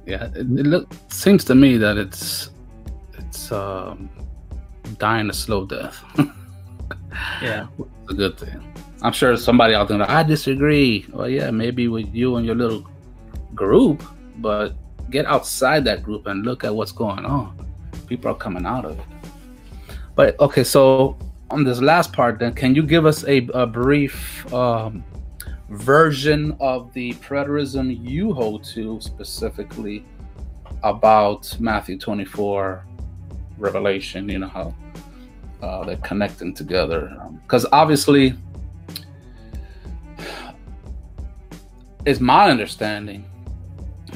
[0.07, 2.51] Yeah, it, it seems to me that it's
[3.45, 4.09] it's um,
[4.99, 6.03] dying a slow death.
[7.43, 8.73] yeah, it's a good thing.
[9.03, 11.05] I'm sure somebody out there, I disagree.
[11.13, 12.87] Well, yeah, maybe with you and your little
[13.55, 14.03] group,
[14.39, 14.75] but
[15.11, 17.67] get outside that group and look at what's going on.
[18.07, 19.05] People are coming out of it.
[20.15, 21.19] But okay, so
[21.51, 25.05] on this last part, then, can you give us a, a brief um,
[25.69, 30.07] version of the preterism you hold to specifically
[30.83, 32.87] about Matthew 24
[33.59, 34.75] Revelation, you know, how
[35.63, 37.17] uh, they're connecting together.
[37.43, 38.35] Because um, obviously,
[42.05, 43.25] it's my understanding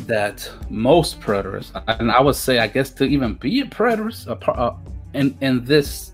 [0.06, 1.70] that most preterists,
[2.00, 4.74] and I would say, I guess, to even be a preterist uh,
[5.14, 6.12] in, in this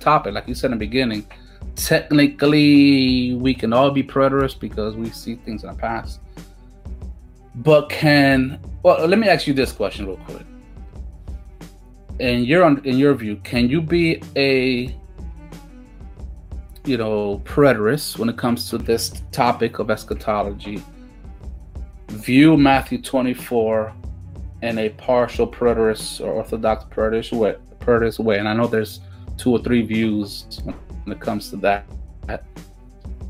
[0.00, 1.26] topic, like you said in the beginning,
[1.74, 6.20] technically we can all be preterists because we see things in the past.
[7.56, 10.46] But can, well, let me ask you this question real quick
[12.18, 14.94] in your in your view, can you be a
[16.84, 20.82] you know preterist when it comes to this topic of eschatology?
[22.08, 23.92] View Matthew 24
[24.62, 29.00] in a partial preterist or orthodox preterist way, preterist way, and I know there's
[29.36, 31.86] two or three views when it comes to that.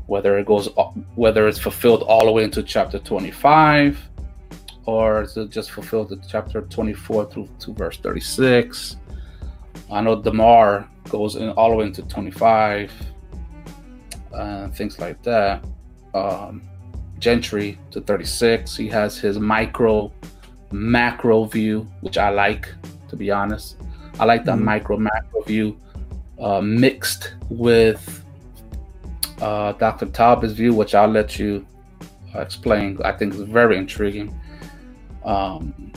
[0.07, 0.69] Whether it goes,
[1.13, 4.08] whether it's fulfilled all the way into chapter 25,
[4.89, 8.97] or is it just fulfilled at chapter 24 through to verse 36?
[9.91, 12.91] I know DeMar goes in all the way into 25
[14.33, 15.63] and things like that.
[16.15, 16.63] Um,
[17.19, 18.75] Gentry to 36.
[18.75, 20.11] He has his micro,
[20.71, 22.73] macro view, which I like,
[23.09, 23.77] to be honest.
[24.19, 24.65] I like that mm-hmm.
[24.65, 25.79] micro, macro view
[26.39, 28.25] uh, mixed with
[29.39, 30.07] uh, Dr.
[30.07, 31.63] Talbot's view, which I'll let you
[32.33, 32.97] uh, explain.
[33.03, 34.33] I think is very intriguing
[35.23, 35.91] um,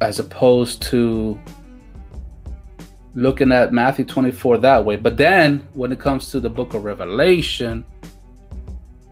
[0.00, 1.38] as opposed to
[3.14, 4.96] looking at Matthew 24 that way.
[4.96, 7.84] But then when it comes to the book of Revelation,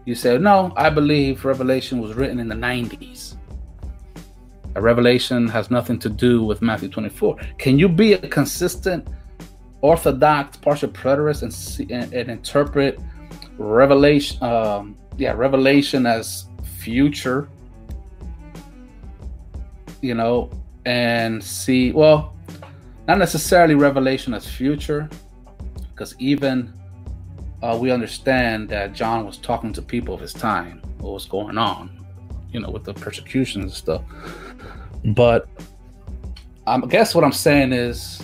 [0.05, 3.35] you say, no, I believe Revelation was written in the 90s.
[4.75, 7.37] A Revelation has nothing to do with Matthew 24.
[7.57, 9.07] Can you be a consistent
[9.81, 12.99] Orthodox partial preterist and, see, and, and interpret
[13.57, 17.49] Revelation, um, yeah, Revelation as future
[20.01, 20.51] you know,
[20.85, 22.33] and see, well,
[23.07, 25.09] not necessarily revelation as future,
[25.91, 26.73] because even
[27.61, 31.57] uh, we understand that John was talking to people of his time, what was going
[31.57, 32.05] on,
[32.51, 34.01] you know, with the persecutions and stuff.
[35.03, 35.47] But
[36.67, 38.21] I guess what I'm saying is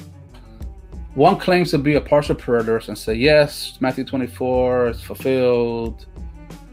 [1.16, 6.06] one claims to be a partial preterist and say, yes, Matthew 24 is fulfilled,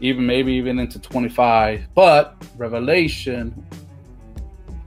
[0.01, 3.65] even maybe even into 25, but Revelation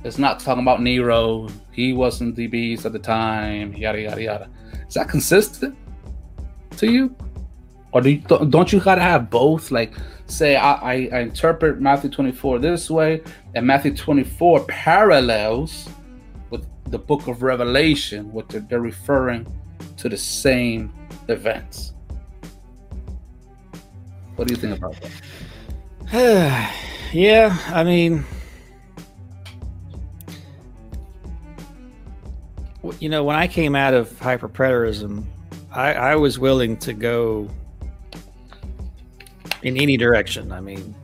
[0.06, 1.48] it's not talking about Nero.
[1.72, 3.74] He wasn't the beast at the time.
[3.74, 4.50] Yada yada yada.
[4.86, 5.76] Is that consistent
[6.76, 7.14] to you,
[7.92, 9.70] or do you, don't you gotta have both?
[9.70, 9.94] Like,
[10.26, 13.22] say I, I, I interpret Matthew 24 this way,
[13.54, 15.88] and Matthew 24 parallels
[16.50, 19.46] with the Book of Revelation, what they're, they're referring
[19.96, 20.92] to the same
[21.28, 21.94] events.
[24.36, 26.72] What do you think about that?
[27.12, 28.24] yeah, I mean
[33.00, 35.24] you know, when I came out of hyperpreterism,
[35.72, 37.48] I, I was willing to go
[39.62, 40.52] in any direction.
[40.52, 40.94] I mean,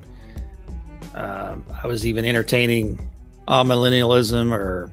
[1.15, 3.09] um, I was even entertaining
[3.49, 4.91] millennialism or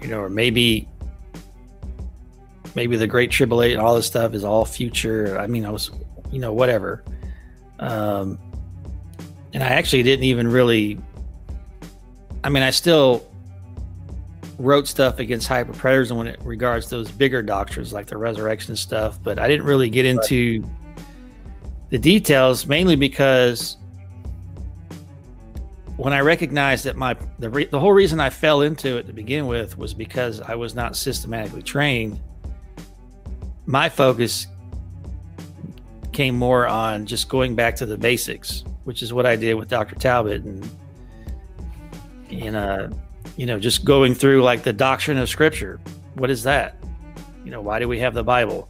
[0.00, 0.88] you know, or maybe
[2.74, 5.38] maybe the Great Tribulation, all this stuff is all future.
[5.38, 5.90] I mean, I was,
[6.30, 7.02] you know, whatever.
[7.80, 8.38] Um,
[9.52, 10.98] and I actually didn't even really.
[12.44, 13.27] I mean, I still
[14.58, 19.22] wrote stuff against hyper preterists when it regards those bigger doctrines like the resurrection stuff,
[19.22, 20.64] but I didn't really get into
[21.90, 23.76] the details mainly because
[25.96, 29.12] when I recognized that my the re, the whole reason I fell into it to
[29.12, 32.20] begin with was because I was not systematically trained.
[33.66, 34.46] My focus
[36.12, 39.68] came more on just going back to the basics, which is what I did with
[39.68, 39.94] Dr.
[39.94, 40.68] Talbot and
[42.30, 42.88] and uh,
[43.36, 45.80] you know just going through like the doctrine of Scripture.
[46.14, 46.76] What is that?
[47.44, 48.68] You know, why do we have the Bible?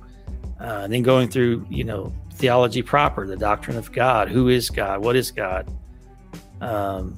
[0.60, 4.28] Uh, and then going through you know theology proper, the doctrine of God.
[4.28, 5.02] Who is God?
[5.02, 5.68] What is God?
[6.60, 7.16] um,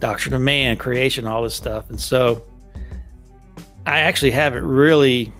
[0.00, 1.90] doctrine of man, creation, all this stuff.
[1.90, 2.42] And so
[3.86, 5.32] I actually haven't really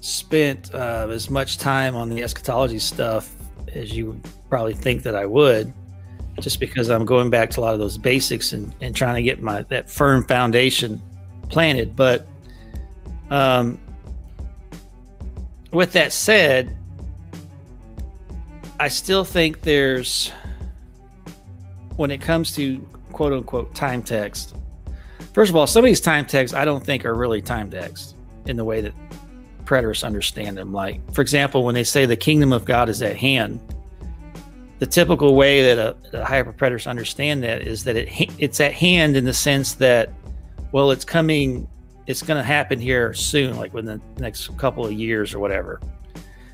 [0.00, 3.34] spent uh, as much time on the eschatology stuff
[3.72, 5.72] as you would probably think that I would,
[6.40, 9.22] just because I'm going back to a lot of those basics and, and trying to
[9.22, 11.02] get my that firm foundation
[11.48, 11.96] planted.
[11.96, 12.26] But
[13.30, 13.78] um,
[15.72, 16.76] with that said,
[18.80, 20.30] I still think there's,
[21.96, 22.78] when it comes to
[23.12, 24.54] quote unquote time text,
[25.32, 28.14] first of all, some of these time texts I don't think are really time text
[28.46, 28.94] in the way that
[29.64, 30.72] preterists understand them.
[30.72, 33.60] Like, for example, when they say the kingdom of God is at hand,
[34.78, 38.72] the typical way that a, a hyper preterist understand that is that it it's at
[38.72, 40.12] hand in the sense that,
[40.72, 41.68] well, it's coming,
[42.06, 45.80] it's going to happen here soon, like within the next couple of years or whatever.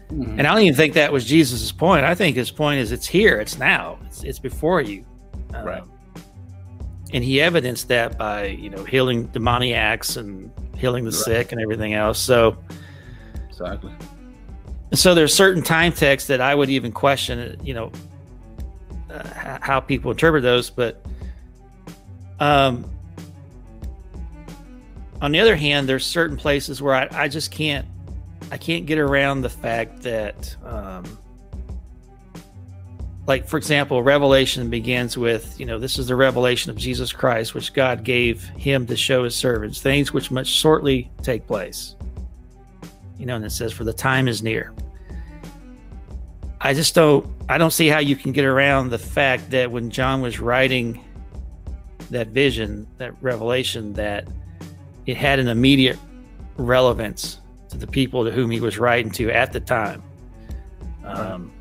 [0.09, 0.39] Mm-hmm.
[0.39, 2.05] And I don't even think that was Jesus's point.
[2.05, 5.05] I think his point is it's here, it's now, it's, it's before you.
[5.53, 5.83] Um, right.
[7.13, 11.21] And he evidenced that by, you know, healing demoniacs and healing the right.
[11.21, 12.19] sick and everything else.
[12.19, 12.57] So,
[13.49, 13.93] exactly.
[14.93, 17.93] So there's certain time texts that I would even question, you know,
[19.15, 20.71] uh, how people interpret those.
[20.71, 21.05] But
[22.41, 22.91] um,
[25.21, 27.87] on the other hand, there's certain places where I, I just can't
[28.51, 31.19] I can't get around the fact that, um,
[33.27, 37.55] like for example, Revelation begins with, you know, this is the revelation of Jesus Christ,
[37.55, 41.97] which God gave him to show his servants things which must shortly take place.
[43.19, 44.75] You know, and it says, "For the time is near."
[46.65, 49.91] I just don't, I don't see how you can get around the fact that when
[49.91, 51.05] John was writing
[52.11, 54.27] that vision, that revelation, that
[55.05, 55.99] it had an immediate
[56.57, 60.03] relevance to the people to whom he was writing to at the time.
[61.05, 61.53] Um,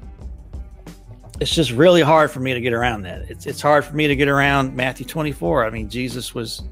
[1.42, 3.30] it's just really hard for me to get around that.
[3.30, 5.66] It's it's hard for me to get around Matthew 24.
[5.66, 6.64] I mean, Jesus was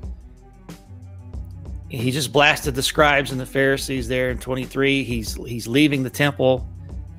[1.90, 5.04] he just blasted the scribes and the Pharisees there in 23.
[5.04, 6.66] He's he's leaving the temple.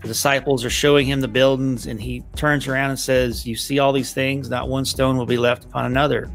[0.02, 3.78] The disciples are showing him the buildings, and he turns around and says, "You see
[3.78, 4.50] all these things?
[4.50, 6.30] Not one stone will be left upon another.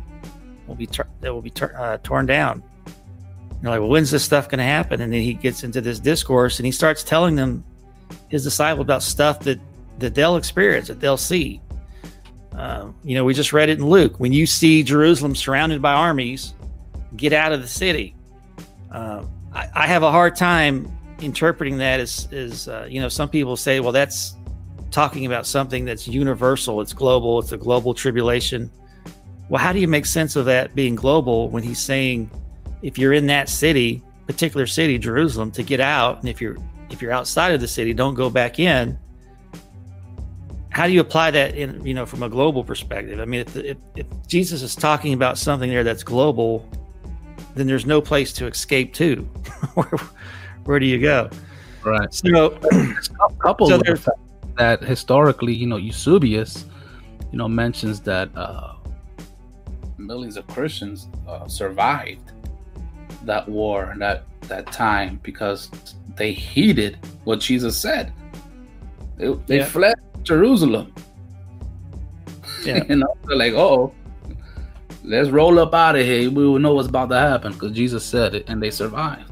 [0.68, 0.88] Will be
[1.22, 2.64] that will be uh, torn down."
[3.62, 5.02] You're like, well, when's this stuff going to happen?
[5.02, 7.64] And then he gets into this discourse and he starts telling them,
[8.30, 9.60] his disciples, about stuff that
[10.00, 11.60] that they'll experience, that they'll see.
[12.56, 14.20] Uh, you know, we just read it in Luke.
[14.20, 16.54] When you see Jerusalem surrounded by armies,
[17.16, 18.16] get out of the city.
[18.92, 23.30] Uh, I, I, have a hard time interpreting that as, as uh, you know, some
[23.30, 24.36] people say, well, that's
[24.92, 28.72] talking about something that's universal, it's global, it's a global tribulation.
[29.50, 32.30] Well, how do you make sense of that being global when he's saying
[32.82, 36.58] if you're in that city, particular city, Jerusalem, to get out, and if you're
[36.90, 38.98] if you're outside of the city, don't go back in.
[40.70, 43.20] How do you apply that in you know from a global perspective?
[43.20, 46.70] I mean, if, if, if Jesus is talking about something there that's global,
[47.56, 49.28] then there's no place to escape to.
[50.68, 51.30] where, do you go?
[51.84, 52.14] Right.
[52.14, 52.60] So,
[53.40, 53.82] coupled so
[54.58, 56.66] that historically, you know, Eusebius,
[57.32, 58.74] you know, mentions that uh,
[59.98, 62.32] millions of Christians uh, survived
[63.24, 65.70] that war and that that time because
[66.16, 68.12] they heeded what Jesus said.
[69.18, 69.66] They, they yeah.
[69.66, 70.94] fled Jerusalem.
[72.64, 72.84] Yeah.
[72.90, 73.94] you know, they're like, oh,
[75.04, 76.30] let's roll up out of here.
[76.30, 79.27] We will know what's about to happen because Jesus said it, and they survived.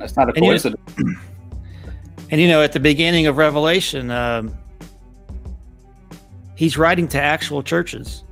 [0.00, 0.80] That's not a and coincidence.
[0.98, 1.20] You know,
[2.30, 4.56] and you know, at the beginning of Revelation, um,
[6.56, 8.24] he's writing to actual churches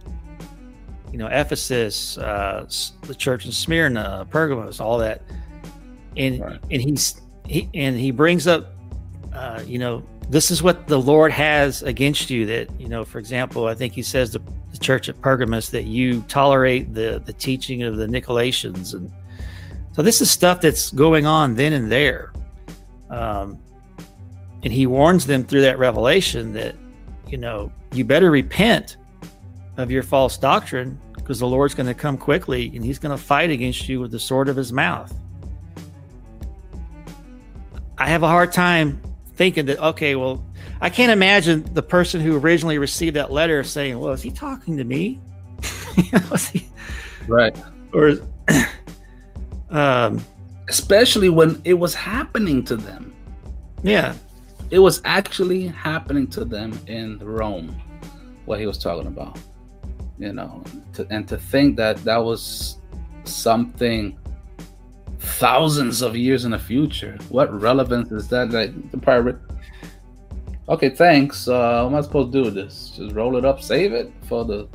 [1.12, 2.66] you know, Ephesus, uh,
[3.03, 5.23] the church in Smyrna, Pergamos, all that.
[6.16, 6.61] and right.
[6.70, 8.74] and he's he and he brings up,
[9.32, 12.47] uh, you know, this is what the Lord has against you.
[12.47, 15.85] That you know, for example, I think he says to the church at Pergamus that
[15.85, 19.11] you tolerate the the teaching of the Nicolaitans, and
[19.93, 22.32] so this is stuff that's going on then and there.
[23.10, 23.59] Um,
[24.62, 26.74] and he warns them through that revelation that
[27.27, 28.97] you know you better repent
[29.77, 33.23] of your false doctrine because the Lord's going to come quickly and he's going to
[33.23, 35.15] fight against you with the sword of his mouth.
[37.98, 39.01] I have a hard time
[39.35, 40.44] thinking that, okay, well,
[40.81, 44.77] I can't imagine the person who originally received that letter saying, well, is he talking
[44.77, 45.20] to me?
[46.52, 46.66] he...
[47.27, 47.56] right.
[47.93, 48.15] Or,
[49.70, 50.24] um,
[50.69, 53.15] especially when it was happening to them.
[53.82, 54.15] Yeah.
[54.70, 57.74] It was actually happening to them in Rome,
[58.45, 59.39] what he was talking about.
[60.19, 60.65] You know,
[60.95, 62.78] to, and to think that that was
[63.24, 64.19] something
[65.20, 67.16] thousands of years in the future.
[67.28, 68.51] What relevance is that?
[68.51, 69.39] Like the pirate.
[70.69, 71.49] Okay, thanks.
[71.49, 72.93] Uh, what am I supposed to do with this?
[72.97, 74.69] Just roll it up, save it for the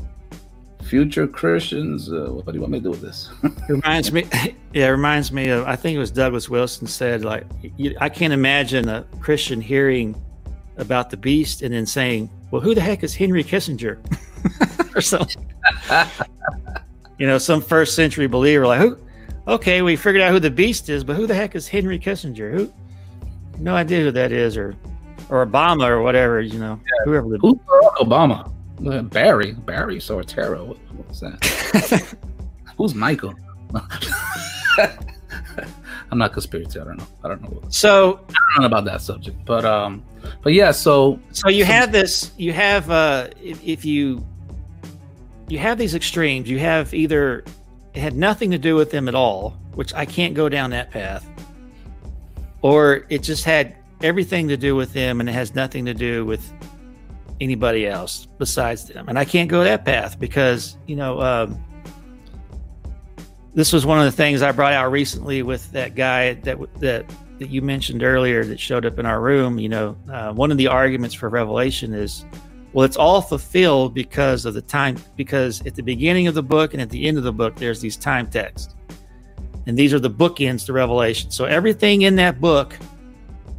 [0.93, 2.11] future Christians.
[2.11, 3.31] Uh, what do you want me to do with this?
[3.67, 4.25] reminds me,
[4.73, 5.65] yeah, it reminds me of.
[5.65, 7.47] I think it was Douglas Wilson said, like,
[7.77, 10.15] you, I can't imagine a Christian hearing
[10.77, 13.97] about the beast and then saying, "Well, who the heck is Henry Kissinger?"
[14.95, 15.51] or something.
[17.17, 18.95] you know, some first century believer like, who?
[19.47, 22.53] Okay, we figured out who the beast is, but who the heck is Henry Kissinger?
[22.53, 22.71] Who?
[23.57, 24.75] No idea who that is, or
[25.29, 26.39] or Obama or whatever.
[26.39, 27.05] You know, yeah.
[27.05, 27.29] whoever.
[27.29, 27.57] The, Who's
[27.97, 28.52] Obama?
[28.85, 29.99] Uh, Barry, Barry.
[29.99, 32.15] What, what's that?
[32.77, 33.33] Who's Michael?
[36.11, 36.79] I'm not conspiracy.
[36.79, 37.07] I don't know.
[37.23, 37.61] I don't know.
[37.69, 40.03] So I don't know about that subject, but um,
[40.41, 40.71] but yeah.
[40.71, 42.31] So so you have this.
[42.37, 44.23] You have uh, if, if you
[45.47, 46.49] you have these extremes.
[46.49, 47.43] You have either
[47.93, 50.91] it had nothing to do with them at all, which I can't go down that
[50.91, 51.27] path,
[52.61, 56.25] or it just had everything to do with them and it has nothing to do
[56.25, 56.51] with
[57.39, 59.09] anybody else besides them.
[59.09, 61.63] And I can't go that path because, you know, um,
[63.53, 67.05] this was one of the things I brought out recently with that guy that that
[67.39, 69.59] that you mentioned earlier that showed up in our room.
[69.59, 72.25] You know, uh, one of the arguments for Revelation is
[72.73, 76.73] well, it's all fulfilled because of the time, because at the beginning of the book
[76.73, 78.73] and at the end of the book, there's these time texts.
[79.67, 81.29] And these are the bookends to Revelation.
[81.29, 82.77] So everything in that book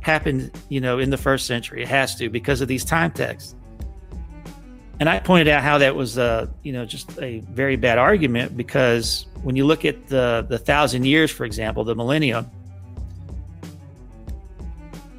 [0.01, 1.82] happened, you know, in the first century.
[1.82, 3.55] It has to because of these time texts.
[5.01, 8.57] And I pointed out how that was, uh, you know, just a very bad argument
[8.57, 12.49] because when you look at the the thousand years, for example, the millennium,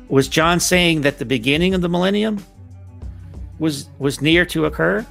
[0.07, 2.43] was John saying that the beginning of the millennium
[3.59, 5.05] was was near to occur?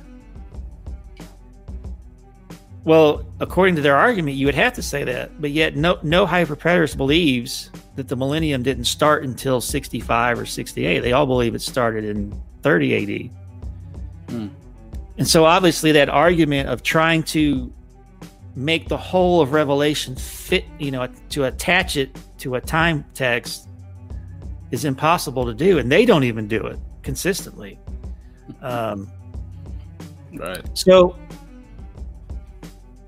[2.85, 6.27] Well, according to their argument, you would have to say that, but yet no no
[6.27, 11.01] hyperpreterist believes that the millennium didn't start until 65 or 68.
[11.01, 13.44] They all believe it started in 30 AD.
[14.29, 14.49] Hmm.
[15.19, 17.73] And so obviously that argument of trying to
[18.57, 23.69] make the whole of Revelation fit, you know, to attach it to a time text
[24.71, 27.79] is impossible to do, and they don't even do it consistently.
[28.61, 29.11] Um,
[30.35, 30.63] right.
[30.77, 31.17] So,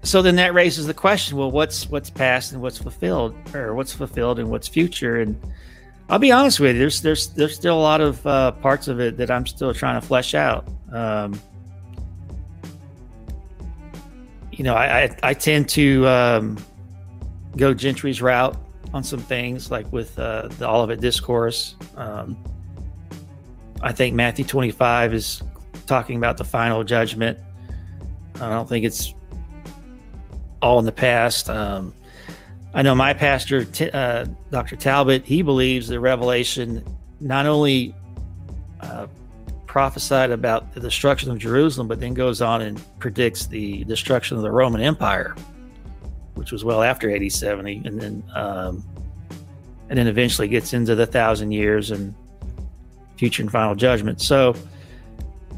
[0.02, 3.92] so then that raises the question: Well, what's what's past and what's fulfilled, or what's
[3.92, 5.20] fulfilled and what's future?
[5.20, 5.40] And
[6.08, 9.00] I'll be honest with you, there's there's there's still a lot of uh, parts of
[9.00, 10.68] it that I'm still trying to flesh out.
[10.92, 11.40] Um,
[14.52, 16.58] you know, I I, I tend to um,
[17.56, 18.56] go Gentry's route
[18.94, 21.74] on some things, like with uh, the Olivet Discourse.
[21.96, 22.36] Um,
[23.82, 25.42] I think Matthew 25 is
[25.86, 27.38] talking about the final judgment.
[28.36, 29.12] I don't think it's
[30.62, 31.50] all in the past.
[31.50, 31.92] Um,
[32.76, 34.76] I know my pastor, uh, Dr.
[34.76, 36.84] Talbot, he believes the Revelation
[37.20, 37.94] not only
[38.82, 39.06] uh,
[39.66, 44.42] prophesied about the destruction of Jerusalem, but then goes on and predicts the destruction of
[44.42, 45.34] the Roman Empire,
[46.34, 48.84] which was well after AD 70, and then um,
[49.88, 52.14] and then eventually gets into the thousand years and
[53.16, 54.20] future and final judgment.
[54.20, 54.54] So,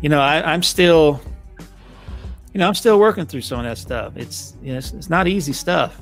[0.02, 1.20] you know, I, am still,
[2.52, 4.16] you know, I'm still working through some of that stuff.
[4.16, 6.00] It's, you know, it's, it's not easy stuff,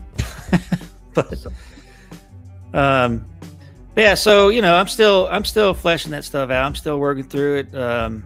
[1.17, 1.47] but,
[2.73, 3.27] um,
[3.97, 4.15] yeah.
[4.15, 6.65] So, you know, I'm still, I'm still fleshing that stuff out.
[6.65, 7.75] I'm still working through it.
[7.75, 8.25] Um,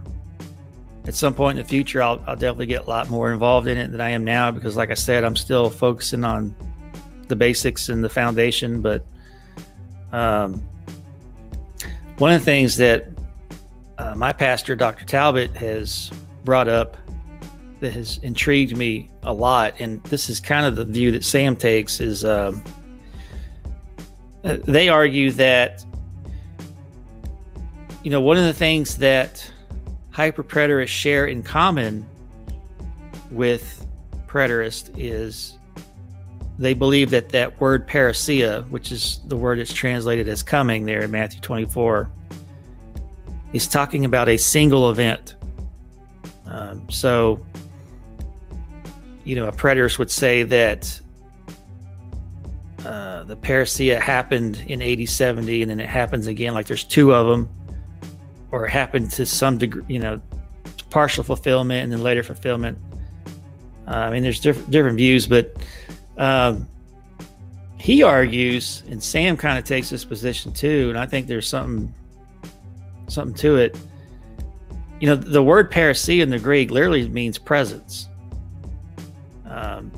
[1.06, 3.78] at some point in the future, I'll, I'll definitely get a lot more involved in
[3.78, 6.54] it than I am now because, like I said, I'm still focusing on
[7.28, 8.82] the basics and the foundation.
[8.82, 9.06] But
[10.12, 10.62] um,
[12.18, 13.08] one of the things that
[13.98, 15.04] uh, my pastor, Dr.
[15.04, 16.10] Talbot, has
[16.44, 16.96] brought up
[17.80, 21.56] that has intrigued me a lot, and this is kind of the view that Sam
[21.56, 22.62] takes is um,
[24.42, 25.84] they argue that
[28.02, 29.50] you know one of the things that
[30.12, 32.06] hyperpreterists share in common
[33.30, 33.86] with
[34.26, 35.58] preterists is
[36.60, 41.00] they believe that that word parousia, which is the word that's translated as coming there
[41.00, 42.10] in Matthew 24,
[43.54, 45.36] is talking about a single event.
[46.44, 47.44] Um, so,
[49.24, 50.99] you know, a preterist would say that
[53.20, 57.12] uh, the parousia happened in AD 70 and then it happens again, like there's two
[57.12, 57.48] of them,
[58.50, 60.20] or it happened to some degree, you know,
[60.88, 62.78] partial fulfillment and then later fulfillment.
[63.86, 65.54] Uh, I mean, there's different different views, but
[66.16, 66.68] um,
[67.78, 71.92] he argues, and Sam kind of takes this position too, and I think there's something
[73.08, 73.76] something to it.
[75.00, 78.08] You know, the word parousia in the Greek literally means presence.
[79.46, 79.90] Um,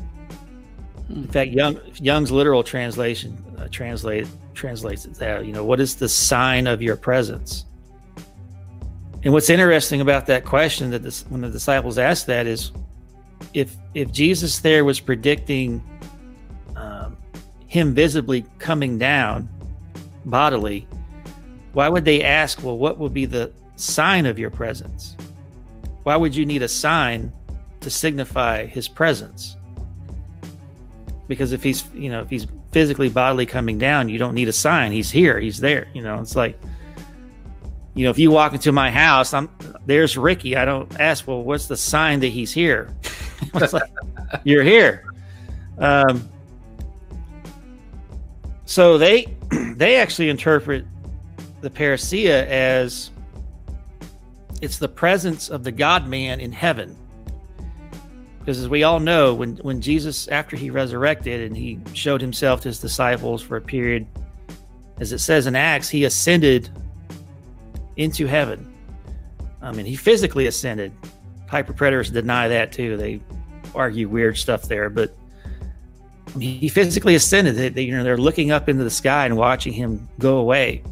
[1.13, 5.45] in fact, Young, Young's literal translation uh, translate, translates it that.
[5.45, 7.67] You know, what is the sign of your presence?
[9.23, 12.73] And what's interesting about that question that this, when the disciples asked that is,
[13.55, 15.83] if if Jesus there was predicting
[16.77, 17.17] um,
[17.67, 19.49] him visibly coming down
[20.25, 20.89] bodily,
[21.73, 25.17] why would they ask, well, what would be the sign of your presence?
[26.05, 27.33] Why would you need a sign
[27.81, 29.57] to signify his presence?
[31.29, 34.53] Because if he's, you know, if he's physically bodily coming down, you don't need a
[34.53, 34.93] sign.
[34.93, 35.39] He's here.
[35.39, 35.89] He's there.
[35.95, 36.59] You know, it's like,
[37.95, 39.49] you know, if you walk into my house, I'm
[39.87, 40.57] there's Ricky.
[40.57, 42.95] I don't ask, well, what's the sign that he's here?
[43.55, 43.83] like,
[44.45, 45.05] you're here.
[45.79, 46.29] Um,
[48.65, 49.27] so they
[49.77, 50.87] they actually interpret
[51.61, 53.11] the parousia as
[54.63, 56.97] it's the presence of the God man in heaven.
[58.43, 62.61] Because as we all know, when, when Jesus, after he resurrected and he showed himself
[62.63, 64.07] to his disciples for a period,
[64.99, 66.69] as it says in Acts, he ascended
[67.97, 68.75] into heaven.
[69.61, 70.93] I mean, he physically ascended.
[71.49, 72.97] Hyperpreterists deny that too.
[72.97, 73.21] They
[73.75, 75.15] argue weird stuff there, but
[76.39, 77.55] he physically ascended.
[77.55, 80.83] They, they, you know, they're looking up into the sky and watching him go away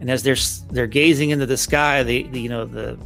[0.00, 0.36] and as they're
[0.70, 2.98] they're gazing into the sky, the, the you know the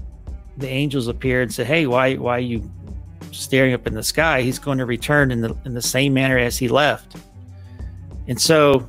[0.57, 2.69] the angels appear and say, "Hey, why why you
[3.33, 4.43] staring up in the sky?
[4.43, 7.17] He's going to return in the in the same manner as he left."
[8.27, 8.89] And so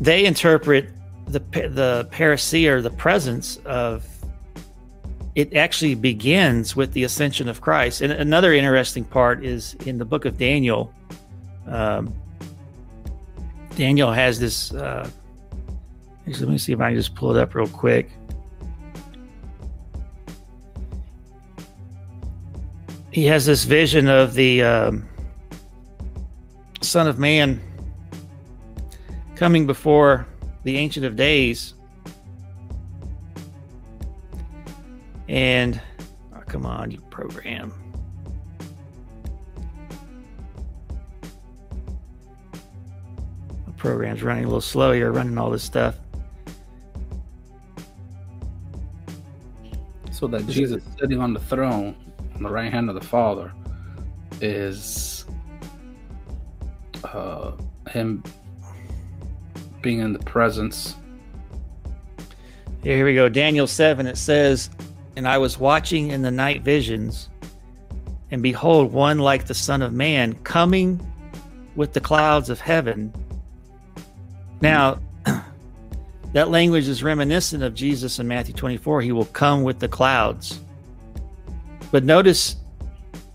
[0.00, 0.88] they interpret
[1.26, 4.06] the the parousia or the presence of
[5.34, 8.02] it actually begins with the ascension of Christ.
[8.02, 10.92] And another interesting part is in the book of Daniel.
[11.66, 12.14] Um,
[13.76, 14.74] Daniel has this.
[14.74, 15.08] Uh,
[16.26, 18.10] actually, let me see if I can just pull it up real quick.
[23.12, 25.06] He has this vision of the um,
[26.80, 27.60] Son of Man
[29.36, 30.26] coming before
[30.64, 31.74] the Ancient of Days.
[35.28, 35.78] And,
[36.34, 37.74] oh, come on, you program.
[43.66, 45.96] The program's running a little slow here, running all this stuff.
[50.10, 51.94] So that Jesus sitting on the throne
[52.42, 53.52] the right hand of the Father
[54.40, 55.24] is
[57.04, 57.52] uh,
[57.90, 58.22] him
[59.80, 60.96] being in the presence.
[62.82, 63.28] Here we go.
[63.28, 64.70] Daniel 7, it says,
[65.16, 67.28] And I was watching in the night visions,
[68.30, 71.00] and behold, one like the Son of Man coming
[71.76, 73.12] with the clouds of heaven
[74.62, 75.00] now,
[76.32, 79.02] that language is reminiscent of Jesus in Matthew 24.
[79.02, 80.60] He will come with the clouds.
[81.92, 82.56] But notice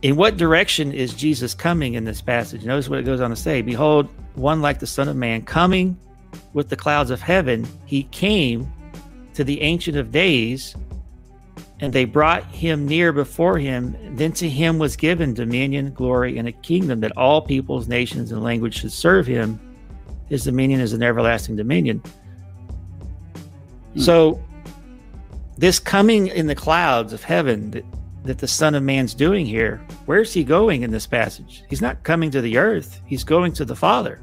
[0.02, 2.66] in what direction is Jesus coming in this passage?
[2.66, 5.98] Notice what it goes on to say Behold, one like the Son of Man coming
[6.54, 7.66] with the clouds of heaven.
[7.86, 8.72] He came
[9.36, 10.76] to the Ancient of Days,
[11.80, 13.96] and they brought him near before him.
[14.16, 18.44] Then to him was given dominion, glory, and a kingdom that all peoples, nations, and
[18.44, 19.60] languages should serve him.
[20.30, 22.02] His dominion is an everlasting dominion.
[23.94, 24.00] Hmm.
[24.00, 24.44] So,
[25.58, 27.86] this coming in the clouds of heaven that,
[28.28, 31.64] that the Son of Man's doing here, where's he going in this passage?
[31.70, 34.20] He's not coming to the earth, he's going to the Father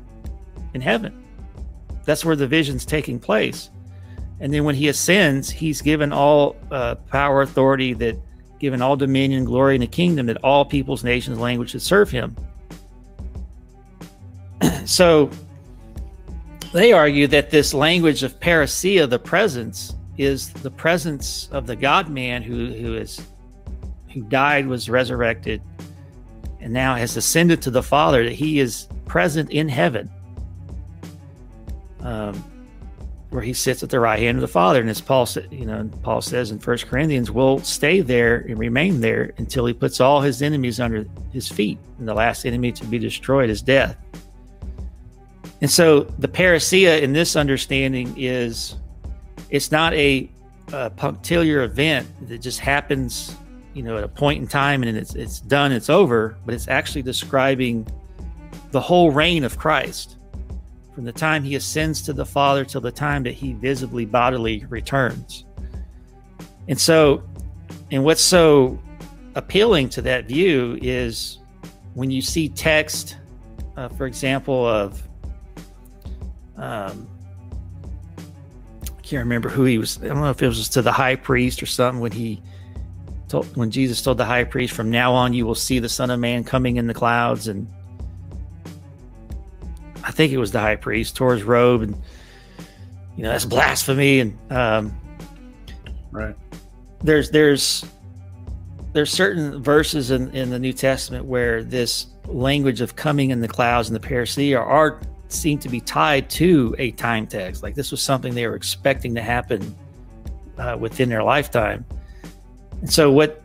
[0.75, 1.25] in heaven.
[2.05, 3.71] That's where the vision's taking place.
[4.41, 8.17] And then when he ascends, he's given all uh, power, authority, that
[8.59, 12.37] given all dominion, glory, and a kingdom that all peoples, nations, languages serve him.
[14.85, 15.31] so
[16.73, 22.09] they argue that this language of parousia, the presence, is the presence of the God
[22.09, 23.21] man who, who is
[24.15, 25.61] who died, was resurrected,
[26.61, 30.11] and now has ascended to the Father, that he is present in heaven,
[32.01, 32.35] um,
[33.31, 34.81] where he sits at the right hand of the Father.
[34.81, 38.59] And as Paul said, you know, Paul says in First Corinthians, we'll stay there and
[38.59, 41.79] remain there until he puts all his enemies under his feet.
[41.99, 43.97] And the last enemy to be destroyed is death.
[45.61, 48.77] And so the parousia in this understanding is
[49.51, 50.31] it's not a,
[50.73, 53.37] a punctiliar event that just happens,
[53.75, 56.69] you know, at a point in time and it's it's done, it's over, but it's
[56.69, 57.87] actually describing
[58.71, 60.17] the whole reign of Christ
[60.95, 64.65] from the time he ascends to the Father till the time that he visibly bodily
[64.69, 65.45] returns.
[66.69, 67.23] And so,
[67.91, 68.79] and what's so
[69.35, 71.39] appealing to that view is
[71.95, 73.17] when you see text,
[73.77, 75.03] uh, for example, of
[76.57, 77.09] um,
[78.83, 79.99] I can't remember who he was.
[80.03, 82.41] I don't know if it was to the high priest or something when he
[83.35, 86.11] told when Jesus told the high priest, "From now on, you will see the Son
[86.11, 87.67] of Man coming in the clouds." And
[90.03, 91.95] I think it was the high priest tore his robe, and
[93.17, 94.21] you know that's blasphemy.
[94.21, 94.97] And um,
[96.11, 96.37] right
[97.05, 97.85] there's there's
[98.95, 103.49] there's certain verses in, in the New Testament where this language of coming in the
[103.49, 107.63] clouds and the parousia are, are seemed to be tied to a time text.
[107.63, 109.75] Like this was something they were expecting to happen
[110.57, 111.85] uh, within their lifetime.
[112.87, 113.43] So what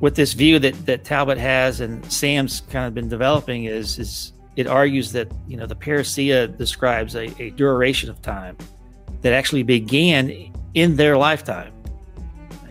[0.00, 4.32] what this view that that Talbot has and Sam's kind of been developing is is
[4.56, 8.56] it argues that you know the parousia describes a, a duration of time
[9.22, 11.72] that actually began in their lifetime.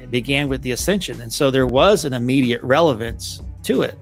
[0.01, 3.97] It began with the ascension, and so there was an immediate relevance to it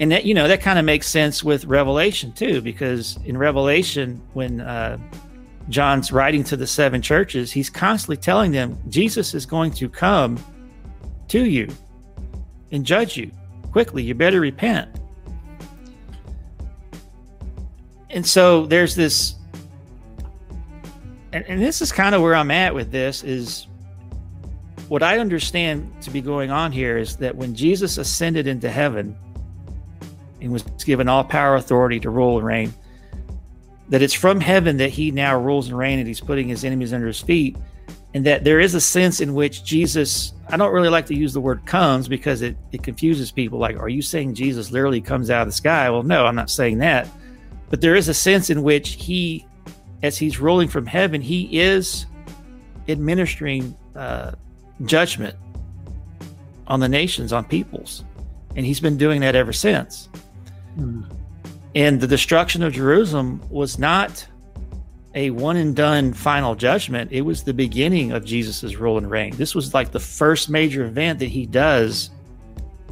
[0.00, 4.20] and that you know that kind of makes sense with revelation too because in revelation
[4.34, 4.98] when uh,
[5.68, 10.38] john's writing to the seven churches he's constantly telling them jesus is going to come
[11.28, 11.68] to you
[12.72, 13.30] and judge you
[13.72, 14.88] quickly you better repent
[18.10, 19.34] and so there's this
[21.32, 23.66] and, and this is kind of where i'm at with this is
[24.88, 29.16] what i understand to be going on here is that when jesus ascended into heaven
[30.40, 32.74] and was given all power authority to rule and reign.
[33.88, 36.92] That it's from heaven that he now rules and reigns and he's putting his enemies
[36.92, 37.56] under his feet.
[38.16, 41.34] And that there is a sense in which Jesus, I don't really like to use
[41.34, 43.58] the word comes because it, it confuses people.
[43.58, 45.90] Like, are you saying Jesus literally comes out of the sky?
[45.90, 47.06] Well, no, I'm not saying that.
[47.68, 49.46] But there is a sense in which he,
[50.02, 52.06] as he's ruling from heaven, he is
[52.88, 54.32] administering uh,
[54.86, 55.36] judgment
[56.68, 58.02] on the nations, on peoples.
[58.56, 60.08] And he's been doing that ever since.
[61.74, 64.26] And the destruction of Jerusalem was not
[65.16, 67.10] a one and done final judgment.
[67.10, 69.34] It was the beginning of Jesus's rule and reign.
[69.36, 72.10] This was like the first major event that he does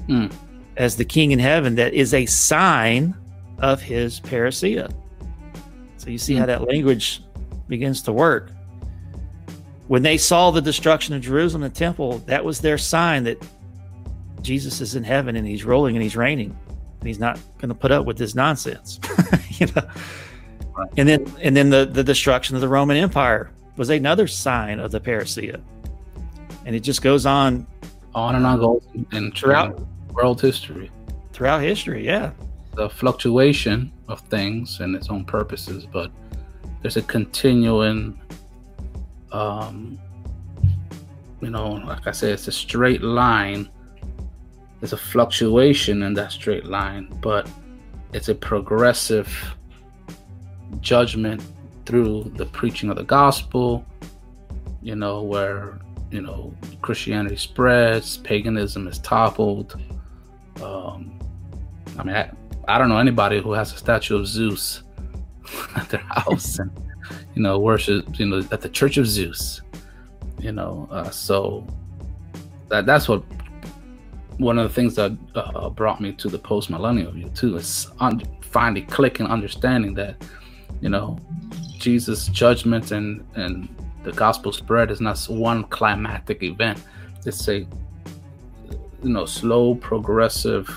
[0.09, 0.33] mm.
[0.79, 3.15] as the king in heaven that is a sign
[3.59, 4.91] of his parousia.
[5.99, 6.39] So you see mm.
[6.39, 7.23] how that language
[7.69, 8.51] begins to work.
[9.89, 13.47] When they saw the destruction of Jerusalem and the temple, that was their sign that
[14.41, 16.59] Jesus is in heaven and he's ruling and he's reigning
[17.01, 18.99] and he's not going to put up with this nonsense.
[19.61, 19.87] you know.
[20.77, 20.91] Right.
[20.97, 24.91] And then and then the the destruction of the Roman Empire was another sign of
[24.91, 25.61] the parousia.
[26.67, 27.67] And it just goes on
[28.15, 29.81] on and on goes in throughout
[30.13, 30.91] world history.
[31.33, 32.31] Throughout history, yeah.
[32.75, 36.11] The fluctuation of things and its own purposes, but
[36.83, 38.21] there's a continuing
[39.33, 39.99] um
[41.41, 43.69] you know, like I said, it's a straight line
[44.85, 47.49] there's a fluctuation in that straight line, but
[48.13, 49.35] it's a progressive
[50.81, 51.43] judgment
[51.87, 53.85] through the preaching of the gospel,
[54.83, 55.79] you know, where,
[56.11, 59.81] you know, Christianity spreads, paganism is toppled.
[60.63, 61.19] Um,
[61.99, 62.31] I mean, I,
[62.69, 64.83] I don't know anybody who has a statue of Zeus
[65.77, 66.71] at their house and,
[67.35, 69.63] you know, worship, you know, at the Church of Zeus,
[70.39, 71.67] you know, uh, so
[72.69, 73.23] that that's what
[74.39, 77.89] one of the things that uh, brought me to the post millennial view too is
[78.01, 80.17] un- finally clicking, understanding that
[80.85, 81.19] you know
[81.79, 83.69] Jesus' judgment and and
[84.05, 86.79] the gospel spread is not one climactic event.
[87.25, 87.67] It's a
[89.03, 90.69] you know slow, progressive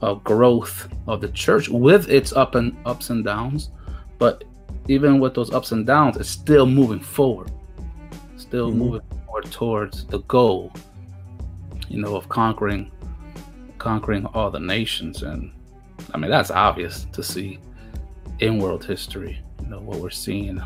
[0.00, 3.70] uh, growth of the church with its up and ups and downs,
[4.18, 4.44] but
[4.88, 7.52] even with those ups and downs, it's still moving forward,
[8.36, 8.78] still mm-hmm.
[8.78, 10.72] moving forward towards the goal
[11.92, 12.90] you know, of conquering
[13.78, 15.22] conquering all the nations.
[15.22, 15.52] And
[16.14, 17.58] I mean, that's obvious to see
[18.42, 20.60] in world history, you know, what we're seeing.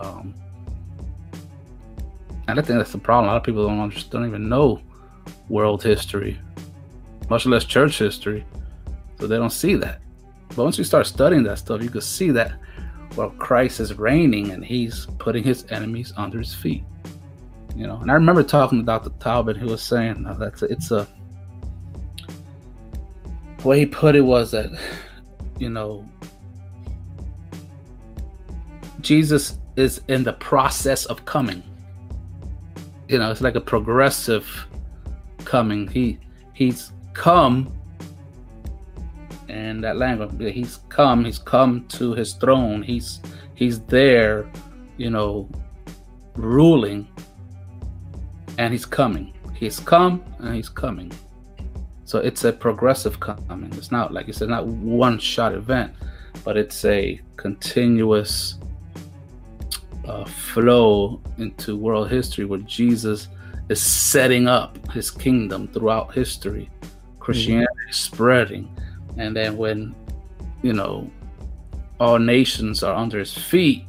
[0.00, 0.34] Um,
[2.48, 3.28] and I think that's the problem.
[3.28, 4.82] A lot of people don't understand, don't even know
[5.48, 6.38] world history,
[7.30, 8.44] much less church history.
[9.20, 10.00] So they don't see that.
[10.48, 12.54] But once you start studying that stuff, you can see that
[13.16, 16.82] well, Christ is reigning and he's putting his enemies under his feet.
[17.76, 19.10] You know, and I remember talking to Dr.
[19.20, 21.06] Talbot, who was saying that that's a, it's a
[23.64, 24.70] way he put it was that
[25.58, 26.06] you know
[29.02, 31.62] Jesus is in the process of coming.
[33.08, 34.66] You know, it's like a progressive
[35.44, 35.88] coming.
[35.88, 36.18] He
[36.54, 37.72] he's come
[39.48, 43.20] and that language he's come he's come to his throne he's
[43.54, 44.50] he's there
[44.96, 45.48] you know
[46.36, 47.06] ruling
[48.58, 51.12] and he's coming he's come and he's coming
[52.04, 55.92] so it's a progressive coming it's not like it's not one shot event
[56.44, 58.56] but it's a continuous
[60.06, 63.28] uh, flow into world history where jesus
[63.68, 66.68] is setting up his kingdom throughout history
[67.20, 67.92] christianity mm-hmm.
[67.92, 68.68] spreading
[69.16, 69.94] and then when,
[70.62, 71.10] you know,
[72.00, 73.84] all nations are under his feet,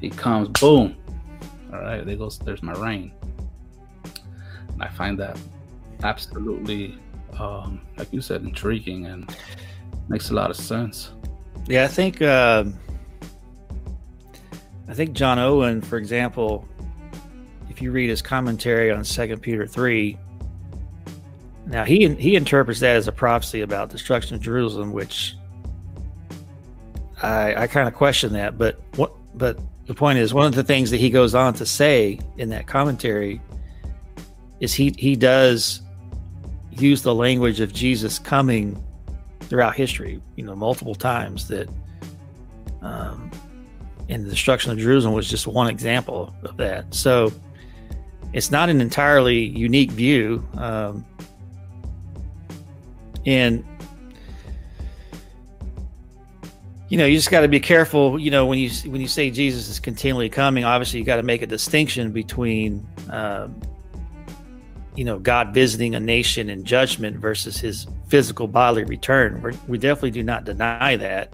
[0.00, 0.96] he comes, boom.
[1.72, 3.12] All right, there goes, there's my reign.
[4.68, 5.38] And I find that
[6.02, 6.98] absolutely,
[7.38, 9.34] um, like you said, intriguing and
[10.08, 11.12] makes a lot of sense.
[11.66, 12.64] Yeah, I think, uh,
[14.88, 16.66] I think John Owen, for example,
[17.68, 20.18] if you read his commentary on Second Peter three,
[21.66, 25.36] now he he interprets that as a prophecy about destruction of Jerusalem, which
[27.22, 28.56] I I kind of question that.
[28.56, 31.66] But what but the point is one of the things that he goes on to
[31.66, 33.40] say in that commentary
[34.60, 35.82] is he he does
[36.70, 38.82] use the language of Jesus coming
[39.40, 41.68] throughout history, you know, multiple times that
[42.82, 43.30] um
[44.08, 46.94] and the destruction of Jerusalem was just one example of that.
[46.94, 47.32] So
[48.32, 50.46] it's not an entirely unique view.
[50.54, 51.04] Um,
[53.24, 53.64] and
[56.88, 59.30] you know you just got to be careful you know when you when you say
[59.30, 63.60] jesus is continually coming obviously you got to make a distinction between um,
[64.94, 69.78] you know god visiting a nation in judgment versus his physical bodily return We're, we
[69.78, 71.32] definitely do not deny that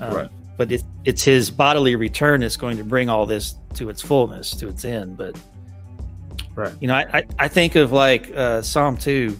[0.00, 0.30] um, right.
[0.62, 4.52] But it, it's his bodily return that's going to bring all this to its fullness
[4.52, 5.36] to its end but
[6.54, 6.72] right.
[6.80, 9.36] you know i i, I think of like uh, psalm 2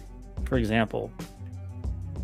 [0.53, 1.11] for example.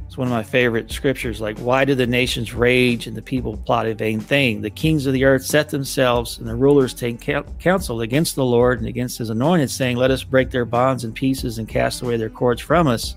[0.06, 3.58] It's one of my favorite scriptures like why do the nations rage and the people
[3.58, 4.62] plot a vain thing?
[4.62, 7.20] The kings of the earth set themselves and the rulers take
[7.60, 11.12] counsel against the lord and against his anointed saying let us break their bonds in
[11.12, 13.16] pieces and cast away their cords from us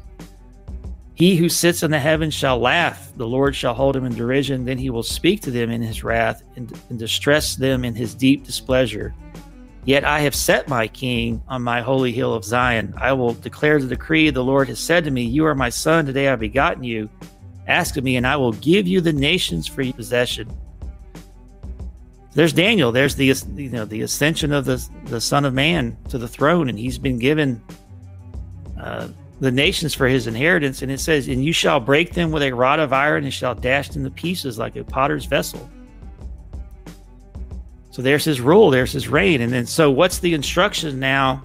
[1.22, 4.64] he who sits in the heavens shall laugh the lord shall hold him in derision
[4.64, 8.14] then he will speak to them in his wrath and, and distress them in his
[8.14, 9.14] deep displeasure
[9.84, 12.94] Yet I have set my king on my holy hill of Zion.
[12.96, 14.30] I will declare the decree.
[14.30, 16.06] The Lord has said to me, You are my son.
[16.06, 17.10] Today I have begotten you.
[17.66, 20.48] Ask of me, and I will give you the nations for your possession.
[22.34, 22.92] There's Daniel.
[22.92, 26.68] There's the you know the ascension of the the Son of Man to the throne,
[26.68, 27.62] and he's been given
[28.80, 29.08] uh,
[29.42, 30.82] the nations for his inheritance.
[30.82, 33.56] And it says, "And you shall break them with a rod of iron, and shall
[33.56, 35.68] dash them to pieces like a potter's vessel."
[37.90, 39.40] So there's his rule, there's his reign.
[39.40, 41.42] And then, so what's the instruction now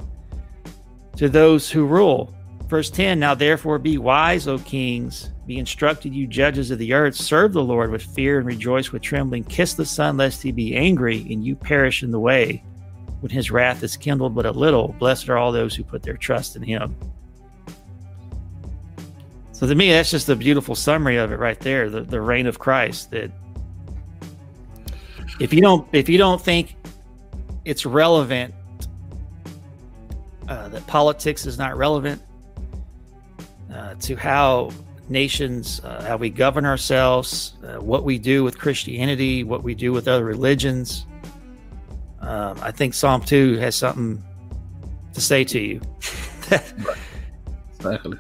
[1.18, 2.34] to those who rule?
[2.68, 7.15] Verse 10 Now therefore be wise, O kings, be instructed, you judges of the earth,
[7.15, 9.44] serve the Lord with fear and rejoice with trembling.
[9.45, 12.64] Kiss the Son, lest he be angry and you perish in the way
[13.22, 14.95] when his wrath is kindled but a little.
[14.99, 16.95] Blessed are all those who put their trust in him.
[19.58, 22.46] So to me, that's just a beautiful summary of it right there the, the reign
[22.46, 23.32] of Christ that
[25.40, 26.76] if you don't if you don't think
[27.66, 28.54] it's relevant
[30.48, 32.22] uh, that politics is not relevant
[33.74, 34.70] uh, to how
[35.10, 39.92] nations uh, how we govern ourselves uh, what we do with christianity what we do
[39.92, 41.06] with other religions
[42.20, 44.22] um, i think psalm 2 has something
[45.14, 45.82] to say to you.
[47.80, 48.18] Exactly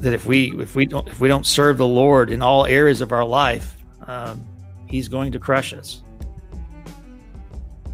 [0.00, 3.00] that if we if we don't if we don't serve the lord in all areas
[3.00, 3.76] of our life
[4.08, 4.44] um,
[4.88, 6.02] he's going to crush us.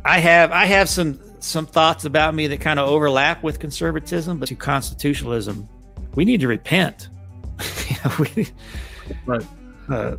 [0.04, 4.38] I have I have some some thoughts about me that kind of overlap with conservatism,
[4.38, 5.68] but to constitutionalism,
[6.14, 7.08] we need to repent.
[8.18, 8.48] we,
[9.26, 9.46] right.
[9.90, 10.16] Uh,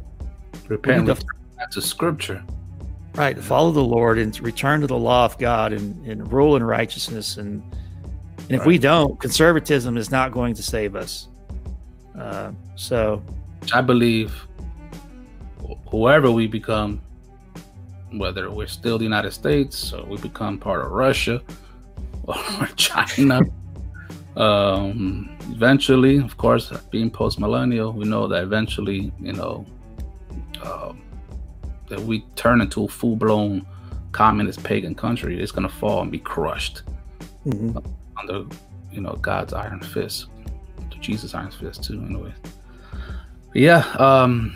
[0.67, 1.07] repent.
[1.07, 1.17] To,
[1.57, 2.43] that's a scripture.
[3.15, 3.37] Right.
[3.37, 7.37] Follow the Lord and return to the law of God and, and rule in righteousness.
[7.37, 7.63] And,
[8.37, 8.67] and if right.
[8.67, 11.29] we don't, conservatism is not going to save us.
[12.17, 13.21] Uh, so
[13.73, 14.47] I believe
[15.89, 17.01] whoever we become,
[18.11, 21.41] whether we're still the United States or we become part of Russia
[22.23, 23.41] or China,
[24.35, 29.65] um, eventually, of course, being post millennial, we know that eventually, you know,
[30.61, 30.93] uh,
[31.87, 33.65] that we turn into a full blown
[34.11, 36.83] communist pagan country, it's going to fall and be crushed
[37.45, 37.77] mm-hmm.
[38.19, 38.45] under,
[38.91, 40.27] you know, God's iron fist,
[41.05, 42.33] Jesus' iron fist too, anyway.
[42.91, 43.85] But yeah.
[43.99, 44.55] Um,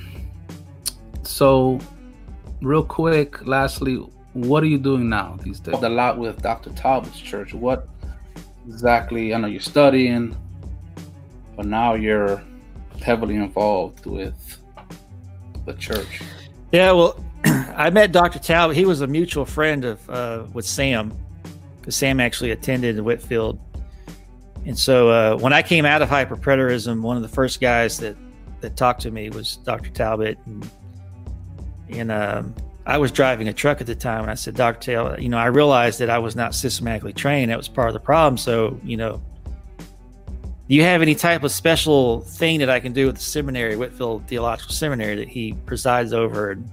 [1.23, 1.79] so,
[2.61, 3.95] real quick, lastly,
[4.33, 5.75] what are you doing now these days?
[5.75, 6.71] A lot with Dr.
[6.71, 7.53] Talbot's church.
[7.53, 7.87] What
[8.67, 9.33] exactly?
[9.33, 10.35] I know you're studying,
[11.55, 12.41] but now you're
[13.01, 14.57] heavily involved with
[15.65, 16.21] the church.
[16.71, 18.39] Yeah, well, I met Dr.
[18.39, 18.75] Talbot.
[18.75, 21.13] He was a mutual friend of uh, with Sam,
[21.79, 23.59] because Sam actually attended in Whitefield.
[24.69, 28.15] And so uh, when I came out of hyperpreterism, one of the first guys that
[28.61, 29.89] that talked to me was Dr.
[29.89, 30.69] Talbot, and,
[31.89, 32.53] and um,
[32.85, 34.93] I was driving a truck at the time, and I said, Dr.
[34.93, 37.49] Talbot, you know, I realized that I was not systematically trained.
[37.49, 38.37] That was part of the problem.
[38.37, 39.19] So, you know,
[39.79, 43.75] do you have any type of special thing that I can do with the seminary,
[43.75, 46.69] Whitefield Theological Seminary, that he presides over and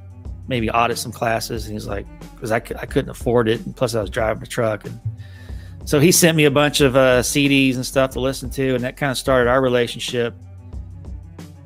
[0.49, 1.65] maybe audit some classes?
[1.65, 3.65] And he's like, because I, I couldn't afford it.
[3.65, 4.85] And plus, I was driving a truck.
[4.85, 5.01] And
[5.87, 8.75] so he sent me a bunch of uh, CDs and stuff to listen to.
[8.75, 10.35] And that kind of started our relationship.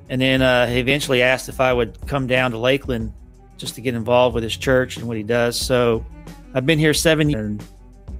[0.09, 3.13] And then uh, he eventually asked if I would come down to Lakeland
[3.57, 5.61] just to get involved with his church and what he does.
[5.61, 6.07] So
[6.55, 7.61] I've been here seven years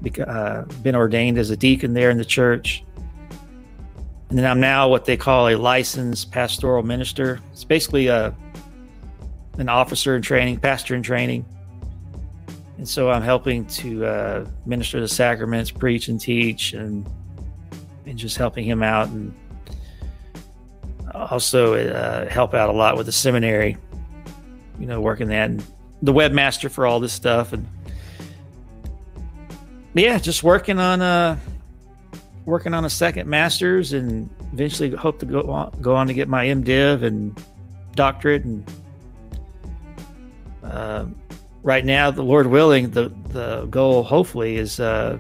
[0.03, 2.83] and uh, been ordained as a deacon there in the church
[4.31, 7.41] and then I'm now what they call a licensed pastoral minister.
[7.53, 8.35] It's basically a
[9.59, 11.45] an officer in training, pastor in training.
[12.81, 17.07] And so I'm helping to uh, minister the sacraments, preach and teach, and
[18.07, 19.35] and just helping him out, and
[21.15, 23.77] also uh, help out a lot with the seminary.
[24.79, 25.63] You know, working that and
[26.01, 27.69] the webmaster for all this stuff, and
[29.93, 31.39] yeah, just working on uh
[32.47, 36.31] working on a second master's and eventually hope to go on, go on to get
[36.31, 37.39] my MDiv and
[37.95, 38.45] doctorate.
[38.45, 38.67] And
[40.65, 41.05] uh,
[41.63, 45.19] right now, the Lord willing, the the goal hopefully is uh,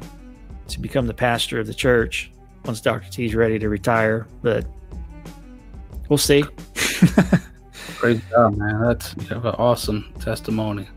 [0.68, 2.30] to become the pastor of the church
[2.64, 3.10] once Dr.
[3.10, 4.26] T is ready to retire.
[4.42, 4.66] But
[6.08, 6.44] we'll see.
[7.98, 8.80] Great job, man.
[8.80, 10.88] That's an awesome testimony.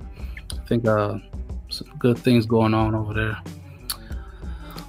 [0.52, 1.20] I think uh,
[1.70, 3.38] some good things going on over there.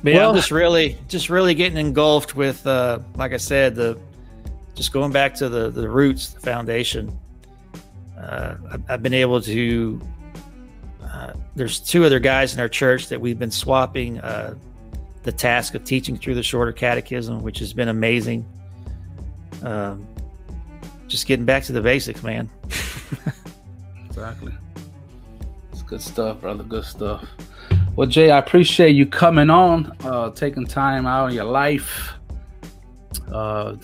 [0.02, 3.98] But well, I'm just really, just really getting engulfed with, uh, like I said, the
[4.74, 7.18] just going back to the the roots, the foundation.
[8.18, 8.56] Uh,
[8.88, 10.00] I've, been able to.
[11.24, 14.54] Uh, there's two other guys in our church that we've been swapping uh,
[15.22, 18.46] the task of teaching through the shorter catechism, which has been amazing.
[19.62, 20.06] Um,
[21.08, 22.50] just getting back to the basics, man.
[24.04, 24.52] exactly.
[25.72, 26.62] It's good stuff, brother.
[26.62, 27.26] Good stuff.
[27.96, 32.12] Well, Jay, I appreciate you coming on, uh, taking time out of your life,
[33.32, 33.76] uh,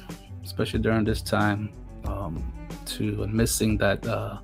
[0.45, 1.73] especially during this time,
[2.05, 2.53] um,
[2.87, 4.39] to missing that uh,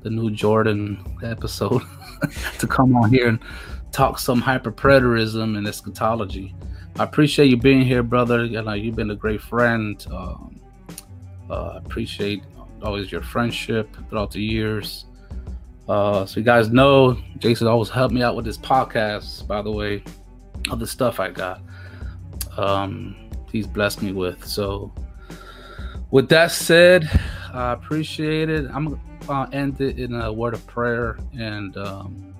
[0.00, 1.82] the new Jordan episode
[2.58, 3.40] to come on here and
[3.92, 6.54] talk some hyperpreterism and eschatology.
[6.98, 8.44] I appreciate you being here, brother.
[8.44, 10.04] You know, you've been a great friend.
[10.10, 10.60] Um,
[11.48, 12.42] uh, I appreciate
[12.82, 15.06] always your friendship throughout the years.
[15.88, 19.46] Uh, so you guys know, Jason always helped me out with this podcast.
[19.46, 20.02] By the way,
[20.70, 21.62] of the stuff I got,
[22.56, 23.16] um,
[23.50, 24.44] he's blessed me with.
[24.44, 24.92] So,
[26.10, 27.08] with that said,
[27.52, 28.66] I appreciate it.
[28.72, 32.34] I'm gonna end it in a word of prayer, and um,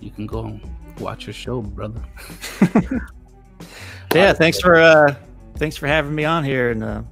[0.00, 0.60] you can go
[1.00, 2.00] watch your show, brother.
[4.14, 5.14] yeah, thanks for uh,
[5.56, 7.02] thanks for having me on here, and uh,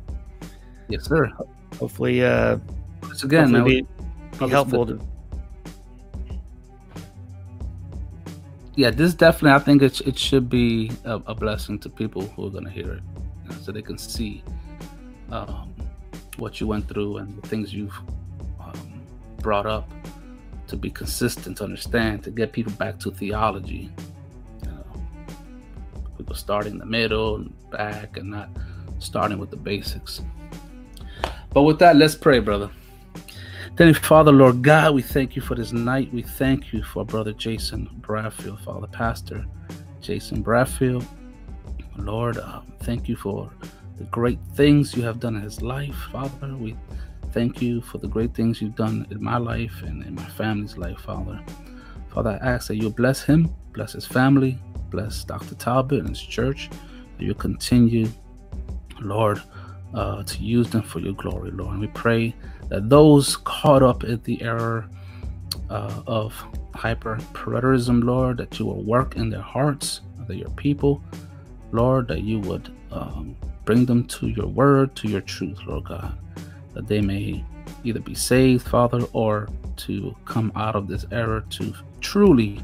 [0.89, 1.33] yes, sir.
[1.81, 2.59] Hopefully, uh,
[3.03, 5.01] once again, hopefully be, be helpful to
[8.79, 12.47] yeah, this definitely, I think it, it should be a, a blessing to people who
[12.47, 13.03] are going to hear it
[13.43, 14.41] you know, so they can see
[15.33, 15.75] um,
[16.37, 18.01] what you went through and the things you've
[19.39, 19.91] brought up
[20.69, 23.91] to be consistent, to understand, to get people back to theology.
[24.63, 24.85] You know,
[26.17, 28.51] people starting in the middle and back and not
[28.99, 30.21] starting with the basics.
[31.51, 32.71] But with that, let's pray, brother.
[33.77, 36.13] Then, Father, Lord God, we thank you for this night.
[36.13, 39.47] We thank you for Brother Jason Bradfield, Father Pastor
[40.01, 41.07] Jason Bradfield.
[41.97, 43.51] Lord, um, thank you for
[43.97, 46.57] the great things you have done in his life, Father.
[46.57, 46.77] We
[47.39, 50.77] thank you for the great things you've done in my life and in my family's
[50.77, 51.41] life, Father.
[52.13, 54.59] Father, I ask that you bless him, bless his family,
[54.91, 55.55] bless Dr.
[55.55, 56.69] Talbot and his church,
[57.17, 58.09] that you continue,
[59.01, 59.41] Lord,
[59.95, 61.75] uh, to use them for your glory, Lord.
[61.75, 62.35] And we pray
[62.71, 64.89] that those caught up in the error
[65.71, 66.35] uh, of
[66.75, 71.01] hyperpreterism, Lord, that you will work in their hearts, that your people,
[71.71, 76.19] Lord, that you would um, bring them to your word, to your truth, Lord God,
[76.79, 77.45] that they may
[77.83, 79.49] either be saved, Father, or
[79.79, 82.61] to come out of this error to truly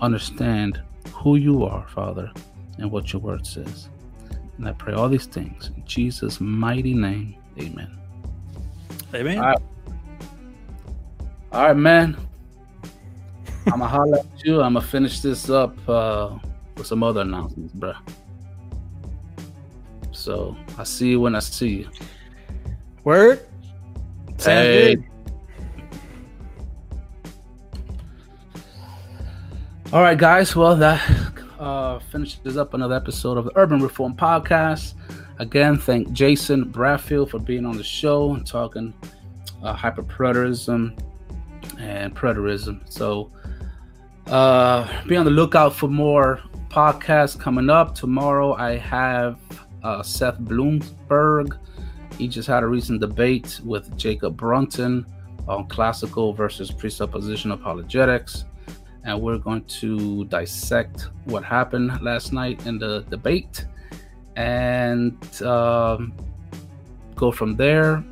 [0.00, 0.80] understand
[1.12, 2.32] who you are, Father,
[2.78, 3.90] and what your word says.
[4.56, 7.36] And I pray all these things in Jesus' mighty name.
[7.58, 7.98] Amen.
[9.14, 9.38] Amen.
[9.38, 9.62] All right,
[11.52, 12.16] all right man.
[13.66, 14.62] I'm gonna holler at you.
[14.62, 16.38] I'm gonna finish this up uh,
[16.78, 17.96] with some other announcements, bruh.
[20.12, 21.90] So I see you when I see you.
[23.04, 23.46] Word.
[24.40, 24.94] Sounds Hey.
[24.96, 25.04] good.
[29.92, 30.54] All right, guys.
[30.54, 31.02] Well, that
[31.58, 34.94] uh, finishes up another episode of the Urban Reform Podcast.
[35.38, 38.94] Again, thank Jason Bradfield for being on the show and talking
[39.62, 40.98] uh, hyperpreterism
[41.78, 42.80] and preterism.
[42.90, 43.30] So,
[44.28, 47.94] uh, be on the lookout for more podcasts coming up.
[47.94, 49.38] Tomorrow, I have
[49.82, 51.58] uh, Seth Bloomberg.
[52.20, 55.06] He just had a recent debate with Jacob Brunton
[55.48, 58.44] on classical versus presupposition apologetics
[59.04, 63.64] and we're going to dissect what happened last night in the debate
[64.36, 66.12] and um,
[67.14, 68.04] go from there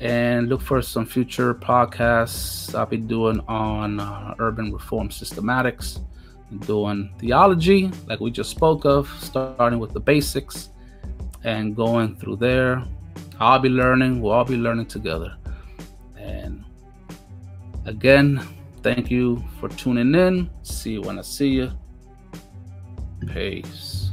[0.00, 6.00] and look for some future podcasts I'll be doing on uh, urban reform systematics,
[6.60, 10.70] doing theology, like we just spoke of, starting with the basics
[11.44, 12.84] and going through there.
[13.42, 15.36] I'll be learning, we'll all be learning together.
[16.16, 16.64] And
[17.86, 18.40] again,
[18.82, 20.48] thank you for tuning in.
[20.62, 21.72] See you when I see you.
[23.26, 24.12] Peace.